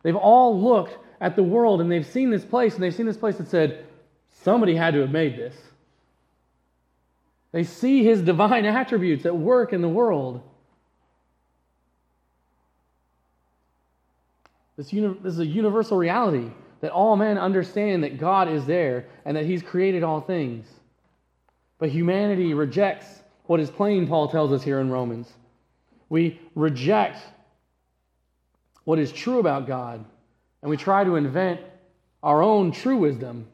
They've 0.02 0.16
all 0.16 0.60
looked 0.60 0.98
at 1.20 1.36
the 1.36 1.42
world 1.42 1.80
and 1.80 1.90
they've 1.90 2.06
seen 2.06 2.30
this 2.30 2.44
place 2.44 2.74
and 2.74 2.82
they've 2.82 2.94
seen 2.94 3.06
this 3.06 3.16
place 3.16 3.36
that 3.38 3.48
said, 3.48 3.86
somebody 4.42 4.74
had 4.74 4.94
to 4.94 5.00
have 5.00 5.10
made 5.10 5.36
this. 5.36 5.56
They 7.52 7.64
see 7.64 8.04
his 8.04 8.20
divine 8.20 8.64
attributes 8.64 9.26
at 9.26 9.36
work 9.36 9.72
in 9.72 9.80
the 9.80 9.88
world. 9.88 10.42
This, 14.76 14.92
uni- 14.92 15.16
this 15.22 15.34
is 15.34 15.40
a 15.40 15.46
universal 15.46 15.96
reality 15.96 16.50
that 16.80 16.90
all 16.90 17.16
men 17.16 17.38
understand 17.38 18.02
that 18.04 18.18
God 18.18 18.48
is 18.48 18.66
there 18.66 19.06
and 19.24 19.36
that 19.36 19.46
He's 19.46 19.62
created 19.62 20.02
all 20.02 20.20
things. 20.20 20.66
But 21.78 21.88
humanity 21.88 22.54
rejects 22.54 23.06
what 23.46 23.60
is 23.60 23.70
plain, 23.70 24.06
Paul 24.06 24.28
tells 24.28 24.52
us 24.52 24.62
here 24.62 24.80
in 24.80 24.90
Romans. 24.90 25.32
We 26.14 26.40
reject 26.54 27.18
what 28.84 29.00
is 29.00 29.10
true 29.10 29.40
about 29.40 29.66
God, 29.66 30.04
and 30.62 30.70
we 30.70 30.76
try 30.76 31.02
to 31.02 31.16
invent 31.16 31.60
our 32.22 32.40
own 32.40 32.70
true 32.70 32.98
wisdom. 32.98 33.48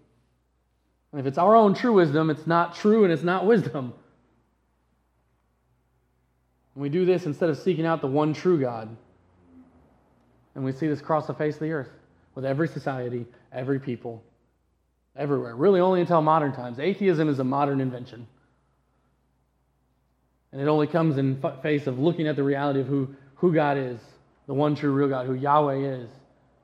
And 1.10 1.20
if 1.22 1.26
it's 1.26 1.38
our 1.38 1.56
own 1.56 1.72
true 1.72 1.94
wisdom, 1.94 2.28
it's 2.28 2.46
not 2.46 2.76
true 2.76 3.04
and 3.04 3.10
it's 3.14 3.22
not 3.22 3.46
wisdom. 3.46 3.94
And 6.74 6.82
we 6.82 6.90
do 6.90 7.06
this 7.06 7.24
instead 7.24 7.48
of 7.48 7.56
seeking 7.56 7.86
out 7.86 8.02
the 8.02 8.08
one 8.08 8.34
true 8.34 8.60
God. 8.60 8.94
And 10.54 10.62
we 10.62 10.72
see 10.72 10.86
this 10.86 11.00
across 11.00 11.26
the 11.26 11.32
face 11.32 11.54
of 11.54 11.60
the 11.60 11.72
earth 11.72 11.88
with 12.34 12.44
every 12.44 12.68
society, 12.68 13.24
every 13.54 13.80
people, 13.80 14.22
everywhere. 15.16 15.56
Really, 15.56 15.80
only 15.80 16.02
until 16.02 16.20
modern 16.20 16.52
times. 16.52 16.78
Atheism 16.78 17.26
is 17.30 17.38
a 17.38 17.44
modern 17.44 17.80
invention. 17.80 18.26
And 20.52 20.60
it 20.60 20.68
only 20.68 20.86
comes 20.86 21.16
in 21.16 21.42
face 21.62 21.86
of 21.86 21.98
looking 21.98 22.26
at 22.26 22.36
the 22.36 22.42
reality 22.42 22.80
of 22.80 22.86
who, 22.86 23.14
who 23.36 23.52
God 23.52 23.78
is, 23.78 24.00
the 24.46 24.54
one 24.54 24.74
true 24.74 24.92
real 24.92 25.08
God, 25.08 25.26
who 25.26 25.34
Yahweh 25.34 25.76
is, 25.76 26.10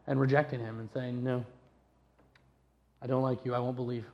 and 0.07 0.21
rejecting 0.21 0.61
Him 0.61 0.81
and 0.81 0.89
saying, 0.93 1.23
No, 1.23 1.45
I 3.01 3.07
don't 3.07 3.23
like 3.23 3.45
you, 3.45 3.55
I 3.55 3.59
won't 3.59 3.77
believe. 3.77 4.05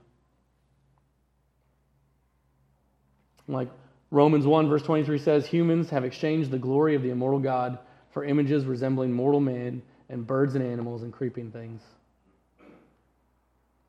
Like 3.48 3.68
Romans 4.10 4.46
1, 4.46 4.68
verse 4.68 4.82
23 4.82 5.18
says, 5.18 5.46
Humans 5.46 5.90
have 5.90 6.04
exchanged 6.04 6.50
the 6.50 6.58
glory 6.58 6.94
of 6.94 7.02
the 7.02 7.10
immortal 7.10 7.40
God 7.40 7.78
for 8.12 8.24
images 8.24 8.66
resembling 8.66 9.12
mortal 9.12 9.40
man 9.40 9.82
and 10.08 10.26
birds 10.26 10.54
and 10.54 10.64
animals 10.64 11.02
and 11.02 11.12
creeping 11.12 11.50
things. 11.50 11.80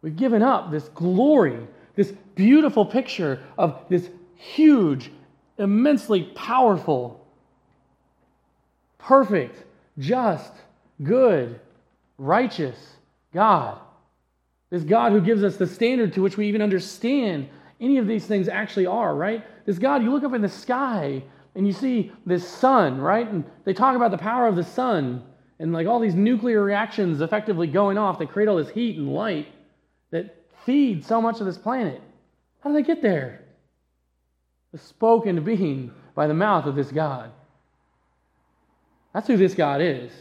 We've 0.01 0.15
given 0.15 0.41
up 0.41 0.71
this 0.71 0.87
glory, 0.89 1.67
this 1.95 2.11
beautiful 2.35 2.85
picture 2.85 3.41
of 3.57 3.81
this 3.89 4.09
huge, 4.35 5.11
immensely 5.63 6.23
powerful, 6.35 7.25
perfect, 8.99 9.63
just, 9.97 10.53
good, 11.01 11.59
righteous 12.17 12.77
God. 13.33 13.79
This 14.69 14.83
God 14.83 15.11
who 15.11 15.21
gives 15.21 15.43
us 15.43 15.57
the 15.57 15.67
standard 15.67 16.13
to 16.13 16.21
which 16.21 16.37
we 16.37 16.47
even 16.47 16.61
understand 16.61 17.47
any 17.79 17.97
of 17.97 18.07
these 18.07 18.25
things 18.25 18.47
actually 18.47 18.85
are, 18.85 19.15
right? 19.15 19.45
This 19.65 19.77
God, 19.77 20.03
you 20.03 20.11
look 20.11 20.23
up 20.23 20.33
in 20.33 20.41
the 20.41 20.49
sky 20.49 21.23
and 21.55 21.67
you 21.67 21.73
see 21.73 22.11
this 22.25 22.47
sun, 22.47 22.99
right? 22.99 23.29
And 23.29 23.43
they 23.65 23.73
talk 23.73 23.95
about 23.95 24.11
the 24.11 24.17
power 24.17 24.47
of 24.47 24.55
the 24.55 24.63
sun 24.63 25.23
and 25.59 25.73
like 25.73 25.87
all 25.87 25.99
these 25.99 26.15
nuclear 26.15 26.63
reactions 26.63 27.21
effectively 27.21 27.67
going 27.67 27.97
off 27.97 28.19
that 28.19 28.29
create 28.29 28.49
all 28.49 28.57
this 28.57 28.69
heat 28.69 28.97
and 28.97 29.13
light 29.13 29.47
that 30.11 30.35
feed 30.65 31.05
so 31.05 31.21
much 31.21 31.39
of 31.39 31.45
this 31.45 31.57
planet. 31.57 32.01
How 32.61 32.69
do 32.69 32.75
they 32.75 32.83
get 32.83 33.01
there? 33.01 33.42
The 34.73 34.79
spoken 34.79 35.43
being 35.43 35.93
by 36.15 36.27
the 36.27 36.33
mouth 36.33 36.65
of 36.65 36.75
this 36.75 36.91
God. 36.91 37.31
That's 39.13 39.27
who 39.27 39.37
this 39.37 39.53
God 39.53 39.81
is. 39.81 40.11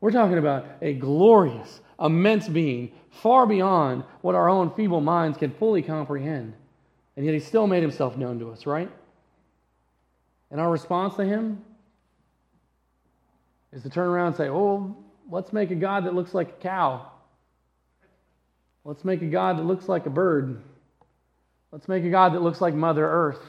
We're 0.00 0.10
talking 0.10 0.38
about 0.38 0.66
a 0.82 0.94
glorious, 0.94 1.80
immense 2.00 2.48
being, 2.48 2.92
far 3.10 3.46
beyond 3.46 4.04
what 4.22 4.34
our 4.34 4.48
own 4.48 4.70
feeble 4.74 5.00
minds 5.00 5.38
can 5.38 5.52
fully 5.52 5.82
comprehend. 5.82 6.54
And 7.16 7.24
yet 7.24 7.34
he 7.34 7.40
still 7.40 7.66
made 7.66 7.82
himself 7.82 8.16
known 8.16 8.38
to 8.40 8.50
us, 8.50 8.66
right? 8.66 8.90
And 10.50 10.60
our 10.60 10.70
response 10.70 11.14
to 11.16 11.24
him 11.24 11.62
is 13.72 13.82
to 13.82 13.90
turn 13.90 14.08
around 14.08 14.28
and 14.28 14.36
say, 14.36 14.48
oh, 14.48 14.96
let's 15.30 15.52
make 15.52 15.70
a 15.70 15.74
God 15.74 16.04
that 16.06 16.14
looks 16.14 16.34
like 16.34 16.48
a 16.48 16.62
cow. 16.62 17.10
Let's 18.84 19.04
make 19.04 19.22
a 19.22 19.26
God 19.26 19.58
that 19.58 19.64
looks 19.64 19.88
like 19.88 20.06
a 20.06 20.10
bird. 20.10 20.62
Let's 21.76 21.88
make 21.88 22.04
a 22.04 22.08
God 22.08 22.32
that 22.32 22.40
looks 22.40 22.62
like 22.62 22.72
Mother 22.72 23.06
Earth. 23.06 23.42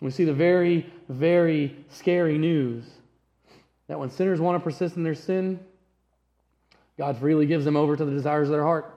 We 0.00 0.10
see 0.10 0.24
the 0.24 0.34
very, 0.34 0.92
very 1.08 1.76
scary 1.88 2.36
news 2.36 2.84
that 3.86 3.96
when 3.96 4.10
sinners 4.10 4.40
want 4.40 4.56
to 4.56 4.60
persist 4.60 4.96
in 4.96 5.04
their 5.04 5.14
sin, 5.14 5.60
God 6.98 7.16
freely 7.18 7.46
gives 7.46 7.64
them 7.64 7.76
over 7.76 7.94
to 7.94 8.04
the 8.04 8.10
desires 8.10 8.48
of 8.48 8.52
their 8.54 8.64
heart. 8.64 8.92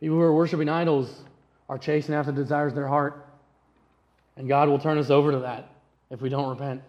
People 0.00 0.16
who 0.16 0.22
are 0.22 0.34
worshiping 0.34 0.70
idols 0.70 1.14
are 1.68 1.76
chasing 1.76 2.14
after 2.14 2.32
the 2.32 2.42
desires 2.42 2.72
of 2.72 2.76
their 2.76 2.88
heart. 2.88 3.28
And 4.38 4.48
God 4.48 4.70
will 4.70 4.78
turn 4.78 4.96
us 4.96 5.10
over 5.10 5.32
to 5.32 5.40
that 5.40 5.68
if 6.08 6.22
we 6.22 6.30
don't 6.30 6.48
repent. 6.48 6.80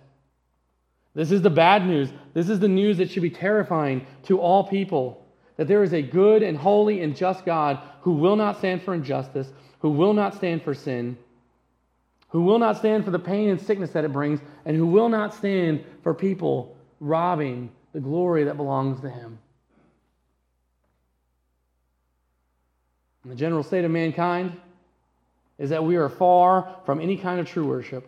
This 1.17 1.31
is 1.31 1.41
the 1.41 1.49
bad 1.49 1.83
news. 1.83 2.11
This 2.35 2.47
is 2.47 2.59
the 2.59 2.67
news 2.67 2.99
that 2.99 3.09
should 3.09 3.23
be 3.23 3.31
terrifying 3.31 4.05
to 4.25 4.39
all 4.39 4.67
people 4.67 5.25
that 5.55 5.67
there 5.67 5.81
is 5.81 5.91
a 5.91 6.01
good 6.03 6.43
and 6.43 6.55
holy 6.55 7.01
and 7.01 7.15
just 7.15 7.43
God 7.43 7.79
who 8.01 8.11
will 8.11 8.35
not 8.35 8.59
stand 8.59 8.83
for 8.83 8.93
injustice, 8.93 9.51
who 9.79 9.89
will 9.89 10.13
not 10.13 10.35
stand 10.35 10.61
for 10.61 10.75
sin, 10.75 11.17
who 12.29 12.43
will 12.43 12.59
not 12.59 12.77
stand 12.77 13.03
for 13.03 13.09
the 13.09 13.17
pain 13.17 13.49
and 13.49 13.59
sickness 13.59 13.89
that 13.93 14.05
it 14.05 14.13
brings, 14.13 14.41
and 14.63 14.77
who 14.77 14.85
will 14.85 15.09
not 15.09 15.33
stand 15.33 15.83
for 16.03 16.13
people 16.13 16.77
robbing 16.99 17.71
the 17.93 17.99
glory 17.99 18.43
that 18.43 18.55
belongs 18.55 19.01
to 19.01 19.09
him. 19.09 19.39
And 23.23 23.31
the 23.31 23.35
general 23.35 23.63
state 23.63 23.85
of 23.85 23.89
mankind 23.89 24.55
is 25.57 25.71
that 25.71 25.83
we 25.83 25.95
are 25.95 26.09
far 26.09 26.75
from 26.85 27.01
any 27.01 27.17
kind 27.17 27.39
of 27.39 27.47
true 27.47 27.65
worship. 27.65 28.07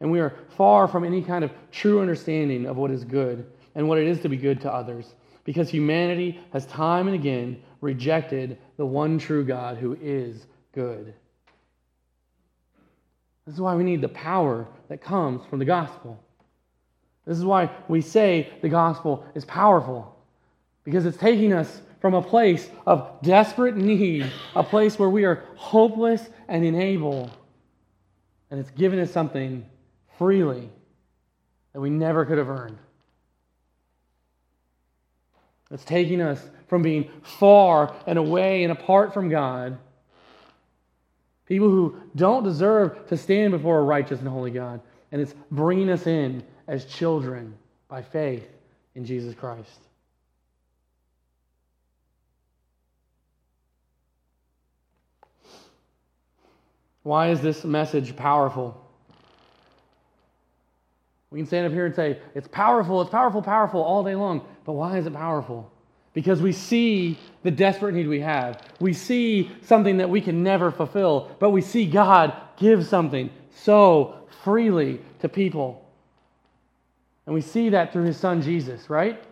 And 0.00 0.10
we 0.10 0.20
are 0.20 0.34
far 0.56 0.88
from 0.88 1.04
any 1.04 1.22
kind 1.22 1.44
of 1.44 1.50
true 1.70 2.00
understanding 2.00 2.66
of 2.66 2.76
what 2.76 2.90
is 2.90 3.04
good 3.04 3.46
and 3.74 3.88
what 3.88 3.98
it 3.98 4.06
is 4.06 4.20
to 4.20 4.28
be 4.28 4.36
good 4.36 4.60
to 4.62 4.72
others. 4.72 5.14
Because 5.44 5.70
humanity 5.70 6.40
has 6.52 6.66
time 6.66 7.06
and 7.06 7.14
again 7.14 7.62
rejected 7.80 8.58
the 8.76 8.86
one 8.86 9.18
true 9.18 9.44
God 9.44 9.78
who 9.78 9.96
is 10.00 10.46
good. 10.72 11.14
This 13.46 13.54
is 13.54 13.60
why 13.60 13.76
we 13.76 13.84
need 13.84 14.00
the 14.00 14.08
power 14.08 14.66
that 14.88 15.00
comes 15.00 15.46
from 15.46 15.60
the 15.60 15.64
gospel. 15.64 16.20
This 17.26 17.38
is 17.38 17.44
why 17.44 17.70
we 17.88 18.00
say 18.00 18.52
the 18.60 18.68
gospel 18.68 19.24
is 19.34 19.44
powerful, 19.44 20.16
because 20.84 21.06
it's 21.06 21.16
taking 21.16 21.52
us 21.52 21.80
from 22.00 22.14
a 22.14 22.22
place 22.22 22.68
of 22.86 23.20
desperate 23.22 23.76
need, 23.76 24.30
a 24.54 24.62
place 24.62 24.98
where 24.98 25.10
we 25.10 25.24
are 25.24 25.44
hopeless 25.56 26.28
and 26.48 26.64
unable, 26.64 27.30
and 28.50 28.60
it's 28.60 28.70
given 28.70 28.98
us 28.98 29.10
something 29.10 29.64
freely 30.18 30.70
that 31.72 31.80
we 31.80 31.90
never 31.90 32.24
could 32.24 32.38
have 32.38 32.48
earned. 32.48 32.78
It's 35.70 35.84
taking 35.84 36.20
us 36.20 36.40
from 36.68 36.82
being 36.82 37.10
far 37.22 37.94
and 38.06 38.18
away 38.18 38.62
and 38.62 38.72
apart 38.72 39.12
from 39.12 39.28
God 39.28 39.78
People 41.46 41.70
who 41.70 41.96
don't 42.16 42.42
deserve 42.42 43.06
to 43.06 43.16
stand 43.16 43.52
before 43.52 43.78
a 43.78 43.82
righteous 43.82 44.18
and 44.18 44.28
holy 44.28 44.50
God. 44.50 44.80
And 45.12 45.22
it's 45.22 45.34
bringing 45.50 45.88
us 45.90 46.06
in 46.06 46.42
as 46.66 46.84
children 46.84 47.54
by 47.88 48.02
faith 48.02 48.48
in 48.96 49.04
Jesus 49.04 49.34
Christ. 49.34 49.80
Why 57.04 57.30
is 57.30 57.40
this 57.40 57.64
message 57.64 58.16
powerful? 58.16 58.84
We 61.36 61.42
can 61.42 61.46
stand 61.46 61.66
up 61.66 61.72
here 61.72 61.84
and 61.84 61.94
say, 61.94 62.18
it's 62.34 62.48
powerful, 62.48 63.02
it's 63.02 63.10
powerful, 63.10 63.42
powerful 63.42 63.82
all 63.82 64.02
day 64.02 64.14
long. 64.14 64.46
But 64.64 64.72
why 64.72 64.96
is 64.96 65.06
it 65.06 65.12
powerful? 65.12 65.70
because 66.16 66.40
we 66.40 66.50
see 66.50 67.18
the 67.42 67.50
desperate 67.50 67.94
need 67.94 68.08
we 68.08 68.20
have. 68.20 68.62
We 68.80 68.94
see 68.94 69.50
something 69.60 69.98
that 69.98 70.08
we 70.08 70.22
can 70.22 70.42
never 70.42 70.70
fulfill, 70.72 71.30
but 71.38 71.50
we 71.50 71.60
see 71.60 71.84
God 71.84 72.32
give 72.56 72.86
something 72.86 73.28
so 73.54 74.26
freely 74.42 75.02
to 75.20 75.28
people. 75.28 75.86
And 77.26 77.34
we 77.34 77.42
see 77.42 77.68
that 77.68 77.92
through 77.92 78.04
his 78.04 78.16
son 78.16 78.40
Jesus, 78.40 78.88
right? 78.88 79.22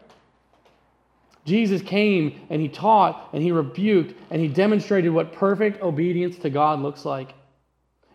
Jesus 1.46 1.80
came 1.80 2.38
and 2.50 2.60
he 2.60 2.68
taught 2.68 3.30
and 3.32 3.42
he 3.42 3.50
rebuked 3.50 4.14
and 4.30 4.42
he 4.42 4.48
demonstrated 4.48 5.10
what 5.10 5.32
perfect 5.32 5.80
obedience 5.82 6.36
to 6.40 6.50
God 6.50 6.80
looks 6.80 7.06
like. 7.06 7.32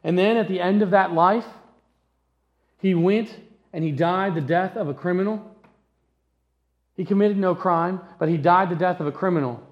And 0.03 0.15
then 0.15 0.37
at 0.37 0.47
the 0.47 0.61
end 0.61 0.83
of 0.83 0.91
that 0.91 1.11
life, 1.11 1.47
he 2.83 2.93
went 2.93 3.33
and 3.73 3.83
he 3.83 3.91
died 3.91 4.35
the 4.35 4.41
death 4.41 4.75
of 4.75 4.87
a 4.87 4.93
criminal 4.93 5.55
he 6.99 7.05
committed 7.05 7.37
no 7.37 7.55
crime, 7.55 8.01
but 8.19 8.27
he 8.27 8.35
died 8.35 8.69
the 8.69 8.75
death 8.75 8.99
of 8.99 9.07
a 9.07 9.11
criminal, 9.13 9.65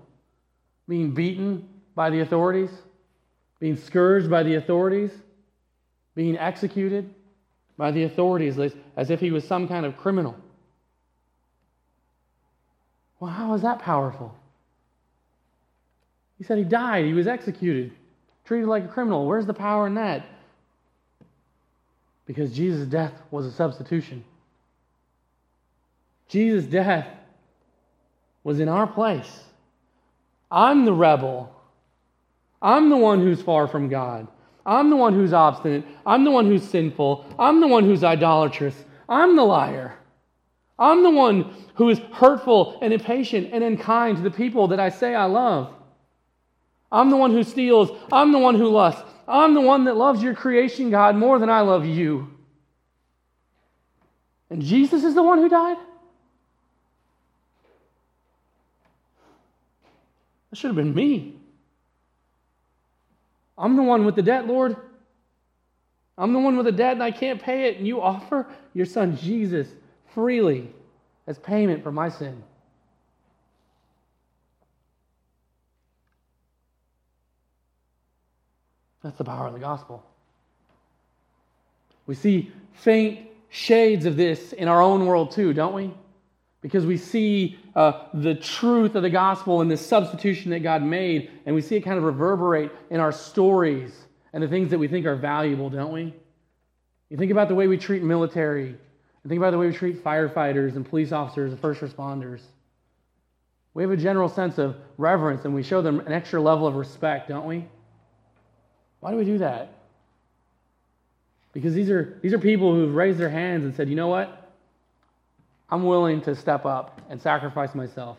being 0.88 1.14
beaten 1.14 1.68
by 1.94 2.10
the 2.10 2.22
authorities, 2.22 2.70
being 3.60 3.76
scourged 3.76 4.30
by 4.30 4.44
the 4.44 4.56
authorities, 4.56 5.12
being 6.16 6.38
executed 6.38 7.14
by 7.76 7.92
the 7.92 8.04
authorities 8.04 8.58
as 8.96 9.10
if 9.10 9.20
he 9.20 9.32
was 9.32 9.44
some 9.44 9.68
kind 9.68 9.86
of 9.86 9.98
criminal. 9.98 10.38
Well, 13.20 13.32
how 13.32 13.54
is 13.56 13.62
that 13.62 13.80
powerful? 13.80 14.34
He 16.38 16.46
said 16.46 16.58
he 16.60 16.64
died, 16.64 17.04
he 17.04 17.14
was 17.14 17.28
executed, 17.28 17.92
treated 18.46 18.70
like 18.70 18.86
a 18.86 18.88
criminal. 18.88 19.26
Where's 19.26 19.46
the 19.46 19.54
power 19.54 19.86
in 19.86 19.96
that? 19.96 20.26
Because 22.28 22.54
Jesus' 22.54 22.86
death 22.88 23.14
was 23.32 23.46
a 23.46 23.52
substitution. 23.52 24.24
Jesus' 26.28 26.66
death 26.66 27.08
was 28.44 28.60
in 28.60 28.70
our 28.70 28.86
place. 28.86 29.46
I'm 30.52 30.86
the 30.86 30.94
rebel. 30.94 31.54
I'm 32.62 32.90
the 32.90 32.98
one 32.98 33.22
who's 33.22 33.42
far 33.42 33.68
from 33.68 33.90
God. 33.90 34.28
I'm 34.66 34.90
the 34.90 34.98
one 34.98 35.14
who's 35.14 35.32
obstinate. 35.32 35.86
I'm 36.06 36.26
the 36.26 36.32
one 36.32 36.46
who's 36.46 36.68
sinful. 36.68 37.26
I'm 37.40 37.62
the 37.62 37.68
one 37.68 37.86
who's 37.86 38.04
idolatrous. 38.04 38.76
I'm 39.08 39.38
the 39.38 39.44
liar. 39.44 39.98
I'm 40.78 41.04
the 41.04 41.10
one 41.10 41.54
who 41.76 41.90
is 41.90 42.00
hurtful 42.12 42.78
and 42.82 42.92
impatient 42.94 43.50
and 43.54 43.64
unkind 43.64 44.18
to 44.18 44.24
the 44.24 44.32
people 44.32 44.68
that 44.68 44.80
I 44.80 44.90
say 44.90 45.16
I 45.16 45.26
love. 45.26 45.74
I'm 46.92 47.10
the 47.10 47.18
one 47.18 47.32
who 47.32 47.44
steals. 47.44 47.90
I'm 48.12 48.32
the 48.32 48.40
one 48.40 48.56
who 48.56 48.68
lusts. 48.68 49.10
I'm 49.28 49.54
the 49.54 49.62
one 49.62 49.86
that 49.86 49.98
loves 49.98 50.24
your 50.24 50.34
creation, 50.34 50.90
God, 50.90 51.16
more 51.16 51.38
than 51.38 51.50
I 51.50 51.62
love 51.62 51.86
you. 51.86 52.30
And 54.50 54.62
Jesus 54.62 55.04
is 55.04 55.14
the 55.14 55.24
one 55.24 55.40
who 55.40 55.50
died? 55.50 55.78
That 60.50 60.56
should 60.56 60.70
have 60.70 60.78
been 60.78 60.96
me. 60.96 61.36
I'm 63.58 63.76
the 63.76 63.84
one 63.84 64.06
with 64.06 64.16
the 64.16 64.22
debt, 64.22 64.48
Lord. 64.48 64.78
I'm 66.18 66.32
the 66.32 66.40
one 66.40 66.56
with 66.56 66.66
the 66.66 66.72
debt 66.72 66.94
and 66.94 67.04
I 67.04 67.12
can't 67.12 67.42
pay 67.42 67.68
it. 67.68 67.78
And 67.78 67.88
you 67.88 68.02
offer 68.02 68.48
your 68.74 68.86
son 68.86 69.18
Jesus 69.18 69.68
freely 70.14 70.72
as 71.28 71.38
payment 71.38 71.84
for 71.84 71.92
my 71.92 72.10
sin. 72.10 72.42
That's 79.08 79.20
the 79.20 79.24
power 79.24 79.48
of 79.48 79.54
the 79.54 79.60
gospel. 79.60 80.04
We 82.08 82.16
see 82.16 82.52
faint 82.74 83.26
shades 83.48 84.06
of 84.06 84.18
this 84.18 84.52
in 84.52 84.68
our 84.68 84.82
own 84.82 85.06
world 85.06 85.32
too, 85.32 85.54
don't 85.54 85.74
we? 85.74 85.94
Because 86.60 86.86
we 86.86 86.98
see 86.98 87.58
uh, 87.74 88.08
the 88.14 88.36
truth 88.36 88.96
of 88.96 89.04
the 89.04 89.10
gospel 89.10 89.62
and 89.62 89.72
the 89.72 89.78
substitution 89.78 90.52
that 90.52 90.60
God 90.60 90.84
made, 90.84 91.32
and 91.46 91.56
we 91.56 91.62
see 91.62 91.78
it 91.78 91.84
kind 91.84 91.98
of 91.98 92.04
reverberate 92.04 92.70
in 92.90 93.00
our 93.00 93.14
stories 93.14 93.98
and 94.34 94.44
the 94.44 94.48
things 94.50 94.72
that 94.72 94.78
we 94.78 94.90
think 94.90 95.06
are 95.06 95.16
valuable, 95.16 95.70
don't 95.70 95.94
we? 95.94 96.14
You 97.10 97.16
think 97.16 97.32
about 97.32 97.48
the 97.48 97.56
way 97.56 97.68
we 97.68 97.78
treat 97.78 98.04
military, 98.04 98.68
and 98.68 99.30
think 99.30 99.40
about 99.40 99.52
the 99.52 99.58
way 99.58 99.68
we 99.68 99.74
treat 99.74 100.04
firefighters 100.04 100.76
and 100.76 100.86
police 100.86 101.14
officers 101.14 101.54
and 101.54 101.62
first 101.62 101.80
responders. 101.80 102.42
We 103.74 103.84
have 103.84 103.92
a 103.92 103.96
general 103.96 104.28
sense 104.28 104.58
of 104.58 104.76
reverence 104.98 105.46
and 105.46 105.56
we 105.56 105.64
show 105.64 105.82
them 105.82 106.02
an 106.02 106.12
extra 106.12 106.42
level 106.42 106.68
of 106.68 106.76
respect, 106.76 107.30
don't 107.30 107.48
we? 107.48 107.70
Why 109.08 109.12
do 109.12 109.18
we 109.20 109.24
do 109.24 109.38
that? 109.38 109.70
Because 111.54 111.74
these 111.74 111.90
are, 111.90 112.20
these 112.22 112.34
are 112.34 112.40
people 112.40 112.76
who've 112.76 112.94
raised 112.94 113.18
their 113.18 113.30
hands 113.30 113.64
and 113.64 113.74
said, 113.74 113.88
you 113.88 113.96
know 113.96 114.10
what? 114.10 114.52
I'm 115.70 115.86
willing 115.86 116.20
to 116.24 116.36
step 116.36 116.66
up 116.66 117.00
and 117.10 117.22
sacrifice 117.22 117.74
myself. 117.74 118.18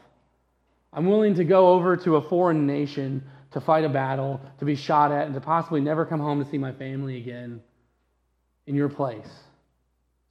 I'm 0.95 1.05
willing 1.05 1.35
to 1.35 1.45
go 1.45 1.75
over 1.75 1.95
to 1.99 2.17
a 2.17 2.23
foreign 2.23 2.67
nation 2.67 3.23
to 3.51 3.61
fight 3.61 3.85
a 3.85 3.91
battle, 3.91 4.41
to 4.61 4.65
be 4.65 4.77
shot 4.77 5.13
at, 5.13 5.27
and 5.27 5.35
to 5.35 5.43
possibly 5.43 5.83
never 5.83 6.07
come 6.07 6.21
home 6.21 6.43
to 6.43 6.51
see 6.51 6.57
my 6.57 6.73
family 6.73 7.19
again 7.19 7.61
in 8.67 8.75
your 8.75 8.89
place. 8.89 9.29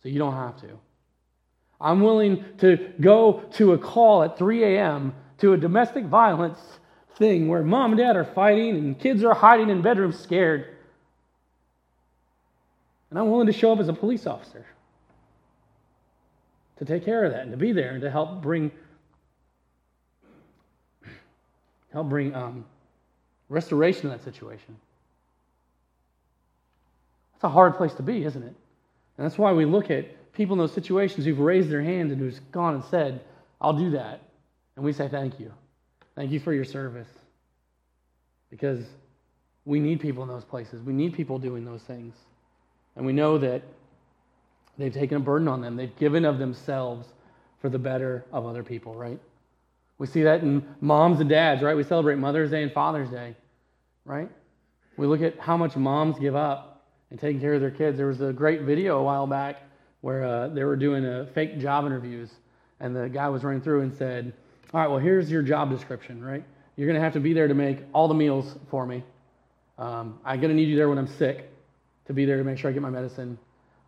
So 0.02 0.10
you 0.10 0.17
don't 0.17 0.34
have 0.34 0.60
to. 0.62 0.70
I'm 1.80 2.02
willing 2.02 2.43
to 2.62 2.93
go 3.00 3.43
to 3.58 3.74
a 3.74 3.78
call 3.78 4.24
at 4.24 4.39
3 4.39 4.63
a.m. 4.63 5.13
to 5.38 5.54
a 5.54 5.58
domestic 5.58 6.06
violence 6.06 6.58
thing 7.17 7.47
where 7.47 7.63
mom 7.63 7.91
and 7.91 7.99
dad 7.99 8.15
are 8.15 8.25
fighting 8.25 8.75
and 8.75 8.99
kids 8.99 9.23
are 9.23 9.34
hiding 9.34 9.69
in 9.69 9.82
bedrooms 9.82 10.19
scared. 10.19 10.75
And 13.10 13.17
I'm 13.17 13.32
willing 13.32 13.47
to 13.47 13.53
show 13.53 13.71
up 13.71 13.80
as 13.80 13.88
a 13.88 13.93
police 13.93 14.27
officer 14.27 14.65
to 16.77 16.86
take 16.86 17.03
care 17.03 17.23
of 17.23 17.32
that 17.32 17.41
and 17.41 17.51
to 17.51 17.58
be 17.58 17.71
there 17.71 17.91
and 17.91 18.01
to 18.01 18.12
help 18.12 18.41
bring 18.41 18.71
help 21.91 22.10
bring 22.10 22.36
um, 22.36 22.65
restoration 23.49 24.03
to 24.03 24.10
that 24.10 24.23
situation. 24.23 24.75
That's 27.34 27.45
a 27.45 27.49
hard 27.49 27.75
place 27.75 27.93
to 27.95 28.03
be, 28.03 28.23
isn't 28.25 28.43
it? 28.43 28.56
And 29.17 29.25
that's 29.25 29.38
why 29.38 29.53
we 29.53 29.65
look 29.65 29.89
at 29.89 30.34
people 30.34 30.53
in 30.53 30.60
those 30.60 30.73
situations 30.73 31.25
who've 31.25 31.39
raised 31.39 31.69
their 31.69 31.82
hand 31.82 32.12
and 32.12 32.19
who's 32.19 32.39
gone 32.51 32.75
and 32.75 32.84
said, 32.84 33.21
I'll 33.60 33.73
do 33.73 33.91
that. 33.91 34.21
And 34.75 34.86
we 34.86 34.93
say, 34.93 35.08
Thank 35.08 35.39
you. 35.39 35.51
Thank 36.17 36.32
you 36.32 36.39
for 36.39 36.51
your 36.51 36.65
service. 36.65 37.08
Because 38.49 38.84
we 39.65 39.80
need 39.80 39.99
people 39.99 40.23
in 40.23 40.30
those 40.30 40.43
places. 40.43 40.82
We 40.82 40.91
need 40.91 41.13
people 41.13 41.38
doing 41.38 41.63
those 41.63 41.84
things. 41.84 42.15
And 42.95 43.06
we 43.06 43.13
know 43.13 43.38
that 43.38 43.62
they've 44.80 44.93
taken 44.93 45.17
a 45.17 45.19
burden 45.19 45.47
on 45.47 45.62
them, 45.62 45.75
they've 45.75 45.95
given 45.97 46.25
of 46.25 46.39
themselves 46.39 47.08
for 47.62 47.69
the 47.69 47.77
better 47.77 48.25
of 48.32 48.47
other 48.47 48.63
people, 48.63 48.95
right? 48.95 49.19
We 49.99 50.08
see 50.08 50.23
that 50.23 50.41
in 50.41 50.67
moms 50.82 51.19
and 51.19 51.30
dads, 51.30 51.62
right? 51.62 51.77
We 51.77 51.84
celebrate 51.84 52.15
Mother's 52.15 52.49
Day 52.49 52.63
and 52.63 52.71
Father's 52.71 53.10
Day, 53.10 53.36
right? 54.03 54.30
We 54.95 55.06
look 55.06 55.21
at 55.21 55.39
how 55.39 55.56
much 55.56 55.75
moms 55.75 56.17
give 56.17 56.36
up 56.36 56.88
and 57.12 57.19
taking 57.19 57.39
care 57.39 57.53
of 57.53 57.62
their 57.62 57.71
kids. 57.71 57.95
There 57.95 58.08
was 58.08 58.21
a 58.21 58.34
great 58.34 58.62
video 58.62 58.97
a 58.97 59.03
while 59.03 59.27
back 59.27 59.62
where 60.01 60.25
uh, 60.25 60.47
they 60.47 60.63
were 60.63 60.75
doing 60.75 61.06
a 61.06 61.27
fake 61.27 61.60
job 61.60 61.86
interviews, 61.86 62.32
and 62.80 62.95
the 62.95 63.08
guy 63.08 63.30
was 63.30 63.43
running 63.43 63.62
through 63.62 63.82
and 63.82 63.93
said, 63.93 64.34
All 64.73 64.82
right, 64.82 64.88
well, 64.88 64.99
here's 64.99 65.32
your 65.32 65.41
job 65.41 65.69
description, 65.69 66.21
right? 66.21 66.43
You're 66.75 66.88
going 66.88 66.99
to 66.99 67.01
have 67.01 67.13
to 67.13 67.21
be 67.21 67.32
there 67.32 67.47
to 67.47 67.53
make 67.53 67.80
all 67.93 68.10
the 68.10 68.13
meals 68.13 68.58
for 68.69 68.86
me. 68.86 69.01
Um, 69.77 70.19
I'm 70.25 70.41
going 70.41 70.49
to 70.49 70.56
need 70.56 70.67
you 70.67 70.75
there 70.75 70.89
when 70.89 70.97
I'm 70.97 71.08
sick 71.08 71.49
to 72.08 72.13
be 72.13 72.25
there 72.25 72.36
to 72.36 72.43
make 72.43 72.58
sure 72.58 72.69
I 72.69 72.73
get 72.73 72.82
my 72.82 72.89
medicine. 72.89 73.38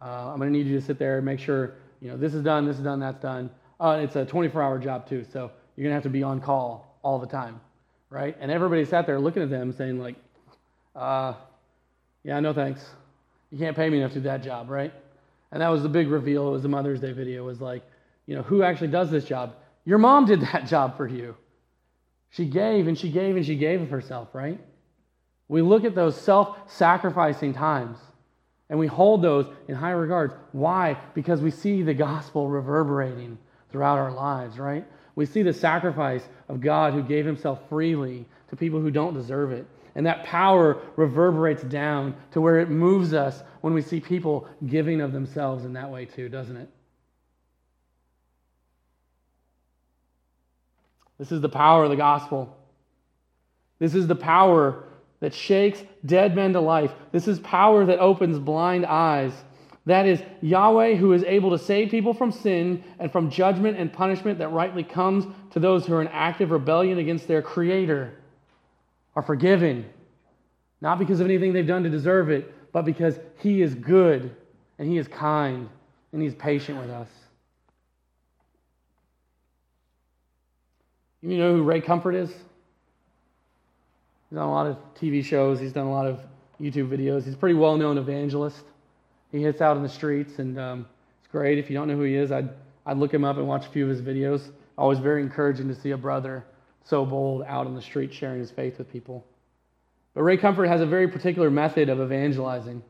Uh, 0.02 0.32
I'm 0.32 0.38
going 0.38 0.52
to 0.52 0.58
need 0.58 0.68
you 0.68 0.80
to 0.80 0.86
sit 0.86 0.98
there 0.98 1.18
and 1.18 1.26
make 1.26 1.40
sure, 1.40 1.74
you 2.00 2.10
know, 2.10 2.16
this 2.16 2.34
is 2.34 2.44
done, 2.44 2.66
this 2.66 2.78
is 2.78 2.84
done, 2.84 3.02
that's 3.02 3.22
done. 3.22 3.50
Uh, 3.78 4.00
it's 4.02 4.16
a 4.16 4.26
24 4.26 4.62
hour 4.62 4.80
job 4.80 5.08
too, 5.08 5.26
so 5.34 5.52
you're 5.76 5.84
going 5.84 5.92
to 5.92 5.96
have 5.96 6.04
to 6.04 6.10
be 6.10 6.24
on 6.24 6.40
call 6.40 6.98
all 7.04 7.20
the 7.20 7.28
time, 7.28 7.60
right? 8.10 8.38
And 8.40 8.50
everybody 8.50 8.86
sat 8.86 9.06
there 9.06 9.20
looking 9.20 9.44
at 9.44 9.50
them 9.50 9.74
saying, 9.74 10.00
like, 10.00 10.16
uh, 10.96 11.34
yeah, 12.24 12.40
no 12.40 12.54
thanks. 12.54 12.86
You 13.52 13.58
can't 13.58 13.76
pay 13.76 13.90
me 13.90 13.98
enough 13.98 14.14
to 14.14 14.20
do 14.20 14.24
that 14.24 14.44
job, 14.44 14.70
right? 14.70 14.94
And 15.52 15.62
that 15.62 15.70
was 15.70 15.84
the 15.84 15.90
big 15.90 16.08
reveal. 16.08 16.48
It 16.48 16.52
was 16.52 16.64
the 16.64 16.70
Mother's 16.70 17.02
Day 17.02 17.12
video. 17.12 17.44
It 17.44 17.48
was 17.48 17.60
like, 17.60 17.84
you 18.28 18.36
know, 18.36 18.44
who 18.44 18.64
actually 18.64 18.90
does 18.90 19.12
this 19.12 19.26
job? 19.26 19.56
Your 19.90 19.98
mom 19.98 20.26
did 20.26 20.42
that 20.42 20.68
job 20.68 20.98
for 20.98 21.08
you. 21.08 21.36
She 22.30 22.46
gave 22.46 22.88
and 22.88 22.96
she 22.96 23.10
gave 23.10 23.36
and 23.36 23.44
she 23.44 23.56
gave 23.56 23.82
of 23.82 23.90
herself, 23.90 24.28
right? 24.34 24.60
We 25.48 25.64
look 25.64 25.84
at 25.84 25.96
those 25.96 26.16
self 26.16 26.72
sacrificing 26.72 27.54
times 27.54 27.98
and 28.70 28.78
we 28.78 28.86
hold 28.86 29.24
those 29.24 29.48
in 29.68 29.74
high 29.74 29.90
regards. 29.90 30.36
Why? 30.52 30.96
Because 31.16 31.42
we 31.42 31.50
see 31.50 31.82
the 31.82 31.96
gospel 31.96 32.48
reverberating 32.48 33.40
throughout 33.72 33.98
our 33.98 34.12
lives, 34.12 34.60
right? 34.60 34.86
We 35.16 35.26
see 35.26 35.42
the 35.42 35.54
sacrifice 35.54 36.30
of 36.50 36.62
God 36.62 36.94
who 36.94 37.02
gave 37.02 37.26
himself 37.26 37.60
freely 37.68 38.28
to 38.52 38.56
people 38.56 38.80
who 38.80 38.92
don't 38.92 39.16
deserve 39.16 39.52
it. 39.52 39.66
And 39.96 40.06
that 40.06 40.24
power 40.24 40.78
reverberates 40.98 41.64
down 41.64 42.16
to 42.34 42.42
where 42.42 42.60
it 42.60 42.70
moves 42.70 43.16
us 43.16 43.42
when 43.62 43.74
we 43.74 43.82
see 43.82 44.00
people 44.00 44.48
giving 44.68 45.02
of 45.02 45.14
themselves 45.14 45.66
in 45.66 45.74
that 45.74 45.90
way, 45.90 46.06
too, 46.06 46.30
doesn't 46.30 46.58
it? 46.58 46.70
This 51.20 51.32
is 51.32 51.42
the 51.42 51.50
power 51.50 51.84
of 51.84 51.90
the 51.90 51.96
gospel. 51.96 52.58
This 53.78 53.94
is 53.94 54.08
the 54.08 54.16
power 54.16 54.86
that 55.20 55.34
shakes 55.34 55.84
dead 56.06 56.36
men 56.36 56.54
to 56.54 56.62
life. 56.62 56.92
This 57.12 57.28
is 57.28 57.40
power 57.40 57.86
that 57.86 58.00
opens 58.00 58.40
blind 58.40 58.86
eyes. 58.86 59.34
That 59.86 60.06
is 60.06 60.22
Yahweh 60.42 60.96
who 60.96 61.14
is 61.14 61.24
able 61.24 61.52
to 61.52 61.58
save 61.58 61.90
people 61.90 62.14
from 62.14 62.32
sin 62.32 62.84
and 63.00 63.12
from 63.12 63.30
judgment 63.30 63.78
and 63.78 63.92
punishment 63.92 64.40
that 64.40 64.50
rightly 64.50 64.84
comes 64.84 65.26
to 65.52 65.60
those 65.60 65.86
who 65.86 65.94
are 65.96 66.02
in 66.02 66.08
active 66.10 66.52
rebellion 66.52 67.00
against 67.00 67.28
their 67.28 67.42
Creator, 67.42 68.14
are 69.16 69.24
forgiven. 69.24 69.86
Not 70.80 71.00
because 71.00 71.20
of 71.20 71.26
anything 71.26 71.54
they've 71.54 71.68
done 71.68 71.84
to 71.84 71.90
deserve 71.90 72.30
it, 72.30 72.72
but 72.72 72.86
because 72.86 73.20
He 73.40 73.62
is 73.62 73.74
good 73.76 74.36
and 74.78 74.88
He 74.88 74.98
is 74.98 75.08
kind 75.08 75.68
and 76.14 76.22
He's 76.22 76.36
patient 76.36 76.80
with 76.80 76.90
us. 76.90 77.10
You 81.22 81.38
know 81.38 81.54
who 81.54 81.64
Ray 81.64 81.82
Comfort 81.82 82.16
is? 82.16 82.30
He's 82.30 82.38
done 84.38 84.48
a 84.48 84.52
lot 84.52 84.68
of 84.68 84.78
TV 84.96 85.24
shows, 85.24 85.60
he's 85.60 85.74
done 85.74 85.88
a 85.88 85.92
lot 85.92 86.06
of 86.06 86.22
YouTube 86.62 86.90
videos. 86.90 87.24
He's 87.24 87.34
a 87.34 87.38
pretty 87.38 87.56
well 87.56 87.78
known 87.78 87.98
evangelist. 87.98 88.64
He 89.32 89.42
hits 89.42 89.62
out 89.62 89.78
in 89.78 89.84
the 89.84 89.90
streets, 89.90 90.40
and 90.40 90.60
um, 90.60 90.88
it's 91.20 91.32
great. 91.32 91.58
If 91.58 91.70
you 91.70 91.76
don't 91.76 91.88
know 91.88 91.96
who 91.96 92.04
he 92.04 92.16
is, 92.16 92.32
I'd, 92.32 92.50
I'd 92.86 92.98
look 92.98 93.14
him 93.14 93.24
up 93.24 93.38
and 93.38 93.48
watch 93.48 93.66
a 93.66 93.70
few 93.70 93.84
of 93.84 93.90
his 93.90 94.02
videos. 94.02 94.52
Always 94.78 95.00
very 95.00 95.22
encouraging 95.22 95.68
to 95.68 95.76
see 95.76 95.92
a 95.92 95.98
brother 95.98 96.44
so 96.84 97.06
bold 97.06 97.44
out 97.48 97.68
in 97.68 97.76
the 97.76 97.82
street 97.82 98.14
sharing 98.14 98.40
his 98.40 98.52
faith 98.52 98.78
with 98.78 98.92
people. 98.92 99.26
But 100.14 100.24
Ray 100.24 100.38
Comfort 100.38 100.66
has 100.66 100.82
a 100.82 100.86
very 100.86 101.08
particular 101.08 101.52
method 101.52 101.90
of 101.90 102.02
evangelizing. 102.02 102.82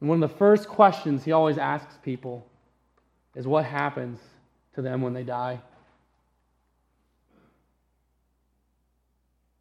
And 0.00 0.08
one 0.08 0.22
of 0.22 0.30
the 0.30 0.36
first 0.36 0.68
questions 0.68 1.24
he 1.24 1.32
always 1.32 1.58
asks 1.58 1.94
people 2.02 2.46
is 3.34 3.46
what 3.46 3.64
happens 3.64 4.20
to 4.74 4.82
them 4.82 5.00
when 5.00 5.14
they 5.14 5.24
die? 5.24 5.60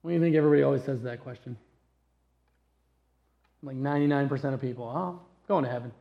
What 0.08 0.12
do 0.12 0.16
you 0.20 0.22
think 0.22 0.38
everybody 0.38 0.64
always 0.64 0.86
says 0.86 1.02
that 1.02 1.20
question? 1.20 1.58
Like 3.62 3.76
99% 3.76 4.54
of 4.54 4.62
people, 4.62 4.86
oh, 4.86 5.20
going 5.50 5.66
to 5.66 5.70
heaven. 5.70 5.92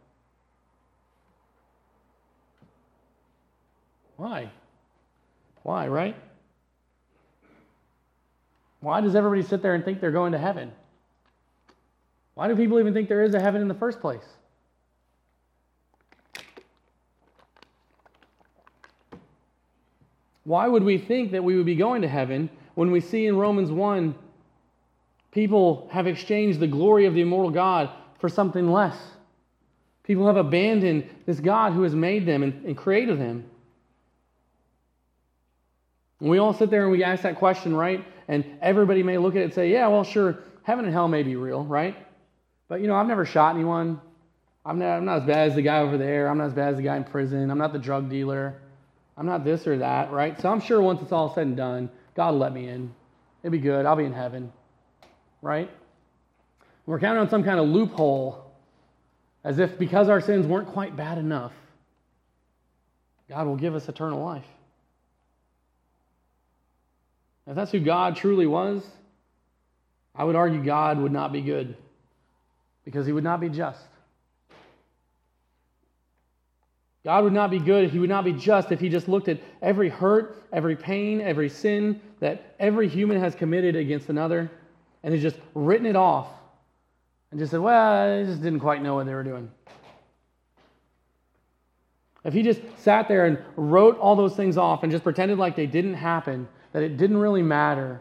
Why? 4.17 4.49
Why, 5.65 5.89
right? 5.89 6.15
Why 8.79 9.01
does 9.01 9.17
everybody 9.17 9.43
sit 9.43 9.61
there 9.61 9.75
and 9.75 9.85
think 9.85 10.01
they're 10.01 10.13
going 10.13 10.31
to 10.31 10.39
heaven? 10.39 10.71
Why 12.35 12.47
do 12.47 12.55
people 12.55 12.79
even 12.79 12.95
think 12.95 13.09
there 13.09 13.25
is 13.25 13.35
a 13.35 13.41
heaven 13.41 13.61
in 13.61 13.67
the 13.67 13.75
first 13.75 14.01
place? 14.01 14.23
Why 20.45 20.69
would 20.69 20.85
we 20.85 20.97
think 20.97 21.33
that 21.33 21.43
we 21.43 21.57
would 21.57 21.67
be 21.67 21.75
going 21.75 22.03
to 22.03 22.09
heaven 22.09 22.51
when 22.77 22.91
we 22.91 23.01
see 23.01 23.27
in 23.27 23.37
Romans 23.37 23.73
1 23.73 24.15
people 25.33 25.89
have 25.91 26.07
exchanged 26.07 26.61
the 26.61 26.67
glory 26.67 27.07
of 27.07 27.15
the 27.15 27.23
immortal 27.23 27.51
God 27.51 27.91
for 28.21 28.29
something 28.29 28.71
less? 28.71 28.97
People 30.05 30.27
have 30.27 30.37
abandoned 30.37 31.09
this 31.25 31.41
God 31.41 31.73
who 31.73 31.83
has 31.83 31.95
made 31.95 32.27
them 32.27 32.43
and, 32.43 32.65
and 32.65 32.77
created 32.77 33.19
them. 33.19 33.45
And 36.21 36.29
we 36.29 36.39
all 36.39 36.53
sit 36.53 36.71
there 36.71 36.83
and 36.83 36.93
we 36.93 37.03
ask 37.03 37.23
that 37.23 37.37
question, 37.37 37.75
right? 37.75 38.05
And 38.29 38.45
everybody 38.61 39.03
may 39.03 39.19
look 39.19 39.35
at 39.35 39.41
it 39.41 39.45
and 39.45 39.55
say, 39.55 39.73
yeah, 39.73 39.89
well, 39.89 40.05
sure, 40.05 40.39
heaven 40.63 40.85
and 40.85 40.93
hell 40.93 41.09
may 41.09 41.23
be 41.23 41.35
real, 41.35 41.65
right? 41.65 41.97
But, 42.69 42.83
you 42.83 42.89
know, 42.89 42.95
I've 42.95 43.07
never 43.07 43.25
shot 43.25 43.55
anyone. 43.55 44.01
I'm 44.67 44.79
not, 44.79 44.99
I'm 44.99 45.05
not 45.07 45.23
as 45.23 45.27
bad 45.27 45.49
as 45.49 45.55
the 45.55 45.63
guy 45.63 45.79
over 45.79 45.97
there. 45.97 46.29
I'm 46.29 46.37
not 46.37 46.49
as 46.49 46.55
bad 46.55 46.73
as 46.73 46.77
the 46.77 46.83
guy 46.83 46.97
in 46.97 47.05
prison. 47.05 47.51
I'm 47.51 47.59
not 47.59 47.73
the 47.73 47.79
drug 47.79 48.11
dealer. 48.11 48.61
I'm 49.17 49.27
not 49.27 49.45
this 49.45 49.67
or 49.67 49.79
that, 49.79 50.13
right? 50.13 50.39
So 50.43 50.51
I'm 50.51 50.61
sure 50.61 50.83
once 50.83 51.01
it's 51.01 51.13
all 51.13 51.35
said 51.35 51.47
and 51.47 51.57
done, 51.57 51.89
God 52.17 52.35
let 52.35 52.53
me 52.53 52.69
in. 52.69 52.93
It'll 53.43 53.53
be 53.53 53.59
good. 53.59 53.87
I'll 53.87 53.95
be 53.95 54.05
in 54.05 54.13
heaven, 54.13 54.53
right? 55.43 55.71
We're 56.87 56.99
counting 56.99 57.21
on 57.21 57.29
some 57.29 57.45
kind 57.45 57.61
of 57.61 57.69
loophole 57.69 58.43
as 59.45 59.59
if 59.59 59.79
because 59.79 60.09
our 60.09 60.21
sins 60.21 60.47
weren't 60.47 60.69
quite 60.69 60.97
bad 60.97 61.19
enough, 61.19 61.53
God 63.29 63.47
will 63.47 63.57
give 63.57 63.75
us 63.75 63.89
eternal 63.89 64.25
life. 64.25 64.45
If 67.47 67.55
that's 67.55 67.71
who 67.71 67.81
God 67.81 68.17
truly 68.17 68.47
was, 68.47 68.85
I 70.15 70.25
would 70.25 70.35
argue 70.35 70.65
God 70.65 70.99
would 70.99 71.13
not 71.13 71.33
be 71.33 71.43
good 71.43 71.77
because 72.85 73.07
he 73.07 73.13
would 73.13 73.25
not 73.25 73.41
be 73.41 73.49
just. 73.49 73.85
God 77.07 77.23
would 77.23 77.33
not 77.33 77.53
be 77.53 77.61
good, 77.61 77.89
he 77.89 78.01
would 78.01 78.09
not 78.09 78.25
be 78.25 78.33
just 78.33 78.73
if 78.73 78.81
he 78.81 78.89
just 78.89 79.07
looked 79.07 79.29
at 79.29 79.39
every 79.63 79.89
hurt, 79.89 80.43
every 80.53 80.75
pain, 80.75 81.21
every 81.21 81.49
sin 81.49 82.01
that 82.19 82.57
every 82.59 82.89
human 82.89 83.21
has 83.21 83.33
committed 83.33 83.77
against 83.77 84.09
another 84.09 84.51
and 85.05 85.15
has 85.15 85.23
just 85.23 85.37
written 85.55 85.87
it 85.87 85.95
off 85.95 86.27
and 87.31 87.39
just 87.39 87.53
said, 87.53 87.61
well, 87.61 87.93
I 87.93 88.25
just 88.25 88.43
didn't 88.43 88.59
quite 88.59 88.83
know 88.83 88.97
what 88.97 89.07
they 89.07 89.15
were 89.15 89.23
doing. 89.23 89.49
If 92.25 92.35
he 92.35 92.43
just 92.43 92.61
sat 92.79 93.07
there 93.07 93.27
and 93.27 93.39
wrote 93.55 93.97
all 94.01 94.17
those 94.17 94.35
things 94.35 94.57
off 94.57 94.83
and 94.83 94.91
just 94.91 95.05
pretended 95.05 95.39
like 95.39 95.55
they 95.55 95.69
didn't 95.69 95.95
happen, 95.95 96.49
that 96.73 96.83
it 96.83 96.97
didn't 96.97 97.19
really 97.19 97.41
matter, 97.41 98.01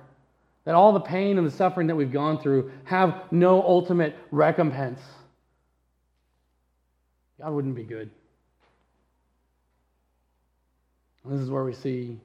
that 0.63 0.74
all 0.74 0.91
the 0.94 1.00
pain 1.00 1.38
and 1.38 1.46
the 1.46 1.52
suffering 1.52 1.86
that 1.86 1.96
we've 1.96 2.12
gone 2.12 2.39
through 2.39 2.72
have 2.86 3.32
no 3.32 3.62
ultimate 3.62 4.15
recompense, 4.32 5.00
God 7.39 7.54
wouldn't 7.54 7.76
be 7.76 7.84
good. 7.84 8.10
This 11.27 11.41
is 11.41 11.49
where 11.49 11.63
we 11.63 11.73
see 11.73 12.19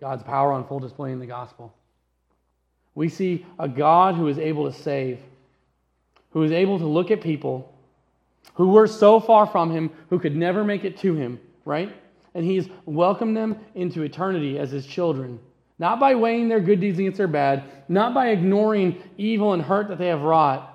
God's 0.00 0.22
power 0.22 0.52
on 0.52 0.66
full 0.66 0.80
display 0.80 1.12
in 1.12 1.18
the 1.18 1.26
gospel. 1.26 1.74
We 2.94 3.08
see 3.08 3.44
a 3.58 3.68
God 3.68 4.14
who 4.14 4.28
is 4.28 4.38
able 4.38 4.70
to 4.70 4.76
save, 4.76 5.20
who 6.30 6.42
is 6.42 6.52
able 6.52 6.78
to 6.78 6.86
look 6.86 7.10
at 7.10 7.20
people 7.20 7.72
who 8.54 8.68
were 8.68 8.86
so 8.86 9.20
far 9.20 9.46
from 9.46 9.70
him, 9.70 9.90
who 10.08 10.18
could 10.18 10.34
never 10.34 10.64
make 10.64 10.84
it 10.84 10.96
to 10.98 11.14
him, 11.14 11.38
right? 11.66 11.94
And 12.34 12.44
he's 12.44 12.68
welcomed 12.86 13.36
them 13.36 13.58
into 13.74 14.02
eternity 14.02 14.58
as 14.58 14.70
his 14.70 14.86
children. 14.86 15.38
Not 15.78 16.00
by 16.00 16.14
weighing 16.14 16.48
their 16.48 16.60
good 16.60 16.80
deeds 16.80 16.98
against 16.98 17.18
their 17.18 17.28
bad, 17.28 17.64
not 17.88 18.14
by 18.14 18.28
ignoring 18.30 19.02
evil 19.18 19.52
and 19.52 19.62
hurt 19.62 19.88
that 19.88 19.98
they 19.98 20.06
have 20.06 20.22
wrought, 20.22 20.72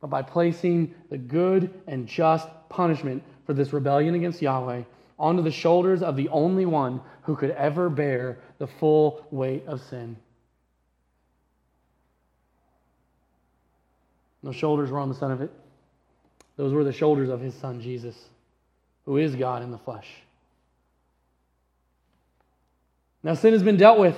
but 0.00 0.08
by 0.08 0.22
placing 0.22 0.94
the 1.10 1.18
good 1.18 1.72
and 1.86 2.06
just 2.06 2.48
punishment 2.70 3.22
for 3.44 3.52
this 3.52 3.74
rebellion 3.74 4.14
against 4.14 4.40
Yahweh 4.40 4.82
onto 5.22 5.40
the 5.40 5.52
shoulders 5.52 6.02
of 6.02 6.16
the 6.16 6.28
only 6.30 6.66
one 6.66 7.00
who 7.22 7.36
could 7.36 7.52
ever 7.52 7.88
bear 7.88 8.40
the 8.58 8.66
full 8.66 9.24
weight 9.30 9.64
of 9.68 9.80
sin. 9.80 10.16
Those 14.42 14.56
shoulders 14.56 14.90
were 14.90 14.98
on 14.98 15.08
the 15.08 15.14
Son 15.14 15.30
of 15.30 15.40
it. 15.40 15.52
Those 16.56 16.72
were 16.72 16.82
the 16.82 16.92
shoulders 16.92 17.28
of 17.28 17.40
his 17.40 17.54
Son, 17.54 17.80
Jesus, 17.80 18.16
who 19.06 19.16
is 19.16 19.36
God 19.36 19.62
in 19.62 19.70
the 19.70 19.78
flesh. 19.78 20.08
Now, 23.22 23.34
sin 23.34 23.52
has 23.52 23.62
been 23.62 23.76
dealt 23.76 24.00
with 24.00 24.16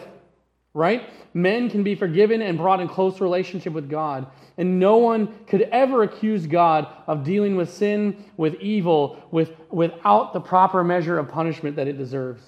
right? 0.75 1.09
Men 1.33 1.71
can 1.71 1.85
be 1.85 1.95
forgiven 1.95 2.43
and 2.43 2.59
brought 2.59 2.81
in 2.81 2.89
close 2.89 3.21
relationship 3.21 3.73
with 3.73 3.89
God. 3.89 4.27
And 4.59 4.79
no 4.81 4.97
one 4.97 5.29
could 5.47 5.63
ever 5.63 6.03
accuse 6.03 6.47
God 6.47 6.89
of 7.07 7.25
dealing 7.25 7.57
with 7.57 7.73
sin, 7.73 8.25
with 8.37 8.55
evil, 8.61 9.23
with, 9.31 9.53
without 9.71 10.33
the 10.33 10.41
proper 10.41 10.83
measure 10.83 11.19
of 11.19 11.29
punishment 11.29 11.77
that 11.77 11.89
it 11.89 11.97
deserves. 11.97 12.43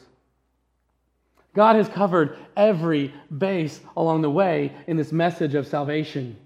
God 1.54 1.76
has 1.76 1.88
covered 1.88 2.36
every 2.56 3.14
base 3.36 3.80
along 3.96 4.22
the 4.22 4.30
way 4.30 4.72
in 4.86 4.96
this 4.96 5.12
message 5.12 5.54
of 5.54 5.66
salvation. 5.66 6.36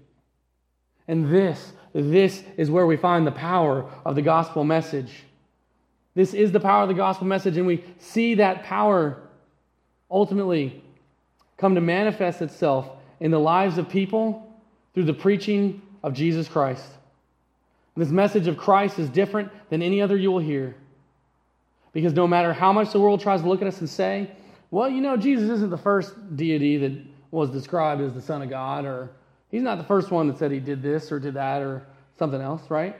And 1.07 1.33
this, 1.33 1.73
this 1.93 2.43
is 2.57 2.71
where 2.71 2.85
we 2.85 2.95
find 2.95 3.27
the 3.27 3.31
power 3.31 3.89
of 4.05 4.15
the 4.15 4.21
gospel 4.21 4.63
message. 4.63 5.23
This 6.13 6.33
is 6.33 6.51
the 6.51 6.59
power 6.59 6.83
of 6.83 6.89
the 6.89 6.95
gospel 6.95 7.27
message, 7.27 7.57
and 7.57 7.67
we 7.67 7.83
see 7.99 8.35
that 8.35 8.63
power 8.63 9.17
ultimately 10.09 10.81
come 11.61 11.75
to 11.75 11.81
manifest 11.81 12.41
itself 12.41 12.89
in 13.19 13.31
the 13.31 13.39
lives 13.39 13.77
of 13.77 13.87
people 13.87 14.51
through 14.93 15.03
the 15.03 15.13
preaching 15.13 15.81
of 16.03 16.13
Jesus 16.13 16.47
Christ. 16.47 16.83
This 17.95 18.09
message 18.09 18.47
of 18.47 18.57
Christ 18.57 18.97
is 18.97 19.09
different 19.09 19.51
than 19.69 19.83
any 19.83 20.01
other 20.01 20.17
you 20.17 20.31
will 20.31 20.39
hear. 20.39 20.75
Because 21.93 22.13
no 22.13 22.27
matter 22.27 22.51
how 22.51 22.73
much 22.73 22.91
the 22.91 22.99
world 22.99 23.21
tries 23.21 23.41
to 23.41 23.47
look 23.47 23.61
at 23.61 23.67
us 23.67 23.79
and 23.79 23.89
say, 23.89 24.31
well, 24.71 24.89
you 24.89 25.01
know, 25.01 25.17
Jesus 25.17 25.49
isn't 25.49 25.69
the 25.69 25.77
first 25.77 26.35
deity 26.35 26.77
that 26.77 26.93
was 27.29 27.51
described 27.51 28.01
as 28.01 28.13
the 28.13 28.21
Son 28.21 28.41
of 28.41 28.49
God, 28.49 28.85
or 28.85 29.11
he's 29.49 29.61
not 29.61 29.77
the 29.77 29.83
first 29.83 30.09
one 30.09 30.27
that 30.27 30.39
said 30.39 30.51
he 30.51 30.59
did 30.59 30.81
this 30.81 31.11
or 31.11 31.19
did 31.19 31.35
that 31.35 31.61
or 31.61 31.85
something 32.17 32.41
else, 32.41 32.63
right? 32.69 32.95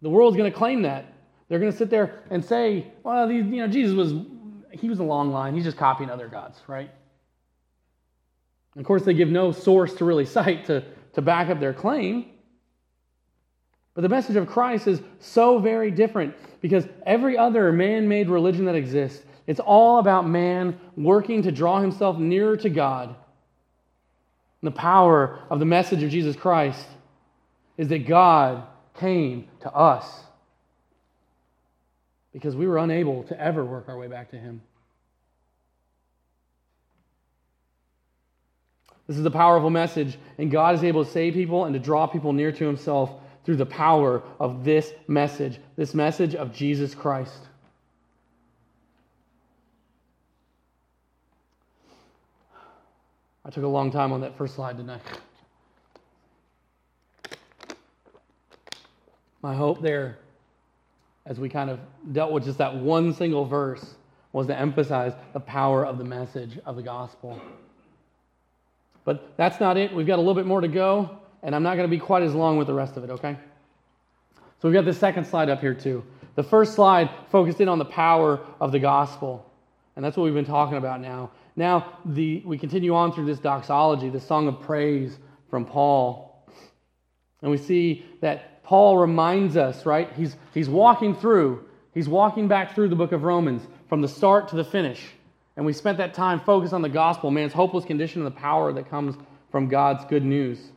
The 0.00 0.08
world's 0.08 0.36
going 0.36 0.50
to 0.50 0.56
claim 0.56 0.82
that. 0.82 1.12
They're 1.48 1.58
going 1.58 1.72
to 1.72 1.76
sit 1.76 1.90
there 1.90 2.22
and 2.30 2.42
say, 2.42 2.86
well, 3.02 3.28
these, 3.28 3.44
you 3.44 3.56
know, 3.56 3.68
Jesus 3.68 3.94
was 3.94 4.14
he 4.72 4.88
was 4.88 4.98
a 4.98 5.04
long 5.04 5.32
line. 5.32 5.54
He's 5.54 5.64
just 5.64 5.76
copying 5.76 6.10
other 6.10 6.28
gods, 6.28 6.58
right? 6.66 6.90
And 8.74 8.80
of 8.80 8.86
course, 8.86 9.04
they 9.04 9.14
give 9.14 9.28
no 9.28 9.52
source 9.52 9.94
to 9.94 10.04
really 10.04 10.26
cite 10.26 10.66
to, 10.66 10.84
to 11.14 11.22
back 11.22 11.48
up 11.48 11.60
their 11.60 11.74
claim. 11.74 12.26
But 13.94 14.02
the 14.02 14.08
message 14.08 14.36
of 14.36 14.46
Christ 14.46 14.86
is 14.86 15.02
so 15.20 15.58
very 15.58 15.90
different 15.90 16.34
because 16.62 16.86
every 17.04 17.36
other 17.36 17.72
man 17.72 18.08
made 18.08 18.30
religion 18.30 18.64
that 18.64 18.74
exists, 18.74 19.22
it's 19.46 19.60
all 19.60 19.98
about 19.98 20.26
man 20.26 20.78
working 20.96 21.42
to 21.42 21.52
draw 21.52 21.80
himself 21.80 22.18
nearer 22.18 22.56
to 22.56 22.70
God. 22.70 23.08
And 23.08 23.16
the 24.72 24.76
power 24.76 25.40
of 25.50 25.58
the 25.58 25.64
message 25.66 26.02
of 26.02 26.10
Jesus 26.10 26.36
Christ 26.36 26.86
is 27.76 27.88
that 27.88 28.06
God 28.06 28.64
came 28.94 29.48
to 29.60 29.72
us 29.72 30.06
because 32.32 32.56
we 32.56 32.66
were 32.66 32.78
unable 32.78 33.22
to 33.24 33.38
ever 33.40 33.64
work 33.64 33.88
our 33.88 33.98
way 33.98 34.08
back 34.08 34.30
to 34.30 34.36
Him. 34.36 34.62
This 39.06 39.18
is 39.18 39.26
a 39.26 39.30
powerful 39.30 39.68
message, 39.68 40.16
and 40.38 40.50
God 40.50 40.74
is 40.74 40.84
able 40.84 41.04
to 41.04 41.10
save 41.10 41.34
people 41.34 41.64
and 41.64 41.74
to 41.74 41.80
draw 41.80 42.06
people 42.06 42.32
near 42.32 42.52
to 42.52 42.64
Himself 42.64 43.10
through 43.44 43.56
the 43.56 43.66
power 43.66 44.22
of 44.38 44.64
this 44.64 44.92
message, 45.08 45.58
this 45.76 45.92
message 45.94 46.34
of 46.34 46.54
Jesus 46.54 46.94
Christ. 46.94 47.48
I 53.44 53.50
took 53.50 53.64
a 53.64 53.68
long 53.68 53.90
time 53.90 54.12
on 54.12 54.20
that 54.20 54.38
first 54.38 54.54
slide, 54.54 54.76
didn't 54.76 54.90
I? 54.90 55.00
My 59.42 59.56
hope 59.56 59.82
there 59.82 60.18
as 61.26 61.38
we 61.38 61.48
kind 61.48 61.70
of 61.70 61.78
dealt 62.12 62.32
with 62.32 62.44
just 62.44 62.58
that 62.58 62.74
one 62.74 63.14
single 63.14 63.44
verse, 63.44 63.94
was 64.32 64.46
to 64.46 64.58
emphasize 64.58 65.12
the 65.34 65.40
power 65.40 65.84
of 65.84 65.98
the 65.98 66.04
message 66.04 66.58
of 66.64 66.76
the 66.76 66.82
gospel. 66.82 67.40
But 69.04 69.36
that's 69.36 69.60
not 69.60 69.76
it. 69.76 69.92
We've 69.92 70.06
got 70.06 70.16
a 70.16 70.22
little 70.22 70.34
bit 70.34 70.46
more 70.46 70.60
to 70.60 70.68
go, 70.68 71.18
and 71.42 71.54
I'm 71.54 71.62
not 71.62 71.76
going 71.76 71.88
to 71.88 71.94
be 71.94 71.98
quite 71.98 72.22
as 72.22 72.34
long 72.34 72.56
with 72.56 72.66
the 72.66 72.74
rest 72.74 72.96
of 72.96 73.04
it, 73.04 73.10
okay? 73.10 73.36
So 74.60 74.68
we've 74.68 74.74
got 74.74 74.84
the 74.84 74.94
second 74.94 75.26
slide 75.26 75.50
up 75.50 75.60
here, 75.60 75.74
too. 75.74 76.04
The 76.34 76.42
first 76.42 76.74
slide 76.74 77.10
focused 77.30 77.60
in 77.60 77.68
on 77.68 77.78
the 77.78 77.84
power 77.84 78.40
of 78.60 78.72
the 78.72 78.78
gospel, 78.78 79.44
and 79.96 80.04
that's 80.04 80.16
what 80.16 80.24
we've 80.24 80.34
been 80.34 80.44
talking 80.44 80.78
about 80.78 81.00
now. 81.00 81.30
Now, 81.56 81.98
the, 82.06 82.42
we 82.46 82.56
continue 82.56 82.94
on 82.94 83.12
through 83.12 83.26
this 83.26 83.38
doxology, 83.38 84.08
the 84.08 84.20
song 84.20 84.48
of 84.48 84.60
praise 84.62 85.18
from 85.50 85.66
Paul. 85.66 86.46
And 87.42 87.50
we 87.50 87.58
see 87.58 88.06
that 88.22 88.51
Paul 88.72 88.96
reminds 88.96 89.58
us, 89.58 89.84
right? 89.84 90.10
He's, 90.14 90.36
he's 90.54 90.68
walking 90.68 91.14
through 91.14 91.66
He's 91.94 92.08
walking 92.08 92.48
back 92.48 92.74
through 92.74 92.88
the 92.88 92.96
book 92.96 93.12
of 93.12 93.22
Romans 93.22 93.62
from 93.88 94.00
the 94.00 94.08
start 94.08 94.48
to 94.48 94.56
the 94.56 94.64
finish. 94.64 95.08
And 95.56 95.66
we 95.66 95.74
spent 95.74 95.98
that 95.98 96.14
time 96.14 96.40
focused 96.40 96.72
on 96.72 96.80
the 96.80 96.88
gospel, 96.88 97.30
man's 97.30 97.52
hopeless 97.52 97.84
condition, 97.84 98.22
and 98.22 98.26
the 98.26 98.40
power 98.40 98.72
that 98.72 98.88
comes 98.88 99.16
from 99.50 99.68
God's 99.68 100.04
good 100.06 100.24
news. 100.24 100.70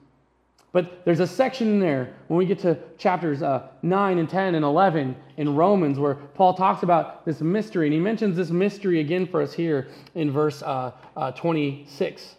But 0.74 1.06
there's 1.06 1.22
a 1.22 1.28
section 1.28 1.70
in 1.70 1.80
there 1.80 2.14
when 2.28 2.38
we 2.38 2.46
get 2.46 2.60
to 2.60 2.78
chapters 2.98 3.42
uh, 3.42 3.70
9 3.82 4.18
and 4.18 4.30
10 4.30 4.56
and 4.56 4.66
11 4.66 5.16
in 5.38 5.56
Romans 5.56 5.98
where 5.98 6.16
Paul 6.16 6.54
talks 6.54 6.84
about 6.84 7.24
this 7.24 7.40
mystery. 7.40 7.88
And 7.88 7.94
he 7.94 8.00
mentions 8.00 8.36
this 8.36 8.50
mystery 8.50 9.00
again 9.00 9.26
for 9.26 9.42
us 9.42 9.54
here 9.54 9.88
in 10.16 10.32
verse 10.32 10.62
uh, 10.64 10.92
uh, 11.16 11.32
26. 11.32 12.36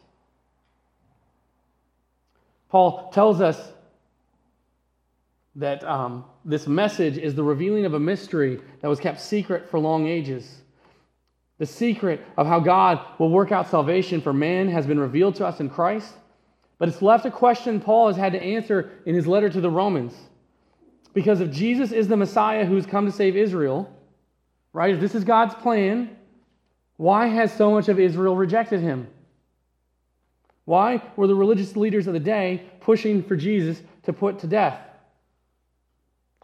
Paul 2.68 3.08
tells 3.08 3.40
us 3.40 3.72
that 5.56 5.82
um, 5.84 6.24
this 6.44 6.66
message 6.66 7.16
is 7.16 7.34
the 7.34 7.42
revealing 7.42 7.86
of 7.86 7.94
a 7.94 8.00
mystery 8.00 8.60
that 8.80 8.88
was 8.88 9.00
kept 9.00 9.20
secret 9.20 9.68
for 9.70 9.78
long 9.78 10.06
ages. 10.06 10.62
The 11.58 11.66
secret 11.66 12.24
of 12.36 12.46
how 12.46 12.60
God 12.60 13.00
will 13.18 13.30
work 13.30 13.50
out 13.50 13.70
salvation 13.70 14.20
for 14.20 14.34
man 14.34 14.68
has 14.68 14.86
been 14.86 15.00
revealed 15.00 15.34
to 15.36 15.46
us 15.46 15.58
in 15.60 15.70
Christ. 15.70 16.12
But 16.78 16.90
it's 16.90 17.00
left 17.00 17.24
a 17.24 17.30
question 17.30 17.80
Paul 17.80 18.08
has 18.08 18.16
had 18.16 18.32
to 18.32 18.42
answer 18.42 18.92
in 19.06 19.14
his 19.14 19.26
letter 19.26 19.48
to 19.48 19.60
the 19.62 19.70
Romans. 19.70 20.14
Because 21.14 21.40
if 21.40 21.50
Jesus 21.50 21.92
is 21.92 22.06
the 22.06 22.16
Messiah 22.16 22.66
who's 22.66 22.84
come 22.84 23.06
to 23.06 23.12
save 23.12 23.34
Israel, 23.34 23.90
right, 24.74 24.94
if 24.94 25.00
this 25.00 25.14
is 25.14 25.24
God's 25.24 25.54
plan, 25.54 26.14
why 26.98 27.28
has 27.28 27.50
so 27.50 27.70
much 27.70 27.88
of 27.88 27.98
Israel 27.98 28.36
rejected 28.36 28.80
him? 28.80 29.08
Why 30.66 31.02
were 31.16 31.26
the 31.26 31.34
religious 31.34 31.76
leaders 31.76 32.06
of 32.06 32.12
the 32.12 32.20
day 32.20 32.64
pushing 32.80 33.22
for 33.22 33.36
Jesus 33.36 33.80
to 34.02 34.12
put 34.12 34.40
to 34.40 34.46
death? 34.46 34.85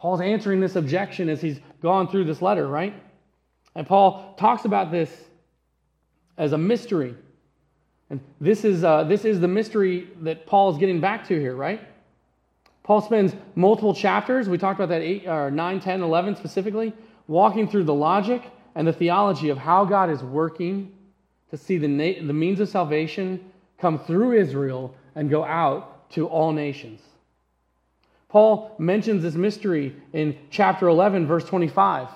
Paul's 0.02 0.20
answering 0.20 0.58
this 0.58 0.74
objection 0.74 1.28
as 1.28 1.40
he's 1.40 1.60
gone 1.80 2.08
through 2.08 2.24
this 2.24 2.42
letter, 2.42 2.66
right? 2.66 2.92
And 3.76 3.86
Paul 3.86 4.34
talks 4.36 4.64
about 4.64 4.90
this 4.90 5.08
as 6.36 6.52
a 6.52 6.58
mystery. 6.58 7.14
And 8.10 8.18
this 8.40 8.64
is, 8.64 8.82
uh, 8.82 9.04
this 9.04 9.24
is 9.24 9.38
the 9.38 9.46
mystery 9.46 10.08
that 10.22 10.44
Paul 10.44 10.72
is 10.72 10.78
getting 10.78 11.00
back 11.00 11.28
to 11.28 11.38
here, 11.38 11.54
right? 11.54 11.80
Paul 12.82 13.00
spends 13.00 13.36
multiple 13.54 13.94
chapters, 13.94 14.48
we 14.48 14.58
talked 14.58 14.80
about 14.80 14.88
that 14.88 15.02
8, 15.02 15.28
or 15.28 15.50
9, 15.52 15.78
10, 15.78 16.02
11 16.02 16.34
specifically, 16.34 16.92
walking 17.28 17.68
through 17.68 17.84
the 17.84 17.94
logic 17.94 18.42
and 18.74 18.88
the 18.88 18.92
theology 18.92 19.50
of 19.50 19.58
how 19.58 19.84
God 19.84 20.10
is 20.10 20.24
working 20.24 20.92
to 21.50 21.56
see 21.56 21.78
the, 21.78 21.86
na- 21.86 22.26
the 22.26 22.32
means 22.32 22.58
of 22.58 22.68
salvation 22.68 23.52
come 23.78 24.00
through 24.00 24.32
Israel 24.32 24.96
and 25.14 25.30
go 25.30 25.44
out 25.44 26.10
to 26.10 26.26
all 26.26 26.50
nations. 26.50 27.02
Paul 28.32 28.74
mentions 28.78 29.22
this 29.22 29.34
mystery 29.34 29.94
in 30.14 30.38
chapter 30.48 30.88
11, 30.88 31.26
verse 31.26 31.44
25. 31.44 32.08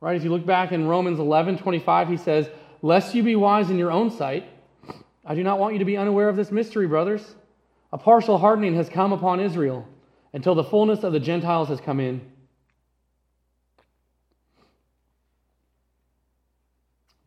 Right? 0.00 0.16
If 0.16 0.24
you 0.24 0.30
look 0.30 0.46
back 0.46 0.72
in 0.72 0.88
Romans 0.88 1.18
11, 1.18 1.58
25, 1.58 2.08
he 2.08 2.16
says, 2.16 2.48
Lest 2.80 3.14
you 3.14 3.22
be 3.22 3.36
wise 3.36 3.68
in 3.68 3.76
your 3.76 3.90
own 3.90 4.10
sight, 4.10 4.46
I 5.22 5.34
do 5.34 5.42
not 5.42 5.58
want 5.58 5.74
you 5.74 5.78
to 5.80 5.84
be 5.84 5.98
unaware 5.98 6.30
of 6.30 6.36
this 6.36 6.50
mystery, 6.50 6.86
brothers. 6.86 7.34
A 7.92 7.98
partial 7.98 8.38
hardening 8.38 8.74
has 8.76 8.88
come 8.88 9.12
upon 9.12 9.38
Israel 9.38 9.86
until 10.32 10.54
the 10.54 10.64
fullness 10.64 11.04
of 11.04 11.12
the 11.12 11.20
Gentiles 11.20 11.68
has 11.68 11.78
come 11.78 12.00
in. 12.00 12.22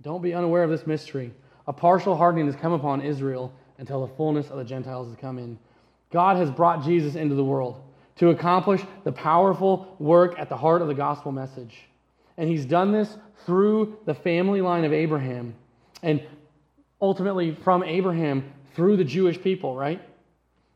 Don't 0.01 0.23
be 0.23 0.33
unaware 0.33 0.63
of 0.63 0.71
this 0.71 0.87
mystery. 0.87 1.31
A 1.67 1.73
partial 1.73 2.17
hardening 2.17 2.47
has 2.47 2.55
come 2.55 2.73
upon 2.73 3.01
Israel 3.01 3.53
until 3.77 4.07
the 4.07 4.13
fullness 4.15 4.49
of 4.49 4.57
the 4.57 4.65
Gentiles 4.65 5.07
has 5.09 5.17
come 5.17 5.37
in. 5.37 5.59
God 6.09 6.37
has 6.37 6.49
brought 6.49 6.83
Jesus 6.83 7.13
into 7.13 7.35
the 7.35 7.43
world 7.43 7.79
to 8.17 8.29
accomplish 8.29 8.81
the 9.03 9.11
powerful 9.11 9.95
work 9.99 10.37
at 10.37 10.49
the 10.49 10.57
heart 10.57 10.81
of 10.81 10.87
the 10.87 10.93
gospel 10.93 11.31
message. 11.31 11.75
And 12.37 12.49
he's 12.49 12.65
done 12.65 12.91
this 12.91 13.17
through 13.45 13.97
the 14.05 14.13
family 14.13 14.61
line 14.61 14.85
of 14.85 14.93
Abraham. 14.93 15.55
And 16.01 16.21
ultimately 17.01 17.55
from 17.63 17.83
Abraham 17.83 18.51
through 18.75 18.97
the 18.97 19.03
Jewish 19.03 19.41
people, 19.41 19.75
right? 19.75 20.01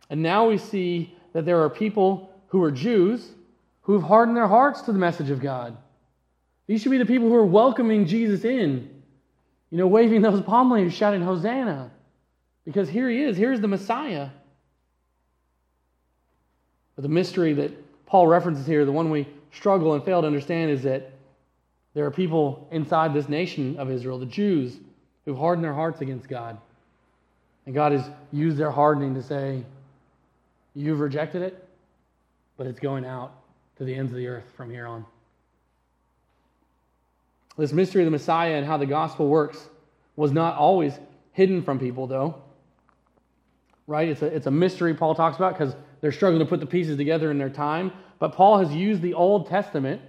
And 0.10 0.22
now 0.22 0.48
we 0.48 0.58
see 0.58 1.16
that 1.34 1.46
there 1.46 1.62
are 1.64 1.70
people 1.70 2.30
who 2.48 2.64
are 2.64 2.72
Jews 2.72 3.30
who 3.82 3.94
have 3.94 4.04
hardened 4.04 4.36
their 4.36 4.48
hearts 4.48 4.82
to 4.82 4.92
the 4.92 5.00
message 5.00 5.30
of 5.30 5.42
God. 5.42 5.78
These 6.68 6.82
should 6.82 6.92
be 6.92 6.98
the 6.98 7.06
people 7.06 7.30
who 7.30 7.36
are 7.36 7.46
welcoming 7.46 8.06
Jesus 8.06 8.44
in, 8.44 8.90
you 9.70 9.78
know, 9.78 9.88
waving 9.88 10.22
those 10.22 10.42
palm 10.42 10.70
leaves, 10.72 10.94
shouting, 10.94 11.22
Hosanna. 11.22 11.92
Because 12.66 12.90
here 12.90 13.10
he 13.10 13.22
is, 13.22 13.38
here's 13.38 13.62
the 13.62 13.68
Messiah. 13.68 14.30
But 16.98 17.04
the 17.04 17.10
mystery 17.10 17.54
that 17.54 17.72
Paul 18.08 18.28
references 18.28 18.66
here, 18.66 18.84
the 18.84 18.92
one 18.92 19.12
we 19.12 19.28
struggle 19.54 19.94
and 19.94 20.04
fail 20.04 20.20
to 20.20 20.28
understand, 20.28 20.72
is 20.72 20.84
that 20.84 21.12
there 21.94 22.06
are 22.06 22.12
people 22.12 22.68
inside 22.72 23.14
this 23.14 23.30
nation 23.30 23.78
of 23.78 23.90
Israel, 23.90 24.20
the 24.20 24.26
Jews, 24.26 24.78
who've 25.24 25.38
hardened 25.38 25.64
their 25.64 25.76
hearts 25.76 26.02
against 26.02 26.28
God. 26.28 26.58
And 27.66 27.76
God 27.76 27.92
has 27.92 28.10
used 28.32 28.58
their 28.58 28.72
hardening 28.72 29.14
to 29.14 29.24
say, 29.24 29.64
You've 30.74 31.00
rejected 31.00 31.42
it, 31.42 31.68
but 32.56 32.68
it's 32.68 32.80
going 32.80 33.06
out 33.06 33.32
to 33.78 33.84
the 33.84 33.94
ends 33.94 34.12
of 34.12 34.18
the 34.18 34.28
earth 34.28 34.46
from 34.56 34.70
here 34.70 34.88
on. 34.88 35.06
This 37.58 37.74
mystery 37.74 38.04
of 38.04 38.06
the 38.06 38.12
Messiah 38.12 38.54
and 38.54 38.66
how 38.66 38.78
the 38.78 38.86
gospel 38.86 39.28
works 39.28 39.70
was 40.16 40.32
not 40.32 40.56
always 40.56 40.94
hidden 41.34 41.62
from 41.64 41.80
people, 41.80 42.08
though. 42.08 42.36
Right? 43.88 44.10
It's 44.10 44.22
a, 44.22 44.28
it's 44.28 44.48
a 44.48 44.52
mystery 44.52 44.94
Paul 44.94 45.16
talks 45.16 45.38
about 45.38 45.58
because 45.58 45.76
they're 46.02 46.12
struggling 46.12 46.40
to 46.40 46.50
put 46.50 46.60
the 46.60 46.66
pieces 46.66 46.98
together 46.98 47.32
in 47.32 47.38
their 47.38 47.50
time. 47.50 47.92
But 48.20 48.34
Paul 48.34 48.60
has 48.60 48.74
used 48.74 49.02
the 49.02 49.14
Old 49.14 49.48
Testament, 49.48 50.02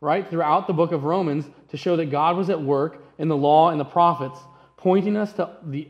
right, 0.00 0.28
throughout 0.28 0.66
the 0.66 0.72
book 0.72 0.92
of 0.92 1.04
Romans 1.04 1.44
to 1.68 1.76
show 1.76 1.96
that 1.96 2.10
God 2.10 2.36
was 2.36 2.50
at 2.50 2.60
work 2.60 3.04
in 3.18 3.28
the 3.28 3.36
law 3.36 3.70
and 3.70 3.80
the 3.80 3.84
prophets, 3.84 4.38
pointing 4.76 5.16
us 5.16 5.32
to 5.34 5.50
the 5.64 5.88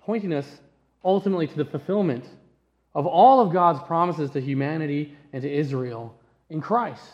pointing 0.00 0.32
us 0.32 0.46
ultimately 1.04 1.46
to 1.46 1.56
the 1.56 1.64
fulfillment 1.64 2.24
of 2.94 3.06
all 3.06 3.40
of 3.40 3.52
God's 3.52 3.80
promises 3.86 4.30
to 4.30 4.40
humanity 4.40 5.16
and 5.32 5.42
to 5.42 5.52
Israel 5.52 6.18
in 6.48 6.60
Christ. 6.60 7.12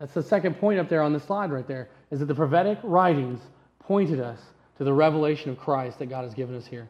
That's 0.00 0.14
the 0.14 0.22
second 0.22 0.54
point 0.54 0.78
up 0.78 0.88
there 0.88 1.02
on 1.02 1.12
the 1.12 1.20
slide 1.20 1.52
right 1.52 1.66
there, 1.66 1.90
is 2.10 2.20
that 2.20 2.26
the 2.26 2.34
prophetic 2.34 2.78
writings 2.82 3.40
pointed 3.78 4.20
us 4.20 4.40
to 4.78 4.84
the 4.84 4.92
revelation 4.92 5.50
of 5.50 5.58
Christ 5.58 5.98
that 5.98 6.06
God 6.06 6.24
has 6.24 6.34
given 6.34 6.54
us 6.56 6.66
here. 6.66 6.88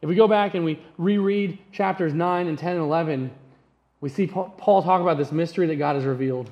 If 0.00 0.08
we 0.08 0.14
go 0.14 0.28
back 0.28 0.54
and 0.54 0.64
we 0.64 0.80
reread 0.96 1.58
chapters 1.72 2.14
9 2.14 2.46
and 2.46 2.58
10 2.58 2.72
and 2.72 2.80
11, 2.80 3.30
we 4.00 4.08
see 4.08 4.26
Paul 4.26 4.82
talk 4.82 5.00
about 5.00 5.18
this 5.18 5.32
mystery 5.32 5.66
that 5.66 5.76
God 5.76 5.96
has 5.96 6.04
revealed. 6.04 6.50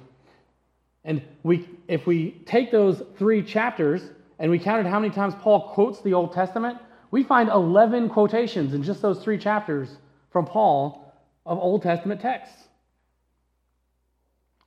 And 1.04 1.22
we, 1.44 1.68
if 1.86 2.06
we 2.06 2.32
take 2.46 2.72
those 2.72 3.00
three 3.16 3.42
chapters 3.42 4.02
and 4.38 4.50
we 4.50 4.58
counted 4.58 4.86
how 4.86 4.98
many 4.98 5.14
times 5.14 5.34
Paul 5.40 5.68
quotes 5.68 6.00
the 6.02 6.14
Old 6.14 6.32
Testament, 6.32 6.78
we 7.12 7.22
find 7.22 7.48
11 7.48 8.08
quotations 8.08 8.74
in 8.74 8.82
just 8.82 9.00
those 9.00 9.22
three 9.22 9.38
chapters 9.38 9.96
from 10.30 10.44
Paul 10.44 11.14
of 11.46 11.58
Old 11.58 11.82
Testament 11.82 12.20
texts. 12.20 12.64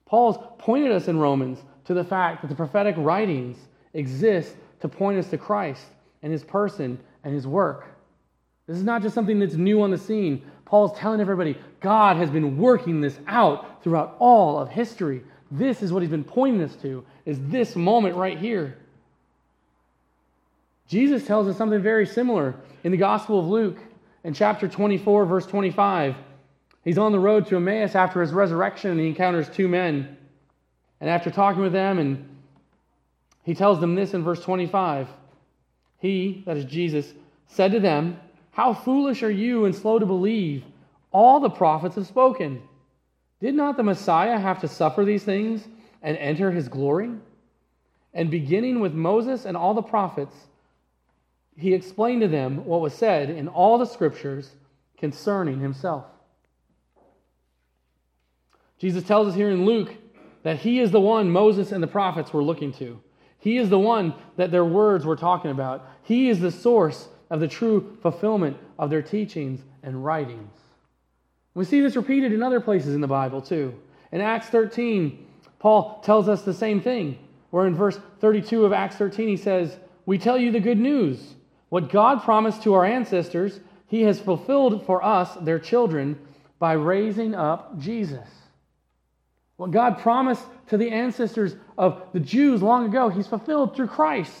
Paul's 0.06 0.38
pointed 0.58 0.90
us 0.90 1.06
in 1.06 1.18
Romans 1.18 1.58
to 1.84 1.94
the 1.94 2.02
fact 2.02 2.40
that 2.40 2.48
the 2.48 2.54
prophetic 2.54 2.94
writings 2.98 3.58
exist 3.92 4.56
to 4.80 4.88
point 4.88 5.18
us 5.18 5.28
to 5.28 5.38
Christ 5.38 5.84
and 6.22 6.32
his 6.32 6.42
person 6.42 6.98
and 7.22 7.34
his 7.34 7.46
work. 7.46 7.86
This 8.70 8.78
is 8.78 8.84
not 8.84 9.02
just 9.02 9.16
something 9.16 9.40
that's 9.40 9.56
new 9.56 9.82
on 9.82 9.90
the 9.90 9.98
scene. 9.98 10.48
Paul's 10.64 10.96
telling 10.96 11.20
everybody 11.20 11.58
God 11.80 12.16
has 12.18 12.30
been 12.30 12.56
working 12.56 13.00
this 13.00 13.18
out 13.26 13.82
throughout 13.82 14.14
all 14.20 14.60
of 14.60 14.68
history. 14.68 15.22
This 15.50 15.82
is 15.82 15.92
what 15.92 16.02
he's 16.02 16.10
been 16.10 16.22
pointing 16.22 16.62
us 16.62 16.76
to, 16.76 17.04
is 17.26 17.40
this 17.48 17.74
moment 17.74 18.14
right 18.14 18.38
here. 18.38 18.78
Jesus 20.86 21.26
tells 21.26 21.48
us 21.48 21.56
something 21.56 21.82
very 21.82 22.06
similar 22.06 22.54
in 22.84 22.92
the 22.92 22.96
Gospel 22.96 23.40
of 23.40 23.48
Luke 23.48 23.78
in 24.22 24.34
chapter 24.34 24.68
24, 24.68 25.26
verse 25.26 25.46
25. 25.46 26.14
He's 26.84 26.96
on 26.96 27.10
the 27.10 27.18
road 27.18 27.48
to 27.48 27.56
Emmaus 27.56 27.96
after 27.96 28.20
his 28.20 28.30
resurrection 28.30 28.92
and 28.92 29.00
he 29.00 29.08
encounters 29.08 29.48
two 29.48 29.66
men. 29.66 30.16
And 31.00 31.10
after 31.10 31.32
talking 31.32 31.62
with 31.62 31.72
them, 31.72 31.98
and 31.98 32.38
he 33.42 33.52
tells 33.52 33.80
them 33.80 33.96
this 33.96 34.14
in 34.14 34.22
verse 34.22 34.40
25 34.40 35.08
He, 35.98 36.44
that 36.46 36.56
is 36.56 36.66
Jesus, 36.66 37.12
said 37.48 37.72
to 37.72 37.80
them, 37.80 38.20
How 38.52 38.74
foolish 38.74 39.22
are 39.22 39.30
you 39.30 39.64
and 39.64 39.74
slow 39.74 39.98
to 39.98 40.06
believe? 40.06 40.64
All 41.12 41.40
the 41.40 41.50
prophets 41.50 41.96
have 41.96 42.06
spoken. 42.06 42.62
Did 43.40 43.54
not 43.54 43.76
the 43.76 43.82
Messiah 43.82 44.38
have 44.38 44.60
to 44.60 44.68
suffer 44.68 45.04
these 45.04 45.24
things 45.24 45.66
and 46.02 46.16
enter 46.16 46.50
his 46.50 46.68
glory? 46.68 47.10
And 48.12 48.30
beginning 48.30 48.80
with 48.80 48.92
Moses 48.92 49.44
and 49.44 49.56
all 49.56 49.74
the 49.74 49.82
prophets, 49.82 50.34
he 51.56 51.74
explained 51.74 52.22
to 52.22 52.28
them 52.28 52.64
what 52.64 52.80
was 52.80 52.94
said 52.94 53.30
in 53.30 53.48
all 53.48 53.78
the 53.78 53.86
scriptures 53.86 54.50
concerning 54.98 55.60
himself. 55.60 56.04
Jesus 58.78 59.04
tells 59.04 59.28
us 59.28 59.34
here 59.34 59.50
in 59.50 59.66
Luke 59.66 59.94
that 60.42 60.58
he 60.58 60.80
is 60.80 60.90
the 60.90 61.00
one 61.00 61.30
Moses 61.30 61.70
and 61.70 61.82
the 61.82 61.86
prophets 61.86 62.32
were 62.32 62.42
looking 62.42 62.72
to. 62.74 63.00
He 63.38 63.58
is 63.58 63.68
the 63.68 63.78
one 63.78 64.14
that 64.36 64.50
their 64.50 64.64
words 64.64 65.04
were 65.04 65.16
talking 65.16 65.50
about. 65.50 65.86
He 66.02 66.28
is 66.28 66.40
the 66.40 66.50
source 66.50 67.08
of 67.30 67.40
the 67.40 67.48
true 67.48 67.96
fulfillment 68.02 68.56
of 68.78 68.90
their 68.90 69.02
teachings 69.02 69.60
and 69.82 70.04
writings. 70.04 70.52
We 71.54 71.64
see 71.64 71.80
this 71.80 71.96
repeated 71.96 72.32
in 72.32 72.42
other 72.42 72.60
places 72.60 72.94
in 72.94 73.00
the 73.00 73.06
Bible 73.06 73.40
too. 73.40 73.74
In 74.12 74.20
Acts 74.20 74.48
13, 74.48 75.26
Paul 75.58 76.00
tells 76.02 76.28
us 76.28 76.42
the 76.42 76.54
same 76.54 76.80
thing, 76.80 77.18
where 77.50 77.66
in 77.66 77.74
verse 77.74 77.98
32 78.20 78.64
of 78.64 78.72
Acts 78.72 78.96
13 78.96 79.28
he 79.28 79.36
says, 79.36 79.76
We 80.06 80.18
tell 80.18 80.38
you 80.38 80.50
the 80.50 80.60
good 80.60 80.78
news. 80.78 81.34
What 81.68 81.90
God 81.90 82.22
promised 82.22 82.62
to 82.64 82.74
our 82.74 82.84
ancestors, 82.84 83.60
he 83.86 84.02
has 84.02 84.20
fulfilled 84.20 84.84
for 84.86 85.04
us, 85.04 85.34
their 85.36 85.58
children, 85.58 86.18
by 86.58 86.72
raising 86.72 87.34
up 87.34 87.78
Jesus. 87.78 88.28
What 89.56 89.70
God 89.70 89.98
promised 89.98 90.44
to 90.68 90.76
the 90.76 90.90
ancestors 90.90 91.54
of 91.76 92.02
the 92.12 92.20
Jews 92.20 92.62
long 92.62 92.86
ago, 92.86 93.08
he's 93.08 93.26
fulfilled 93.26 93.76
through 93.76 93.88
Christ. 93.88 94.32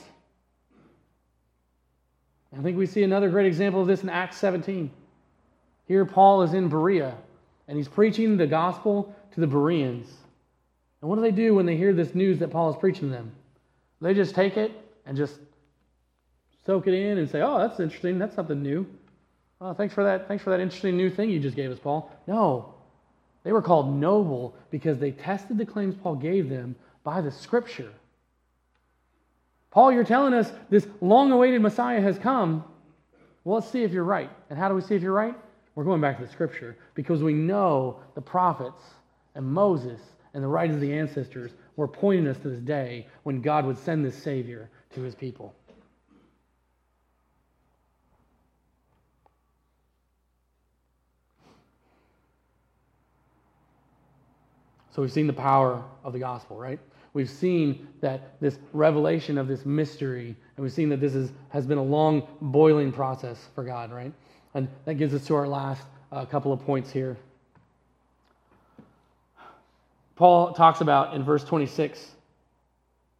I 2.56 2.62
think 2.62 2.76
we 2.76 2.86
see 2.86 3.02
another 3.02 3.30
great 3.30 3.46
example 3.46 3.80
of 3.80 3.86
this 3.86 4.02
in 4.02 4.08
Acts 4.08 4.36
17. 4.38 4.90
Here, 5.86 6.04
Paul 6.04 6.42
is 6.42 6.52
in 6.52 6.68
Berea, 6.68 7.16
and 7.68 7.76
he's 7.76 7.88
preaching 7.88 8.36
the 8.36 8.46
gospel 8.46 9.14
to 9.32 9.40
the 9.40 9.46
Bereans. 9.46 10.08
And 11.00 11.08
what 11.08 11.16
do 11.16 11.22
they 11.22 11.30
do 11.30 11.54
when 11.54 11.66
they 11.66 11.76
hear 11.76 11.92
this 11.92 12.14
news 12.14 12.38
that 12.40 12.50
Paul 12.50 12.70
is 12.70 12.76
preaching 12.76 13.08
to 13.08 13.14
them? 13.14 13.32
They 14.00 14.14
just 14.14 14.34
take 14.34 14.56
it 14.56 14.72
and 15.06 15.16
just 15.16 15.38
soak 16.66 16.86
it 16.86 16.94
in 16.94 17.18
and 17.18 17.28
say, 17.28 17.40
"Oh, 17.40 17.58
that's 17.58 17.80
interesting. 17.80 18.18
That's 18.18 18.34
something 18.34 18.62
new." 18.62 18.86
Oh, 19.60 19.72
thanks 19.72 19.94
for 19.94 20.04
that. 20.04 20.26
Thanks 20.26 20.42
for 20.42 20.50
that 20.50 20.60
interesting 20.60 20.96
new 20.96 21.10
thing 21.10 21.30
you 21.30 21.38
just 21.38 21.56
gave 21.56 21.70
us, 21.70 21.78
Paul. 21.78 22.10
No, 22.26 22.74
they 23.44 23.52
were 23.52 23.62
called 23.62 23.94
noble 23.94 24.54
because 24.70 24.98
they 24.98 25.12
tested 25.12 25.58
the 25.58 25.66
claims 25.66 25.94
Paul 25.94 26.16
gave 26.16 26.48
them 26.48 26.76
by 27.04 27.20
the 27.20 27.30
Scripture. 27.30 27.92
Paul, 29.70 29.92
you're 29.92 30.04
telling 30.04 30.34
us 30.34 30.52
this 30.68 30.86
long-awaited 31.00 31.62
Messiah 31.62 32.00
has 32.00 32.18
come. 32.18 32.64
Well, 33.44 33.56
let's 33.56 33.70
see 33.70 33.82
if 33.84 33.92
you're 33.92 34.04
right. 34.04 34.30
And 34.50 34.58
how 34.58 34.68
do 34.68 34.74
we 34.74 34.80
see 34.80 34.94
if 34.96 35.02
you're 35.02 35.12
right? 35.12 35.36
We're 35.74 35.84
going 35.84 36.00
back 36.00 36.18
to 36.18 36.26
the 36.26 36.30
Scripture 36.32 36.76
because 36.94 37.22
we 37.22 37.32
know 37.32 38.00
the 38.14 38.20
prophets 38.20 38.82
and 39.34 39.46
Moses 39.46 40.00
and 40.34 40.42
the 40.42 40.48
writings 40.48 40.76
of 40.76 40.80
the 40.80 40.92
ancestors 40.92 41.52
were 41.76 41.88
pointing 41.88 42.26
us 42.26 42.36
to 42.38 42.48
this 42.48 42.60
day 42.60 43.06
when 43.22 43.40
God 43.40 43.64
would 43.64 43.78
send 43.78 44.04
this 44.04 44.20
Savior 44.20 44.68
to 44.94 45.02
his 45.02 45.14
people. 45.14 45.54
So 54.92 55.02
we've 55.02 55.12
seen 55.12 55.28
the 55.28 55.32
power 55.32 55.84
of 56.02 56.12
the 56.12 56.18
gospel, 56.18 56.56
right? 56.56 56.80
We've 57.12 57.30
seen 57.30 57.88
that 58.00 58.40
this 58.40 58.58
revelation 58.72 59.36
of 59.36 59.48
this 59.48 59.66
mystery, 59.66 60.36
and 60.56 60.62
we've 60.62 60.72
seen 60.72 60.88
that 60.90 61.00
this 61.00 61.14
is, 61.14 61.32
has 61.48 61.66
been 61.66 61.78
a 61.78 61.82
long 61.82 62.26
boiling 62.40 62.92
process 62.92 63.48
for 63.54 63.64
God, 63.64 63.92
right? 63.92 64.12
And 64.54 64.68
that 64.84 64.94
gives 64.94 65.12
us 65.14 65.26
to 65.26 65.34
our 65.34 65.48
last 65.48 65.82
uh, 66.12 66.24
couple 66.24 66.52
of 66.52 66.60
points 66.64 66.92
here. 66.92 67.16
Paul 70.14 70.52
talks 70.52 70.80
about 70.80 71.14
in 71.14 71.24
verse 71.24 71.44
26 71.44 72.12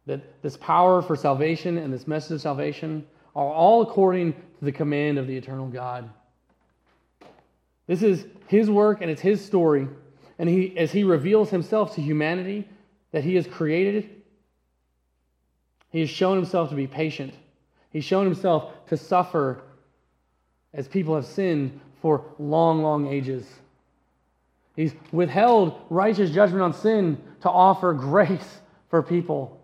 that 0.05 0.41
this 0.41 0.55
power 0.57 1.01
for 1.01 1.15
salvation 1.15 1.77
and 1.77 1.91
this 1.91 2.07
message 2.07 2.31
of 2.35 2.41
salvation 2.41 3.05
are 3.35 3.47
all 3.47 3.81
according 3.81 4.33
to 4.33 4.65
the 4.65 4.71
command 4.71 5.17
of 5.17 5.27
the 5.27 5.35
eternal 5.35 5.67
God. 5.67 6.09
This 7.87 8.03
is 8.03 8.25
his 8.47 8.69
work 8.69 9.01
and 9.01 9.09
it's 9.09 9.21
his 9.21 9.43
story. 9.43 9.87
And 10.37 10.47
he, 10.47 10.77
as 10.77 10.91
he 10.91 11.03
reveals 11.03 11.49
himself 11.49 11.95
to 11.95 12.01
humanity 12.01 12.67
that 13.11 13.23
he 13.23 13.35
has 13.35 13.47
created, 13.47 14.09
he 15.89 15.99
has 15.99 16.09
shown 16.09 16.37
himself 16.37 16.69
to 16.69 16.75
be 16.75 16.87
patient. 16.87 17.33
He's 17.89 18.05
shown 18.05 18.25
himself 18.25 18.85
to 18.87 18.97
suffer 18.97 19.61
as 20.73 20.87
people 20.87 21.15
have 21.15 21.25
sinned 21.25 21.79
for 22.01 22.25
long, 22.39 22.81
long 22.81 23.07
ages. 23.07 23.45
He's 24.75 24.93
withheld 25.11 25.81
righteous 25.89 26.31
judgment 26.31 26.61
on 26.61 26.73
sin 26.73 27.21
to 27.41 27.49
offer 27.49 27.93
grace 27.93 28.59
for 28.89 29.03
people. 29.03 29.61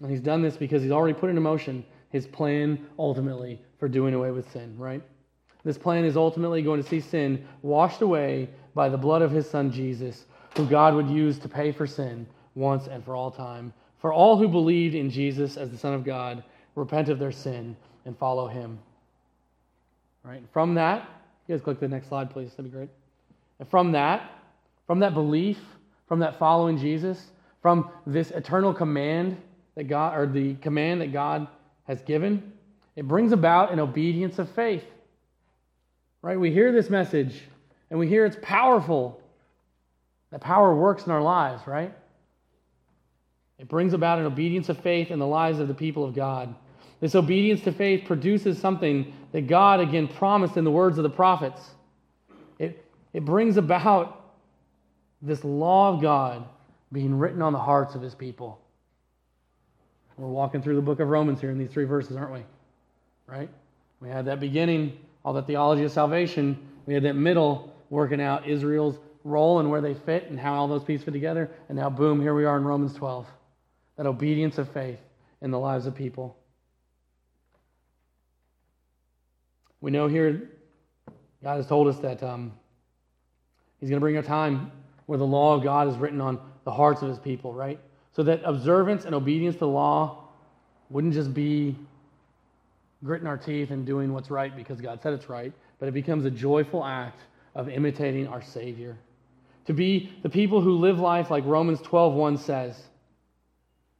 And 0.00 0.10
he's 0.10 0.20
done 0.20 0.42
this 0.42 0.56
because 0.56 0.82
he's 0.82 0.90
already 0.90 1.14
put 1.14 1.30
into 1.30 1.40
motion 1.40 1.84
his 2.10 2.26
plan 2.26 2.86
ultimately 2.98 3.60
for 3.78 3.88
doing 3.88 4.12
away 4.12 4.30
with 4.30 4.50
sin, 4.52 4.76
right? 4.78 5.02
This 5.64 5.78
plan 5.78 6.04
is 6.04 6.16
ultimately 6.16 6.62
going 6.62 6.82
to 6.82 6.88
see 6.88 7.00
sin 7.00 7.46
washed 7.62 8.02
away 8.02 8.48
by 8.74 8.88
the 8.88 8.98
blood 8.98 9.22
of 9.22 9.30
his 9.30 9.48
son 9.48 9.72
Jesus, 9.72 10.26
who 10.56 10.66
God 10.66 10.94
would 10.94 11.08
use 11.08 11.38
to 11.38 11.48
pay 11.48 11.72
for 11.72 11.86
sin 11.86 12.26
once 12.54 12.86
and 12.86 13.04
for 13.04 13.16
all 13.16 13.30
time. 13.30 13.72
For 13.98 14.12
all 14.12 14.36
who 14.36 14.48
believed 14.48 14.94
in 14.94 15.08
Jesus 15.08 15.56
as 15.56 15.70
the 15.70 15.78
Son 15.78 15.94
of 15.94 16.04
God, 16.04 16.44
repent 16.74 17.08
of 17.08 17.18
their 17.18 17.32
sin 17.32 17.76
and 18.04 18.16
follow 18.18 18.46
him. 18.46 18.78
Right? 20.22 20.42
From 20.52 20.74
that, 20.74 21.08
you 21.46 21.54
guys 21.54 21.62
click 21.62 21.80
the 21.80 21.88
next 21.88 22.08
slide, 22.08 22.30
please. 22.30 22.50
That'd 22.50 22.70
be 22.70 22.76
great. 22.76 22.90
And 23.58 23.68
from 23.68 23.92
that, 23.92 24.30
from 24.86 24.98
that 25.00 25.14
belief, 25.14 25.58
from 26.06 26.18
that 26.20 26.38
following 26.38 26.78
Jesus, 26.78 27.30
from 27.62 27.90
this 28.06 28.30
eternal 28.30 28.74
command 28.74 29.40
that 29.74 29.84
God, 29.84 30.18
or 30.18 30.26
the 30.26 30.54
command 30.56 31.00
that 31.00 31.12
God 31.12 31.48
has 31.86 32.02
given, 32.02 32.52
it 32.96 33.08
brings 33.08 33.32
about 33.32 33.72
an 33.72 33.80
obedience 33.80 34.38
of 34.38 34.50
faith. 34.50 34.84
Right? 36.24 36.40
We 36.40 36.50
hear 36.50 36.72
this 36.72 36.88
message 36.88 37.42
and 37.90 37.98
we 37.98 38.08
hear 38.08 38.24
it's 38.24 38.38
powerful. 38.40 39.20
That 40.30 40.40
power 40.40 40.74
works 40.74 41.04
in 41.04 41.12
our 41.12 41.20
lives, 41.20 41.66
right? 41.66 41.94
It 43.58 43.68
brings 43.68 43.92
about 43.92 44.18
an 44.18 44.24
obedience 44.24 44.70
of 44.70 44.78
faith 44.78 45.10
in 45.10 45.18
the 45.18 45.26
lives 45.26 45.58
of 45.58 45.68
the 45.68 45.74
people 45.74 46.02
of 46.02 46.14
God. 46.14 46.54
This 47.00 47.14
obedience 47.14 47.60
to 47.64 47.72
faith 47.72 48.06
produces 48.06 48.58
something 48.58 49.12
that 49.32 49.48
God 49.48 49.80
again 49.80 50.08
promised 50.08 50.56
in 50.56 50.64
the 50.64 50.70
words 50.70 50.96
of 50.96 51.02
the 51.02 51.10
prophets. 51.10 51.60
It, 52.58 52.82
it 53.12 53.26
brings 53.26 53.58
about 53.58 54.32
this 55.20 55.44
law 55.44 55.92
of 55.92 56.00
God 56.00 56.46
being 56.90 57.18
written 57.18 57.42
on 57.42 57.52
the 57.52 57.58
hearts 57.58 57.94
of 57.96 58.00
his 58.00 58.14
people. 58.14 58.58
We're 60.16 60.28
walking 60.28 60.62
through 60.62 60.76
the 60.76 60.82
book 60.82 61.00
of 61.00 61.08
Romans 61.08 61.42
here 61.42 61.50
in 61.50 61.58
these 61.58 61.70
three 61.70 61.84
verses, 61.84 62.16
aren't 62.16 62.32
we? 62.32 62.44
Right? 63.26 63.50
We 64.00 64.08
had 64.08 64.24
that 64.24 64.40
beginning, 64.40 64.96
all 65.24 65.32
that 65.32 65.46
theology 65.46 65.84
of 65.84 65.92
salvation. 65.92 66.58
We 66.86 66.94
had 66.94 67.02
that 67.04 67.14
middle, 67.14 67.74
working 67.90 68.20
out 68.20 68.46
Israel's 68.46 68.98
role 69.24 69.58
and 69.60 69.70
where 69.70 69.80
they 69.80 69.94
fit 69.94 70.28
and 70.30 70.38
how 70.38 70.54
all 70.54 70.68
those 70.68 70.84
pieces 70.84 71.04
fit 71.04 71.12
together. 71.12 71.50
And 71.68 71.78
now, 71.78 71.88
boom, 71.90 72.20
here 72.20 72.34
we 72.34 72.44
are 72.44 72.56
in 72.56 72.64
Romans 72.64 72.94
12. 72.94 73.26
That 73.96 74.06
obedience 74.06 74.58
of 74.58 74.68
faith 74.70 74.98
in 75.40 75.50
the 75.50 75.58
lives 75.58 75.86
of 75.86 75.94
people. 75.94 76.36
We 79.80 79.90
know 79.90 80.08
here 80.08 80.50
God 81.42 81.56
has 81.56 81.66
told 81.66 81.88
us 81.88 81.98
that 81.98 82.22
um, 82.22 82.52
He's 83.78 83.90
going 83.90 83.98
to 83.98 84.00
bring 84.00 84.16
a 84.16 84.22
time 84.22 84.72
where 85.06 85.18
the 85.18 85.26
law 85.26 85.54
of 85.54 85.62
God 85.62 85.88
is 85.88 85.96
written 85.96 86.20
on 86.20 86.40
the 86.64 86.72
hearts 86.72 87.02
of 87.02 87.08
His 87.08 87.18
people, 87.18 87.52
right? 87.52 87.78
So 88.12 88.22
that 88.22 88.40
observance 88.44 89.04
and 89.04 89.14
obedience 89.14 89.56
to 89.56 89.60
the 89.60 89.68
law 89.68 90.28
wouldn't 90.88 91.12
just 91.12 91.34
be 91.34 91.76
gritting 93.04 93.26
our 93.26 93.36
teeth 93.36 93.70
and 93.70 93.84
doing 93.84 94.12
what's 94.12 94.30
right 94.30 94.56
because 94.56 94.80
God 94.80 95.00
said 95.02 95.12
it's 95.12 95.28
right, 95.28 95.52
but 95.78 95.88
it 95.88 95.92
becomes 95.92 96.24
a 96.24 96.30
joyful 96.30 96.84
act 96.84 97.20
of 97.54 97.68
imitating 97.68 98.26
our 98.26 98.42
Savior. 98.42 98.96
To 99.66 99.74
be 99.74 100.12
the 100.22 100.30
people 100.30 100.60
who 100.60 100.78
live 100.78 100.98
life 100.98 101.30
like 101.30 101.44
Romans 101.44 101.80
12:1 101.82 102.38
says. 102.38 102.82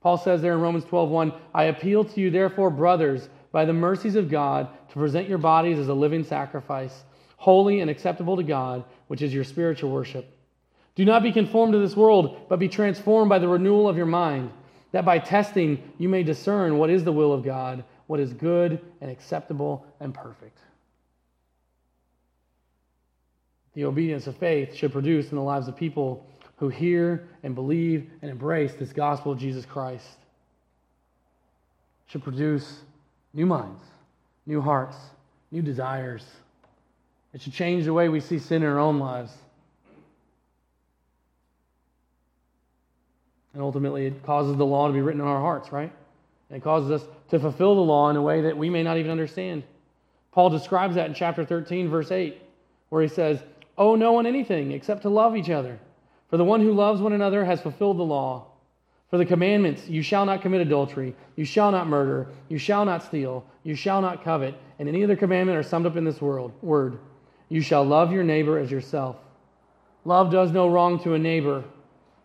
Paul 0.00 0.18
says 0.18 0.42
there 0.42 0.54
in 0.54 0.60
Romans 0.60 0.84
12:1, 0.84 1.32
I 1.54 1.64
appeal 1.64 2.04
to 2.04 2.20
you 2.20 2.30
therefore, 2.30 2.70
brothers, 2.70 3.28
by 3.52 3.64
the 3.64 3.72
mercies 3.72 4.16
of 4.16 4.28
God 4.28 4.68
to 4.88 4.94
present 4.94 5.28
your 5.28 5.38
bodies 5.38 5.78
as 5.78 5.88
a 5.88 5.94
living 5.94 6.24
sacrifice, 6.24 7.04
holy 7.36 7.80
and 7.80 7.90
acceptable 7.90 8.36
to 8.36 8.42
God, 8.42 8.84
which 9.06 9.22
is 9.22 9.32
your 9.32 9.44
spiritual 9.44 9.90
worship. 9.90 10.26
Do 10.94 11.04
not 11.04 11.22
be 11.22 11.32
conformed 11.32 11.72
to 11.72 11.78
this 11.78 11.96
world, 11.96 12.48
but 12.48 12.58
be 12.58 12.68
transformed 12.68 13.28
by 13.28 13.38
the 13.38 13.48
renewal 13.48 13.88
of 13.88 13.96
your 13.96 14.06
mind, 14.06 14.50
that 14.92 15.04
by 15.04 15.18
testing 15.18 15.92
you 15.98 16.08
may 16.08 16.22
discern 16.22 16.78
what 16.78 16.90
is 16.90 17.04
the 17.04 17.12
will 17.12 17.32
of 17.32 17.44
God, 17.44 17.84
what 18.06 18.20
is 18.20 18.32
good 18.32 18.80
and 19.00 19.10
acceptable 19.10 19.86
and 20.00 20.14
perfect. 20.14 20.58
The 23.74 23.84
obedience 23.84 24.26
of 24.26 24.36
faith 24.36 24.74
should 24.74 24.92
produce 24.92 25.30
in 25.30 25.36
the 25.36 25.42
lives 25.42 25.68
of 25.68 25.76
people 25.76 26.24
who 26.56 26.68
hear 26.68 27.28
and 27.42 27.54
believe 27.54 28.08
and 28.22 28.30
embrace 28.30 28.74
this 28.74 28.92
gospel 28.92 29.32
of 29.32 29.38
Jesus 29.38 29.66
Christ. 29.66 30.06
Should 32.06 32.22
produce 32.22 32.80
new 33.32 33.46
minds, 33.46 33.82
new 34.46 34.60
hearts, 34.60 34.96
new 35.50 35.62
desires. 35.62 36.24
It 37.32 37.42
should 37.42 37.52
change 37.52 37.84
the 37.84 37.92
way 37.92 38.08
we 38.08 38.20
see 38.20 38.38
sin 38.38 38.62
in 38.62 38.68
our 38.68 38.78
own 38.78 39.00
lives. 39.00 39.32
And 43.54 43.62
ultimately, 43.62 44.06
it 44.06 44.22
causes 44.24 44.56
the 44.56 44.66
law 44.66 44.86
to 44.86 44.92
be 44.92 45.00
written 45.00 45.20
in 45.20 45.26
our 45.26 45.40
hearts, 45.40 45.72
right? 45.72 45.92
And 46.48 46.56
it 46.56 46.62
causes 46.62 46.90
us 46.90 47.08
to 47.30 47.38
fulfill 47.38 47.74
the 47.74 47.80
law 47.80 48.10
in 48.10 48.16
a 48.16 48.22
way 48.22 48.42
that 48.42 48.56
we 48.56 48.70
may 48.70 48.82
not 48.82 48.98
even 48.98 49.10
understand. 49.10 49.62
Paul 50.32 50.50
describes 50.50 50.96
that 50.96 51.06
in 51.06 51.14
chapter 51.14 51.44
13, 51.44 51.88
verse 51.88 52.10
8, 52.10 52.40
where 52.88 53.02
he 53.02 53.08
says, 53.08 53.42
Owe 53.78 53.94
no 53.94 54.12
one 54.12 54.26
anything 54.26 54.72
except 54.72 55.02
to 55.02 55.08
love 55.08 55.36
each 55.36 55.50
other. 55.50 55.78
For 56.28 56.36
the 56.36 56.44
one 56.44 56.60
who 56.60 56.72
loves 56.72 57.00
one 57.00 57.12
another 57.12 57.44
has 57.44 57.60
fulfilled 57.60 57.98
the 57.98 58.04
law. 58.04 58.46
For 59.10 59.18
the 59.18 59.26
commandments, 59.26 59.86
you 59.88 60.02
shall 60.02 60.26
not 60.26 60.42
commit 60.42 60.60
adultery, 60.60 61.14
you 61.36 61.44
shall 61.44 61.70
not 61.70 61.86
murder, 61.86 62.28
you 62.48 62.58
shall 62.58 62.84
not 62.84 63.04
steal, 63.04 63.44
you 63.62 63.76
shall 63.76 64.00
not 64.00 64.24
covet, 64.24 64.54
and 64.78 64.88
any 64.88 65.04
other 65.04 65.14
commandment 65.14 65.56
are 65.56 65.62
summed 65.62 65.86
up 65.86 65.96
in 65.96 66.04
this 66.04 66.20
world, 66.20 66.52
word. 66.62 66.98
You 67.48 67.60
shall 67.60 67.84
love 67.84 68.10
your 68.10 68.24
neighbor 68.24 68.58
as 68.58 68.70
yourself. 68.70 69.16
Love 70.04 70.32
does 70.32 70.50
no 70.50 70.68
wrong 70.68 71.00
to 71.04 71.14
a 71.14 71.18
neighbor. 71.18 71.62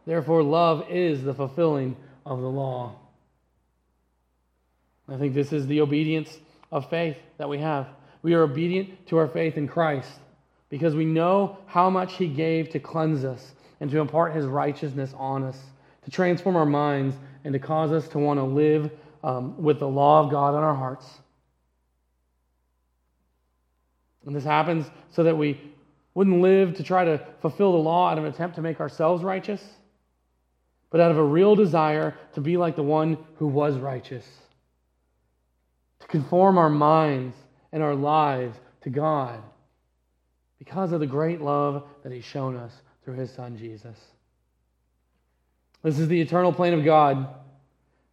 Therefore, 0.08 0.42
love 0.42 0.86
is 0.90 1.24
the 1.24 1.34
fulfilling 1.34 1.96
of 2.26 2.42
the 2.42 2.50
law. 2.50 2.96
I 5.12 5.18
think 5.18 5.34
this 5.34 5.52
is 5.54 5.68
the 5.68 5.82
obedience 5.82 6.38
of 6.72 6.90
faith 6.90 7.18
that 7.38 7.50
we 7.50 7.58
have. 7.60 7.88
We 8.22 8.34
are 8.34 8.44
obedient 8.44 9.08
to 9.08 9.18
our 9.18 9.28
faith 9.28 9.58
in 9.58 9.68
Christ 9.68 10.12
because 10.70 10.96
we 10.96 11.06
know 11.06 11.58
how 11.66 11.90
much 11.90 12.14
He 12.14 12.28
gave 12.28 12.70
to 12.70 12.80
cleanse 12.80 13.26
us 13.26 13.54
and 13.80 13.90
to 13.92 14.00
impart 14.00 14.36
His 14.36 14.46
righteousness 14.46 15.14
on 15.18 15.44
us, 15.44 15.58
to 16.04 16.12
transform 16.12 16.56
our 16.56 16.66
minds, 16.66 17.16
and 17.44 17.54
to 17.54 17.60
cause 17.60 17.92
us 17.92 18.08
to 18.10 18.20
want 18.20 18.40
to 18.40 18.44
live 18.44 18.92
um, 19.24 19.62
with 19.62 19.80
the 19.80 19.88
law 19.88 20.24
of 20.24 20.32
God 20.32 20.50
in 20.50 20.64
our 20.64 20.76
hearts. 20.76 21.06
And 24.26 24.36
this 24.36 24.44
happens 24.44 24.86
so 25.12 25.24
that 25.24 25.38
we 25.38 25.60
wouldn't 26.14 26.42
live 26.42 26.76
to 26.76 26.84
try 26.84 27.06
to 27.06 27.26
fulfill 27.42 27.72
the 27.72 27.78
law 27.78 28.10
out 28.10 28.18
of 28.18 28.26
an 28.26 28.32
attempt 28.32 28.56
to 28.58 28.62
make 28.62 28.80
ourselves 28.80 29.24
righteous, 29.24 29.64
but 30.90 31.00
out 31.00 31.12
of 31.12 31.18
a 31.18 31.24
real 31.24 31.56
desire 31.56 32.16
to 32.34 32.42
be 32.42 32.58
like 32.58 32.76
the 32.76 32.84
one 32.84 33.18
who 33.38 33.48
was 33.48 33.78
righteous, 33.78 34.26
conform 36.10 36.58
our 36.58 36.70
minds 36.70 37.36
and 37.72 37.82
our 37.82 37.96
lives 37.96 38.58
to 38.82 38.90
God 38.90 39.42
because 40.58 40.92
of 40.92 41.00
the 41.00 41.08
great 41.08 41.42
love 41.42 41.84
that 42.04 42.12
He's 42.12 42.26
shown 42.26 42.56
us 42.56 42.74
through 43.04 43.16
His 43.16 43.32
Son 43.32 43.58
Jesus. 43.58 43.98
This 45.84 45.98
is 45.98 46.08
the 46.08 46.20
eternal 46.20 46.52
plan 46.52 46.74
of 46.74 46.84
God 46.84 47.28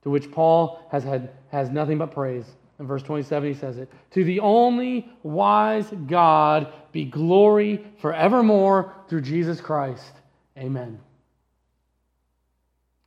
to 0.03 0.11
which 0.11 0.31
Paul 0.31 0.87
has, 0.93 1.03
had, 1.03 1.31
has 1.49 1.71
nothing 1.71 1.99
but 1.99 2.13
praise. 2.13 2.47
In 2.79 2.87
verse 2.87 3.03
27, 3.03 3.49
he 3.49 3.59
says 3.59 3.79
it 3.79 3.91
To 4.13 4.23
the 4.23 4.41
only 4.41 5.09
wise 5.23 5.91
God 6.07 6.73
be 6.93 7.05
glory 7.05 7.85
forevermore 8.01 8.95
through 9.09 9.23
Jesus 9.23 9.61
Christ. 9.61 10.13
Amen. 10.57 11.01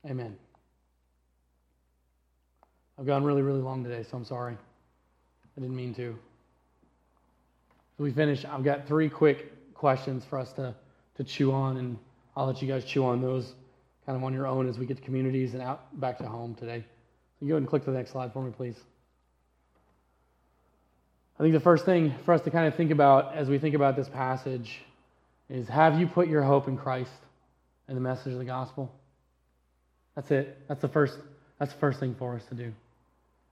Amen. 0.06 0.36
I've 2.98 3.06
gone 3.06 3.24
really, 3.24 3.44
really 3.44 3.62
long 3.62 3.84
today, 3.84 4.04
so 4.04 4.18
I'm 4.18 4.26
sorry. 4.26 4.58
I 5.60 5.62
didn't 5.62 5.76
mean 5.76 5.94
to. 5.96 6.18
As 7.98 8.00
we 8.00 8.12
finish, 8.14 8.46
I've 8.46 8.64
got 8.64 8.88
three 8.88 9.10
quick 9.10 9.74
questions 9.74 10.24
for 10.24 10.40
us 10.40 10.54
to, 10.54 10.74
to 11.18 11.24
chew 11.26 11.52
on, 11.52 11.76
and 11.76 11.98
I'll 12.38 12.46
let 12.46 12.62
you 12.62 12.68
guys 12.70 12.86
chew 12.86 13.04
on 13.06 13.22
those 13.22 13.54
kind 14.06 14.16
of 14.16 14.24
on 14.24 14.34
your 14.34 14.48
own 14.48 14.70
as 14.70 14.80
we 14.80 14.86
get 14.86 14.96
to 14.96 15.04
communities 15.04 15.56
and 15.56 15.62
out 15.62 16.00
back 16.00 16.18
to 16.20 16.24
home 16.24 16.56
today. 16.56 16.86
So 17.40 17.46
go 17.46 17.56
ahead 17.56 17.64
and 17.64 17.68
click 17.68 17.84
to 17.84 17.92
the 17.92 17.98
next 17.98 18.12
slide 18.12 18.32
for 18.32 18.42
me, 18.42 18.52
please. 18.56 18.78
I 21.38 21.44
think 21.44 21.54
the 21.54 21.60
first 21.60 21.84
thing 21.84 22.16
for 22.24 22.34
us 22.34 22.42
to 22.44 22.52
kind 22.52 22.66
of 22.66 22.76
think 22.76 22.92
about 22.92 23.36
as 23.36 23.50
we 23.50 23.60
think 23.60 23.76
about 23.76 23.98
this 23.98 24.08
passage 24.08 24.80
is 25.50 25.68
have 25.68 26.00
you 26.00 26.08
put 26.08 26.30
your 26.30 26.42
hope 26.42 26.70
in 26.70 26.78
Christ 26.78 27.12
and 27.90 27.98
the 27.98 28.02
message 28.02 28.32
of 28.32 28.40
the 28.40 28.46
gospel? 28.46 28.90
That's 30.16 30.32
it. 30.32 30.58
That's 30.70 30.82
the 30.82 30.88
first 30.88 31.18
that's 31.60 31.74
the 31.74 31.80
first 31.80 32.00
thing 32.00 32.16
for 32.16 32.36
us 32.36 32.46
to 32.46 32.56
do. 32.56 32.72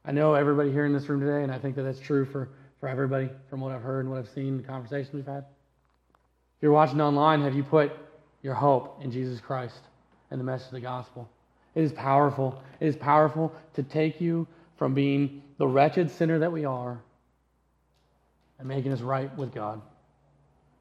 I 0.07 0.13
know 0.13 0.35
everybody 0.35 0.71
here 0.71 0.85
in 0.85 0.93
this 0.93 1.09
room 1.09 1.19
today, 1.19 1.43
and 1.43 1.51
I 1.51 1.59
think 1.59 1.75
that 1.75 1.83
that's 1.83 1.99
true 1.99 2.23
for, 2.23 2.47
for 2.79 2.87
everybody 2.87 3.29
from 3.49 3.59
what 3.59 3.73
I've 3.73 3.81
heard 3.81 4.05
and 4.05 4.09
what 4.09 4.19
I've 4.19 4.29
seen, 4.29 4.55
the 4.55 4.63
conversations 4.63 5.13
we've 5.13 5.25
had. 5.25 5.39
If 5.39 6.61
you're 6.61 6.71
watching 6.71 7.01
online, 7.01 7.41
have 7.41 7.53
you 7.53 7.63
put 7.63 7.91
your 8.41 8.53
hope 8.53 9.03
in 9.03 9.11
Jesus 9.11 9.41
Christ 9.41 9.81
and 10.31 10.39
the 10.39 10.45
message 10.45 10.67
of 10.67 10.73
the 10.75 10.79
gospel? 10.79 11.29
It 11.75 11.83
is 11.83 11.91
powerful. 11.91 12.63
It 12.79 12.87
is 12.87 12.95
powerful 12.95 13.53
to 13.73 13.83
take 13.83 14.21
you 14.21 14.47
from 14.77 14.93
being 14.93 15.43
the 15.57 15.67
wretched 15.67 16.09
sinner 16.09 16.39
that 16.39 16.53
we 16.53 16.63
are 16.63 17.01
and 18.59 18.67
making 18.67 18.93
us 18.93 19.01
right 19.01 19.35
with 19.37 19.53
God. 19.53 19.81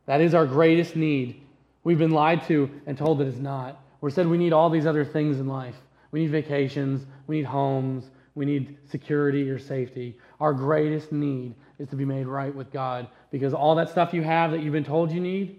That 0.07 0.21
is 0.21 0.35
our 0.35 0.47
greatest 0.47 0.95
need. 0.95 1.43
We've 1.83 1.99
been 1.99 2.13
lied 2.13 2.47
to 2.47 2.71
and 2.87 2.97
told 2.97 3.19
that 3.19 3.27
it's 3.27 3.39
not. 3.39 3.83
We're 4.01 4.11
said 4.11 4.29
we 4.29 4.39
need 4.39 4.53
all 4.53 4.71
these 4.71 4.87
other 4.87 5.05
things 5.05 5.41
in 5.41 5.49
life. 5.49 5.75
We 6.13 6.21
need 6.21 6.31
vacations, 6.31 7.05
we 7.27 7.39
need 7.39 7.47
homes, 7.47 8.09
we 8.37 8.45
need 8.45 8.77
security 8.89 9.51
or 9.51 9.59
safety. 9.59 10.17
Our 10.39 10.53
greatest 10.53 11.11
need 11.11 11.55
is 11.81 11.89
to 11.89 11.97
be 11.97 12.05
made 12.05 12.27
right 12.27 12.55
with 12.55 12.71
God 12.71 13.09
because 13.33 13.53
all 13.53 13.75
that 13.75 13.89
stuff 13.89 14.15
you 14.15 14.23
have 14.23 14.53
that 14.53 14.63
you've 14.63 14.75
been 14.75 14.85
told 14.85 15.11
you 15.11 15.21
need 15.21 15.59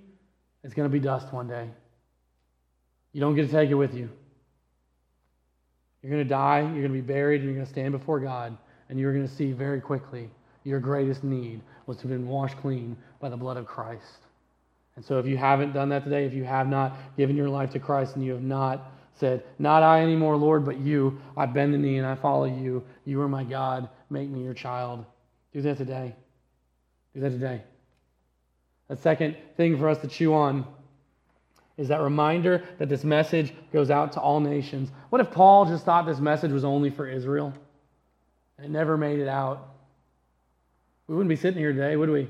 is 0.63 0.73
going 0.73 0.87
to 0.87 0.93
be 0.93 0.99
dust 0.99 1.33
one 1.33 1.47
day. 1.47 1.67
You 3.11 3.19
don't 3.19 3.35
get 3.35 3.47
to 3.47 3.51
take 3.51 3.71
it 3.71 3.75
with 3.75 3.95
you. 3.95 4.09
You're 6.01 6.11
going 6.11 6.23
to 6.23 6.29
die, 6.29 6.59
you're 6.59 6.69
going 6.69 6.83
to 6.83 6.89
be 6.89 7.01
buried, 7.01 7.41
and 7.41 7.45
you're 7.45 7.55
going 7.55 7.65
to 7.65 7.71
stand 7.71 7.91
before 7.91 8.19
God, 8.19 8.55
and 8.89 8.99
you're 8.99 9.11
going 9.11 9.27
to 9.27 9.33
see 9.33 9.51
very 9.51 9.81
quickly 9.81 10.29
your 10.63 10.79
greatest 10.79 11.23
need 11.23 11.61
was 11.87 11.97
to 11.97 12.03
have 12.03 12.11
been 12.11 12.27
washed 12.27 12.57
clean 12.57 12.95
by 13.19 13.29
the 13.29 13.37
blood 13.37 13.57
of 13.57 13.65
Christ. 13.65 14.19
And 14.95 15.03
so, 15.03 15.17
if 15.17 15.25
you 15.25 15.37
haven't 15.37 15.73
done 15.73 15.89
that 15.89 16.03
today, 16.03 16.25
if 16.25 16.33
you 16.33 16.43
have 16.43 16.67
not 16.67 16.95
given 17.17 17.35
your 17.35 17.49
life 17.49 17.71
to 17.71 17.79
Christ 17.79 18.15
and 18.15 18.23
you 18.25 18.33
have 18.33 18.43
not 18.43 18.91
said, 19.19 19.43
Not 19.59 19.83
I 19.83 20.01
anymore, 20.01 20.35
Lord, 20.37 20.65
but 20.65 20.79
you, 20.79 21.19
I 21.35 21.45
bend 21.45 21.73
the 21.73 21.77
knee 21.77 21.97
and 21.97 22.05
I 22.05 22.15
follow 22.15 22.45
you. 22.45 22.83
You 23.05 23.21
are 23.21 23.27
my 23.27 23.43
God. 23.43 23.89
Make 24.09 24.29
me 24.29 24.43
your 24.43 24.53
child. 24.53 25.05
Do 25.53 25.61
that 25.61 25.77
today. 25.77 26.15
Do 27.13 27.21
that 27.21 27.31
today. 27.31 27.63
The 28.87 28.95
second 28.95 29.35
thing 29.57 29.77
for 29.77 29.89
us 29.89 29.97
to 29.99 30.07
chew 30.07 30.33
on 30.33 30.65
is 31.77 31.89
that 31.89 32.01
reminder 32.01 32.63
that 32.79 32.89
this 32.89 33.03
message 33.03 33.53
goes 33.71 33.91
out 33.91 34.13
to 34.13 34.19
all 34.19 34.39
nations. 34.39 34.91
What 35.09 35.21
if 35.21 35.31
Paul 35.31 35.65
just 35.65 35.85
thought 35.85 36.05
this 36.05 36.19
message 36.19 36.51
was 36.51 36.63
only 36.63 36.89
for 36.89 37.07
Israel 37.07 37.53
and 38.57 38.65
it 38.65 38.71
never 38.71 38.97
made 38.97 39.19
it 39.19 39.27
out? 39.27 39.75
We 41.07 41.15
wouldn't 41.15 41.29
be 41.29 41.35
sitting 41.35 41.59
here 41.59 41.73
today, 41.73 41.95
would 41.95 42.09
we? 42.09 42.29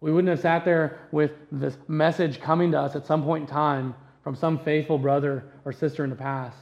We 0.00 0.12
wouldn't 0.12 0.30
have 0.30 0.40
sat 0.40 0.64
there 0.64 1.00
with 1.12 1.32
this 1.50 1.76
message 1.88 2.40
coming 2.40 2.72
to 2.72 2.80
us 2.80 2.94
at 2.94 3.06
some 3.06 3.24
point 3.24 3.48
in 3.48 3.54
time 3.54 3.94
from 4.24 4.34
some 4.34 4.58
faithful 4.58 4.98
brother 4.98 5.44
or 5.64 5.72
sister 5.72 6.02
in 6.02 6.10
the 6.10 6.16
past, 6.16 6.56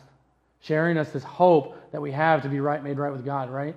sharing 0.61 0.99
us 0.99 1.13
this 1.13 1.23
hope 1.23 1.77
that 1.93 2.03
we 2.03 2.11
have 2.11 2.43
to 2.43 2.49
be 2.49 2.61
right, 2.61 2.83
made 2.83 2.99
right 2.99 3.13
with 3.13 3.25
God, 3.25 3.49
right? 3.49 3.77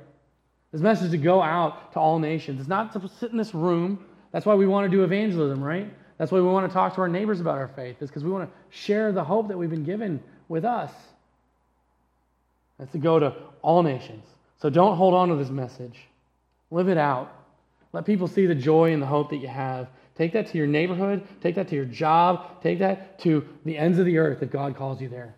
This 0.71 0.81
message 0.81 1.11
to 1.11 1.17
go 1.17 1.41
out 1.41 1.93
to 1.93 1.99
all 1.99 2.19
nations. 2.19 2.59
It's 2.59 2.67
not 2.67 2.91
to 2.93 3.07
sit 3.07 3.31
in 3.31 3.37
this 3.37 3.53
room. 3.53 4.03
That's 4.31 4.45
why 4.45 4.55
we 4.55 4.67
want 4.67 4.91
to 4.91 4.97
do 4.97 5.03
evangelism, 5.03 5.63
right? 5.63 5.93
That's 6.17 6.31
why 6.31 6.39
we 6.39 6.47
want 6.47 6.67
to 6.67 6.73
talk 6.73 6.95
to 6.95 7.01
our 7.01 7.07
neighbors 7.07 7.39
about 7.39 7.57
our 7.57 7.67
faith, 7.69 8.01
is 8.01 8.09
because 8.09 8.23
we 8.23 8.31
want 8.31 8.49
to 8.49 8.77
share 8.77 9.11
the 9.11 9.23
hope 9.23 9.47
that 9.47 9.57
we've 9.57 9.69
been 9.69 9.85
given 9.85 10.21
with 10.49 10.65
us. 10.65 10.91
That's 12.79 12.91
to 12.91 12.97
go 12.97 13.19
to 13.19 13.33
all 13.61 13.83
nations. 13.83 14.25
So 14.61 14.69
don't 14.69 14.97
hold 14.97 15.13
on 15.13 15.29
to 15.29 15.35
this 15.35 15.49
message. 15.49 15.99
Live 16.71 16.89
it 16.89 16.97
out. 16.97 17.31
Let 17.93 18.05
people 18.05 18.27
see 18.27 18.45
the 18.45 18.55
joy 18.55 18.91
and 18.91 19.01
the 19.01 19.05
hope 19.05 19.29
that 19.29 19.37
you 19.37 19.47
have. 19.47 19.87
Take 20.17 20.33
that 20.33 20.47
to 20.47 20.57
your 20.57 20.67
neighborhood. 20.67 21.27
Take 21.41 21.55
that 21.55 21.67
to 21.69 21.75
your 21.75 21.85
job. 21.85 22.61
Take 22.61 22.79
that 22.79 23.19
to 23.19 23.45
the 23.65 23.77
ends 23.77 23.99
of 23.99 24.05
the 24.05 24.17
earth 24.17 24.41
if 24.41 24.49
God 24.49 24.77
calls 24.77 25.01
you 25.01 25.09
there. 25.09 25.35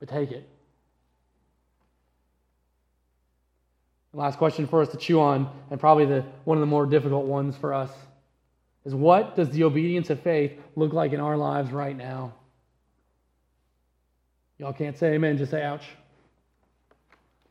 But 0.00 0.08
take 0.08 0.32
it. 0.32 0.48
The 4.12 4.18
last 4.20 4.38
question 4.38 4.66
for 4.66 4.82
us 4.82 4.90
to 4.90 4.96
chew 4.96 5.18
on, 5.20 5.50
and 5.70 5.80
probably 5.80 6.04
the, 6.04 6.24
one 6.44 6.56
of 6.56 6.60
the 6.60 6.66
more 6.66 6.86
difficult 6.86 7.24
ones 7.24 7.56
for 7.56 7.74
us 7.74 7.90
is 8.84 8.94
what 8.94 9.34
does 9.34 9.50
the 9.50 9.64
obedience 9.64 10.10
of 10.10 10.20
faith 10.20 10.52
look 10.76 10.92
like 10.92 11.12
in 11.12 11.20
our 11.20 11.36
lives 11.36 11.72
right 11.72 11.96
now? 11.96 12.34
Y'all 14.58 14.72
can't 14.72 14.96
say 14.96 15.14
amen, 15.14 15.36
just 15.38 15.50
say 15.50 15.62
ouch. 15.62 15.84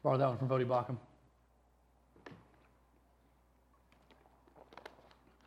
Borrow 0.03 0.18
that 0.18 0.28
one 0.28 0.38
from 0.38 0.47
Voddie 0.47 0.66
Baucham. 0.66 0.97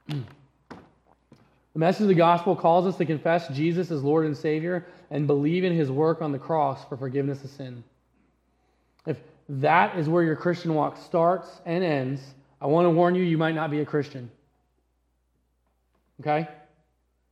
The 1.77 1.81
message 1.81 2.05
of 2.05 2.09
the 2.09 2.15
gospel 2.15 2.57
calls 2.57 2.87
us 2.87 2.97
to 2.97 3.05
confess 3.05 3.49
Jesus 3.49 3.91
as 3.91 4.03
Lord 4.03 4.25
and 4.25 4.35
Savior 4.35 4.87
and 5.11 5.27
believe 5.27 5.63
in 5.63 5.75
his 5.75 5.91
work 5.91 6.23
on 6.23 6.33
the 6.33 6.39
cross 6.39 6.83
for 6.89 6.97
forgiveness 6.97 7.45
of 7.45 7.51
sin. 7.51 7.85
If 9.07 9.19
that 9.51 9.99
is 9.99 10.09
where 10.09 10.23
your 10.23 10.37
Christian 10.37 10.73
walk 10.73 10.97
starts 10.97 11.61
and 11.67 11.85
ends, 11.85 12.23
I 12.63 12.67
want 12.67 12.87
to 12.87 12.91
warn 12.91 13.15
you, 13.15 13.23
you 13.23 13.37
might 13.37 13.55
not 13.55 13.71
be 13.71 13.81
a 13.81 13.85
Christian. 13.85 14.31
Okay? 16.21 16.49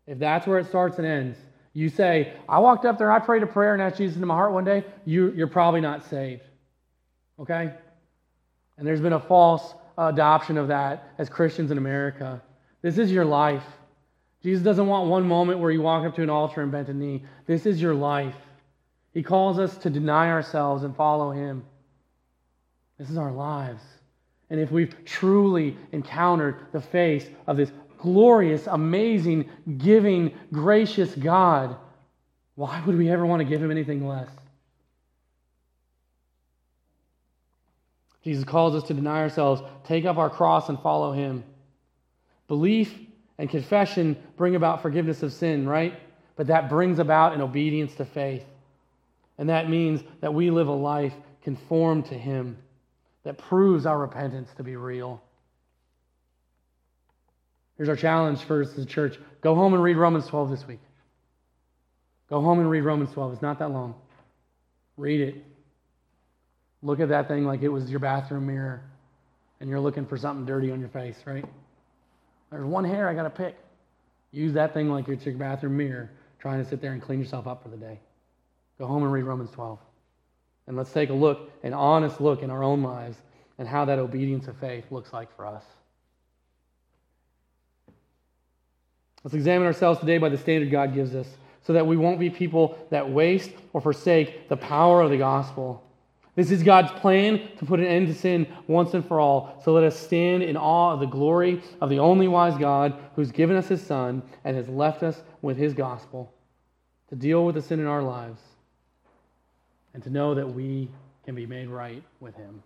If 0.06 0.18
that's 0.18 0.46
where 0.46 0.58
it 0.58 0.66
starts 0.66 0.98
and 0.98 1.06
ends, 1.06 1.38
you 1.72 1.88
say, 1.88 2.34
I 2.46 2.58
walked 2.58 2.84
up 2.84 2.98
there, 2.98 3.10
I 3.10 3.20
prayed 3.20 3.42
a 3.42 3.46
prayer 3.46 3.72
and 3.72 3.80
asked 3.80 3.96
Jesus 3.96 4.16
into 4.16 4.26
my 4.26 4.34
heart 4.34 4.52
one 4.52 4.66
day, 4.66 4.84
you, 5.06 5.32
you're 5.32 5.46
probably 5.46 5.80
not 5.80 6.04
saved. 6.10 6.42
Okay? 7.40 7.72
And 8.76 8.86
there's 8.86 9.00
been 9.00 9.14
a 9.14 9.20
false 9.20 9.72
adoption 9.96 10.58
of 10.58 10.68
that 10.68 11.14
as 11.16 11.30
Christians 11.30 11.70
in 11.70 11.78
America. 11.78 12.42
This 12.82 12.98
is 12.98 13.10
your 13.10 13.24
life. 13.24 13.64
Jesus 14.44 14.62
doesn't 14.62 14.86
want 14.86 15.08
one 15.08 15.26
moment 15.26 15.58
where 15.58 15.70
you 15.70 15.80
walk 15.80 16.04
up 16.04 16.14
to 16.16 16.22
an 16.22 16.28
altar 16.28 16.60
and 16.60 16.70
bend 16.70 16.90
a 16.90 16.94
knee. 16.94 17.24
This 17.46 17.64
is 17.64 17.80
your 17.80 17.94
life. 17.94 18.36
He 19.14 19.22
calls 19.22 19.58
us 19.58 19.74
to 19.78 19.88
deny 19.88 20.28
ourselves 20.28 20.84
and 20.84 20.94
follow 20.94 21.30
Him. 21.30 21.64
This 22.98 23.08
is 23.08 23.16
our 23.16 23.32
lives. 23.32 23.82
And 24.50 24.60
if 24.60 24.70
we've 24.70 24.94
truly 25.06 25.78
encountered 25.92 26.66
the 26.72 26.80
face 26.82 27.26
of 27.46 27.56
this 27.56 27.72
glorious, 27.96 28.66
amazing, 28.66 29.48
giving, 29.78 30.34
gracious 30.52 31.14
God, 31.14 31.76
why 32.54 32.82
would 32.84 32.98
we 32.98 33.08
ever 33.08 33.24
want 33.24 33.40
to 33.40 33.46
give 33.46 33.62
him 33.62 33.70
anything 33.70 34.06
less? 34.06 34.28
Jesus 38.22 38.44
calls 38.44 38.74
us 38.74 38.86
to 38.88 38.94
deny 38.94 39.20
ourselves, 39.20 39.62
take 39.84 40.04
up 40.04 40.18
our 40.18 40.30
cross, 40.30 40.68
and 40.68 40.78
follow 40.80 41.12
him. 41.12 41.44
Belief 42.46 42.94
and 43.38 43.50
confession 43.50 44.16
bring 44.36 44.56
about 44.56 44.82
forgiveness 44.82 45.22
of 45.22 45.32
sin, 45.32 45.68
right? 45.68 45.98
But 46.36 46.48
that 46.48 46.68
brings 46.68 46.98
about 46.98 47.34
an 47.34 47.40
obedience 47.40 47.94
to 47.96 48.04
faith. 48.04 48.44
And 49.38 49.48
that 49.48 49.68
means 49.68 50.02
that 50.20 50.32
we 50.32 50.50
live 50.50 50.68
a 50.68 50.72
life 50.72 51.14
conformed 51.42 52.06
to 52.06 52.14
Him 52.14 52.56
that 53.24 53.38
proves 53.38 53.86
our 53.86 53.98
repentance 53.98 54.50
to 54.56 54.62
be 54.62 54.76
real. 54.76 55.22
Here's 57.76 57.88
our 57.88 57.96
challenge 57.96 58.40
for 58.42 58.62
us 58.62 58.76
as 58.78 58.86
church 58.86 59.18
go 59.40 59.54
home 59.54 59.74
and 59.74 59.82
read 59.82 59.96
Romans 59.96 60.26
12 60.26 60.50
this 60.50 60.66
week. 60.66 60.80
Go 62.30 62.40
home 62.40 62.60
and 62.60 62.70
read 62.70 62.82
Romans 62.82 63.12
12. 63.12 63.34
It's 63.34 63.42
not 63.42 63.58
that 63.58 63.70
long. 63.70 63.94
Read 64.96 65.20
it. 65.20 65.44
Look 66.82 67.00
at 67.00 67.08
that 67.08 67.28
thing 67.28 67.44
like 67.44 67.62
it 67.62 67.68
was 67.68 67.90
your 67.90 68.00
bathroom 68.00 68.46
mirror 68.46 68.82
and 69.60 69.68
you're 69.68 69.80
looking 69.80 70.06
for 70.06 70.16
something 70.16 70.44
dirty 70.44 70.70
on 70.70 70.80
your 70.80 70.88
face, 70.88 71.16
right? 71.26 71.44
There's 72.54 72.64
one 72.64 72.84
hair 72.84 73.08
I 73.08 73.14
got 73.14 73.24
to 73.24 73.30
pick. 73.30 73.56
Use 74.30 74.52
that 74.52 74.72
thing 74.72 74.88
like 74.88 75.08
it's 75.08 75.26
your 75.26 75.34
bathroom 75.34 75.76
mirror, 75.76 76.10
trying 76.38 76.62
to 76.62 76.68
sit 76.68 76.80
there 76.80 76.92
and 76.92 77.02
clean 77.02 77.18
yourself 77.18 77.48
up 77.48 77.64
for 77.64 77.68
the 77.68 77.76
day. 77.76 77.98
Go 78.78 78.86
home 78.86 79.02
and 79.02 79.12
read 79.12 79.24
Romans 79.24 79.50
12. 79.50 79.78
And 80.68 80.76
let's 80.76 80.92
take 80.92 81.10
a 81.10 81.14
look, 81.14 81.50
an 81.64 81.74
honest 81.74 82.20
look 82.20 82.42
in 82.42 82.50
our 82.50 82.62
own 82.62 82.82
lives 82.82 83.16
and 83.58 83.66
how 83.66 83.84
that 83.86 83.98
obedience 83.98 84.46
of 84.46 84.56
faith 84.58 84.84
looks 84.90 85.12
like 85.12 85.34
for 85.34 85.46
us. 85.46 85.64
Let's 89.24 89.34
examine 89.34 89.66
ourselves 89.66 89.98
today 89.98 90.18
by 90.18 90.28
the 90.28 90.38
standard 90.38 90.70
God 90.70 90.94
gives 90.94 91.12
us 91.16 91.26
so 91.66 91.72
that 91.72 91.88
we 91.88 91.96
won't 91.96 92.20
be 92.20 92.30
people 92.30 92.78
that 92.90 93.10
waste 93.10 93.50
or 93.72 93.80
forsake 93.80 94.48
the 94.48 94.56
power 94.56 95.00
of 95.02 95.10
the 95.10 95.18
gospel. 95.18 95.83
This 96.36 96.50
is 96.50 96.64
God's 96.64 96.90
plan 96.92 97.40
to 97.58 97.64
put 97.64 97.78
an 97.78 97.86
end 97.86 98.08
to 98.08 98.14
sin 98.14 98.48
once 98.66 98.92
and 98.94 99.06
for 99.06 99.20
all. 99.20 99.60
So 99.64 99.72
let 99.72 99.84
us 99.84 99.96
stand 99.98 100.42
in 100.42 100.56
awe 100.56 100.92
of 100.92 101.00
the 101.00 101.06
glory 101.06 101.62
of 101.80 101.90
the 101.90 102.00
only 102.00 102.26
wise 102.26 102.58
God 102.58 102.94
who's 103.14 103.30
given 103.30 103.56
us 103.56 103.68
his 103.68 103.82
Son 103.82 104.22
and 104.44 104.56
has 104.56 104.68
left 104.68 105.02
us 105.04 105.22
with 105.42 105.56
his 105.56 105.74
gospel 105.74 106.32
to 107.10 107.16
deal 107.16 107.44
with 107.44 107.54
the 107.54 107.62
sin 107.62 107.78
in 107.78 107.86
our 107.86 108.02
lives 108.02 108.40
and 109.92 110.02
to 110.02 110.10
know 110.10 110.34
that 110.34 110.46
we 110.46 110.88
can 111.24 111.36
be 111.36 111.46
made 111.46 111.68
right 111.68 112.02
with 112.18 112.34
him. 112.34 112.62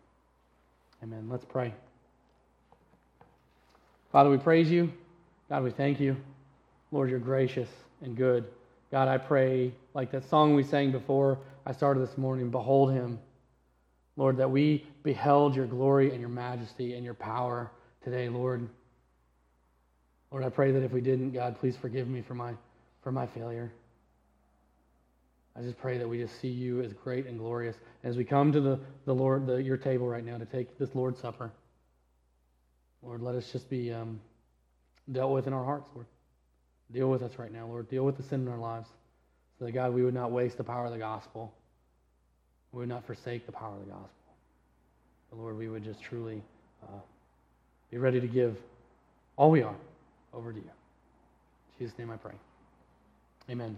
Amen. 1.02 1.28
Let's 1.28 1.44
pray. 1.44 1.74
Father, 4.10 4.30
we 4.30 4.38
praise 4.38 4.70
you. 4.70 4.90
God, 5.50 5.62
we 5.62 5.70
thank 5.70 6.00
you. 6.00 6.16
Lord, 6.90 7.10
you're 7.10 7.18
gracious 7.18 7.68
and 8.00 8.16
good. 8.16 8.46
God, 8.90 9.08
I 9.08 9.18
pray, 9.18 9.72
like 9.92 10.10
that 10.12 10.28
song 10.28 10.54
we 10.54 10.62
sang 10.62 10.90
before 10.90 11.38
I 11.66 11.72
started 11.72 12.00
this 12.00 12.16
morning, 12.16 12.50
behold 12.50 12.92
him. 12.92 13.18
Lord, 14.18 14.36
that 14.38 14.50
we 14.50 14.84
beheld 15.04 15.54
your 15.54 15.66
glory 15.66 16.10
and 16.10 16.20
your 16.20 16.28
majesty 16.28 16.94
and 16.94 17.04
your 17.04 17.14
power 17.14 17.70
today, 18.02 18.28
Lord. 18.28 18.68
Lord, 20.32 20.44
I 20.44 20.48
pray 20.48 20.72
that 20.72 20.82
if 20.82 20.90
we 20.90 21.00
didn't, 21.00 21.30
God, 21.30 21.58
please 21.60 21.76
forgive 21.76 22.08
me 22.08 22.20
for 22.20 22.34
my, 22.34 22.52
for 23.04 23.12
my 23.12 23.28
failure. 23.28 23.72
I 25.56 25.62
just 25.62 25.78
pray 25.78 25.98
that 25.98 26.08
we 26.08 26.18
just 26.18 26.40
see 26.40 26.48
you 26.48 26.82
as 26.82 26.92
great 26.92 27.26
and 27.26 27.38
glorious 27.38 27.76
as 28.02 28.16
we 28.16 28.24
come 28.24 28.50
to 28.52 28.60
the, 28.60 28.80
the 29.06 29.14
Lord, 29.14 29.46
the, 29.46 29.62
your 29.62 29.76
table 29.76 30.08
right 30.08 30.24
now 30.24 30.36
to 30.36 30.46
take 30.46 30.78
this 30.78 30.94
Lord's 30.94 31.20
Supper. 31.20 31.52
Lord, 33.04 33.22
let 33.22 33.36
us 33.36 33.48
just 33.52 33.70
be 33.70 33.92
um, 33.92 34.20
dealt 35.12 35.32
with 35.32 35.46
in 35.46 35.52
our 35.52 35.64
hearts, 35.64 35.88
Lord. 35.94 36.06
Deal 36.92 37.08
with 37.08 37.22
us 37.22 37.38
right 37.38 37.52
now, 37.52 37.66
Lord. 37.66 37.88
Deal 37.88 38.04
with 38.04 38.16
the 38.16 38.24
sin 38.24 38.40
in 38.40 38.48
our 38.48 38.58
lives. 38.58 38.88
So 39.58 39.64
that, 39.64 39.72
God, 39.72 39.94
we 39.94 40.02
would 40.02 40.14
not 40.14 40.32
waste 40.32 40.56
the 40.56 40.64
power 40.64 40.86
of 40.86 40.92
the 40.92 40.98
gospel. 40.98 41.54
We 42.72 42.80
would 42.80 42.88
not 42.88 43.06
forsake 43.06 43.46
the 43.46 43.52
power 43.52 43.74
of 43.74 43.80
the 43.80 43.90
gospel. 43.90 44.10
But, 45.30 45.38
Lord, 45.38 45.56
we 45.58 45.68
would 45.68 45.84
just 45.84 46.02
truly 46.02 46.42
uh, 46.82 47.00
be 47.90 47.98
ready 47.98 48.20
to 48.20 48.26
give 48.26 48.56
all 49.36 49.50
we 49.50 49.62
are 49.62 49.76
over 50.34 50.52
to 50.52 50.58
you. 50.58 50.64
In 50.64 51.86
Jesus' 51.86 51.98
name 51.98 52.10
I 52.10 52.16
pray. 52.16 52.34
Amen. 53.50 53.76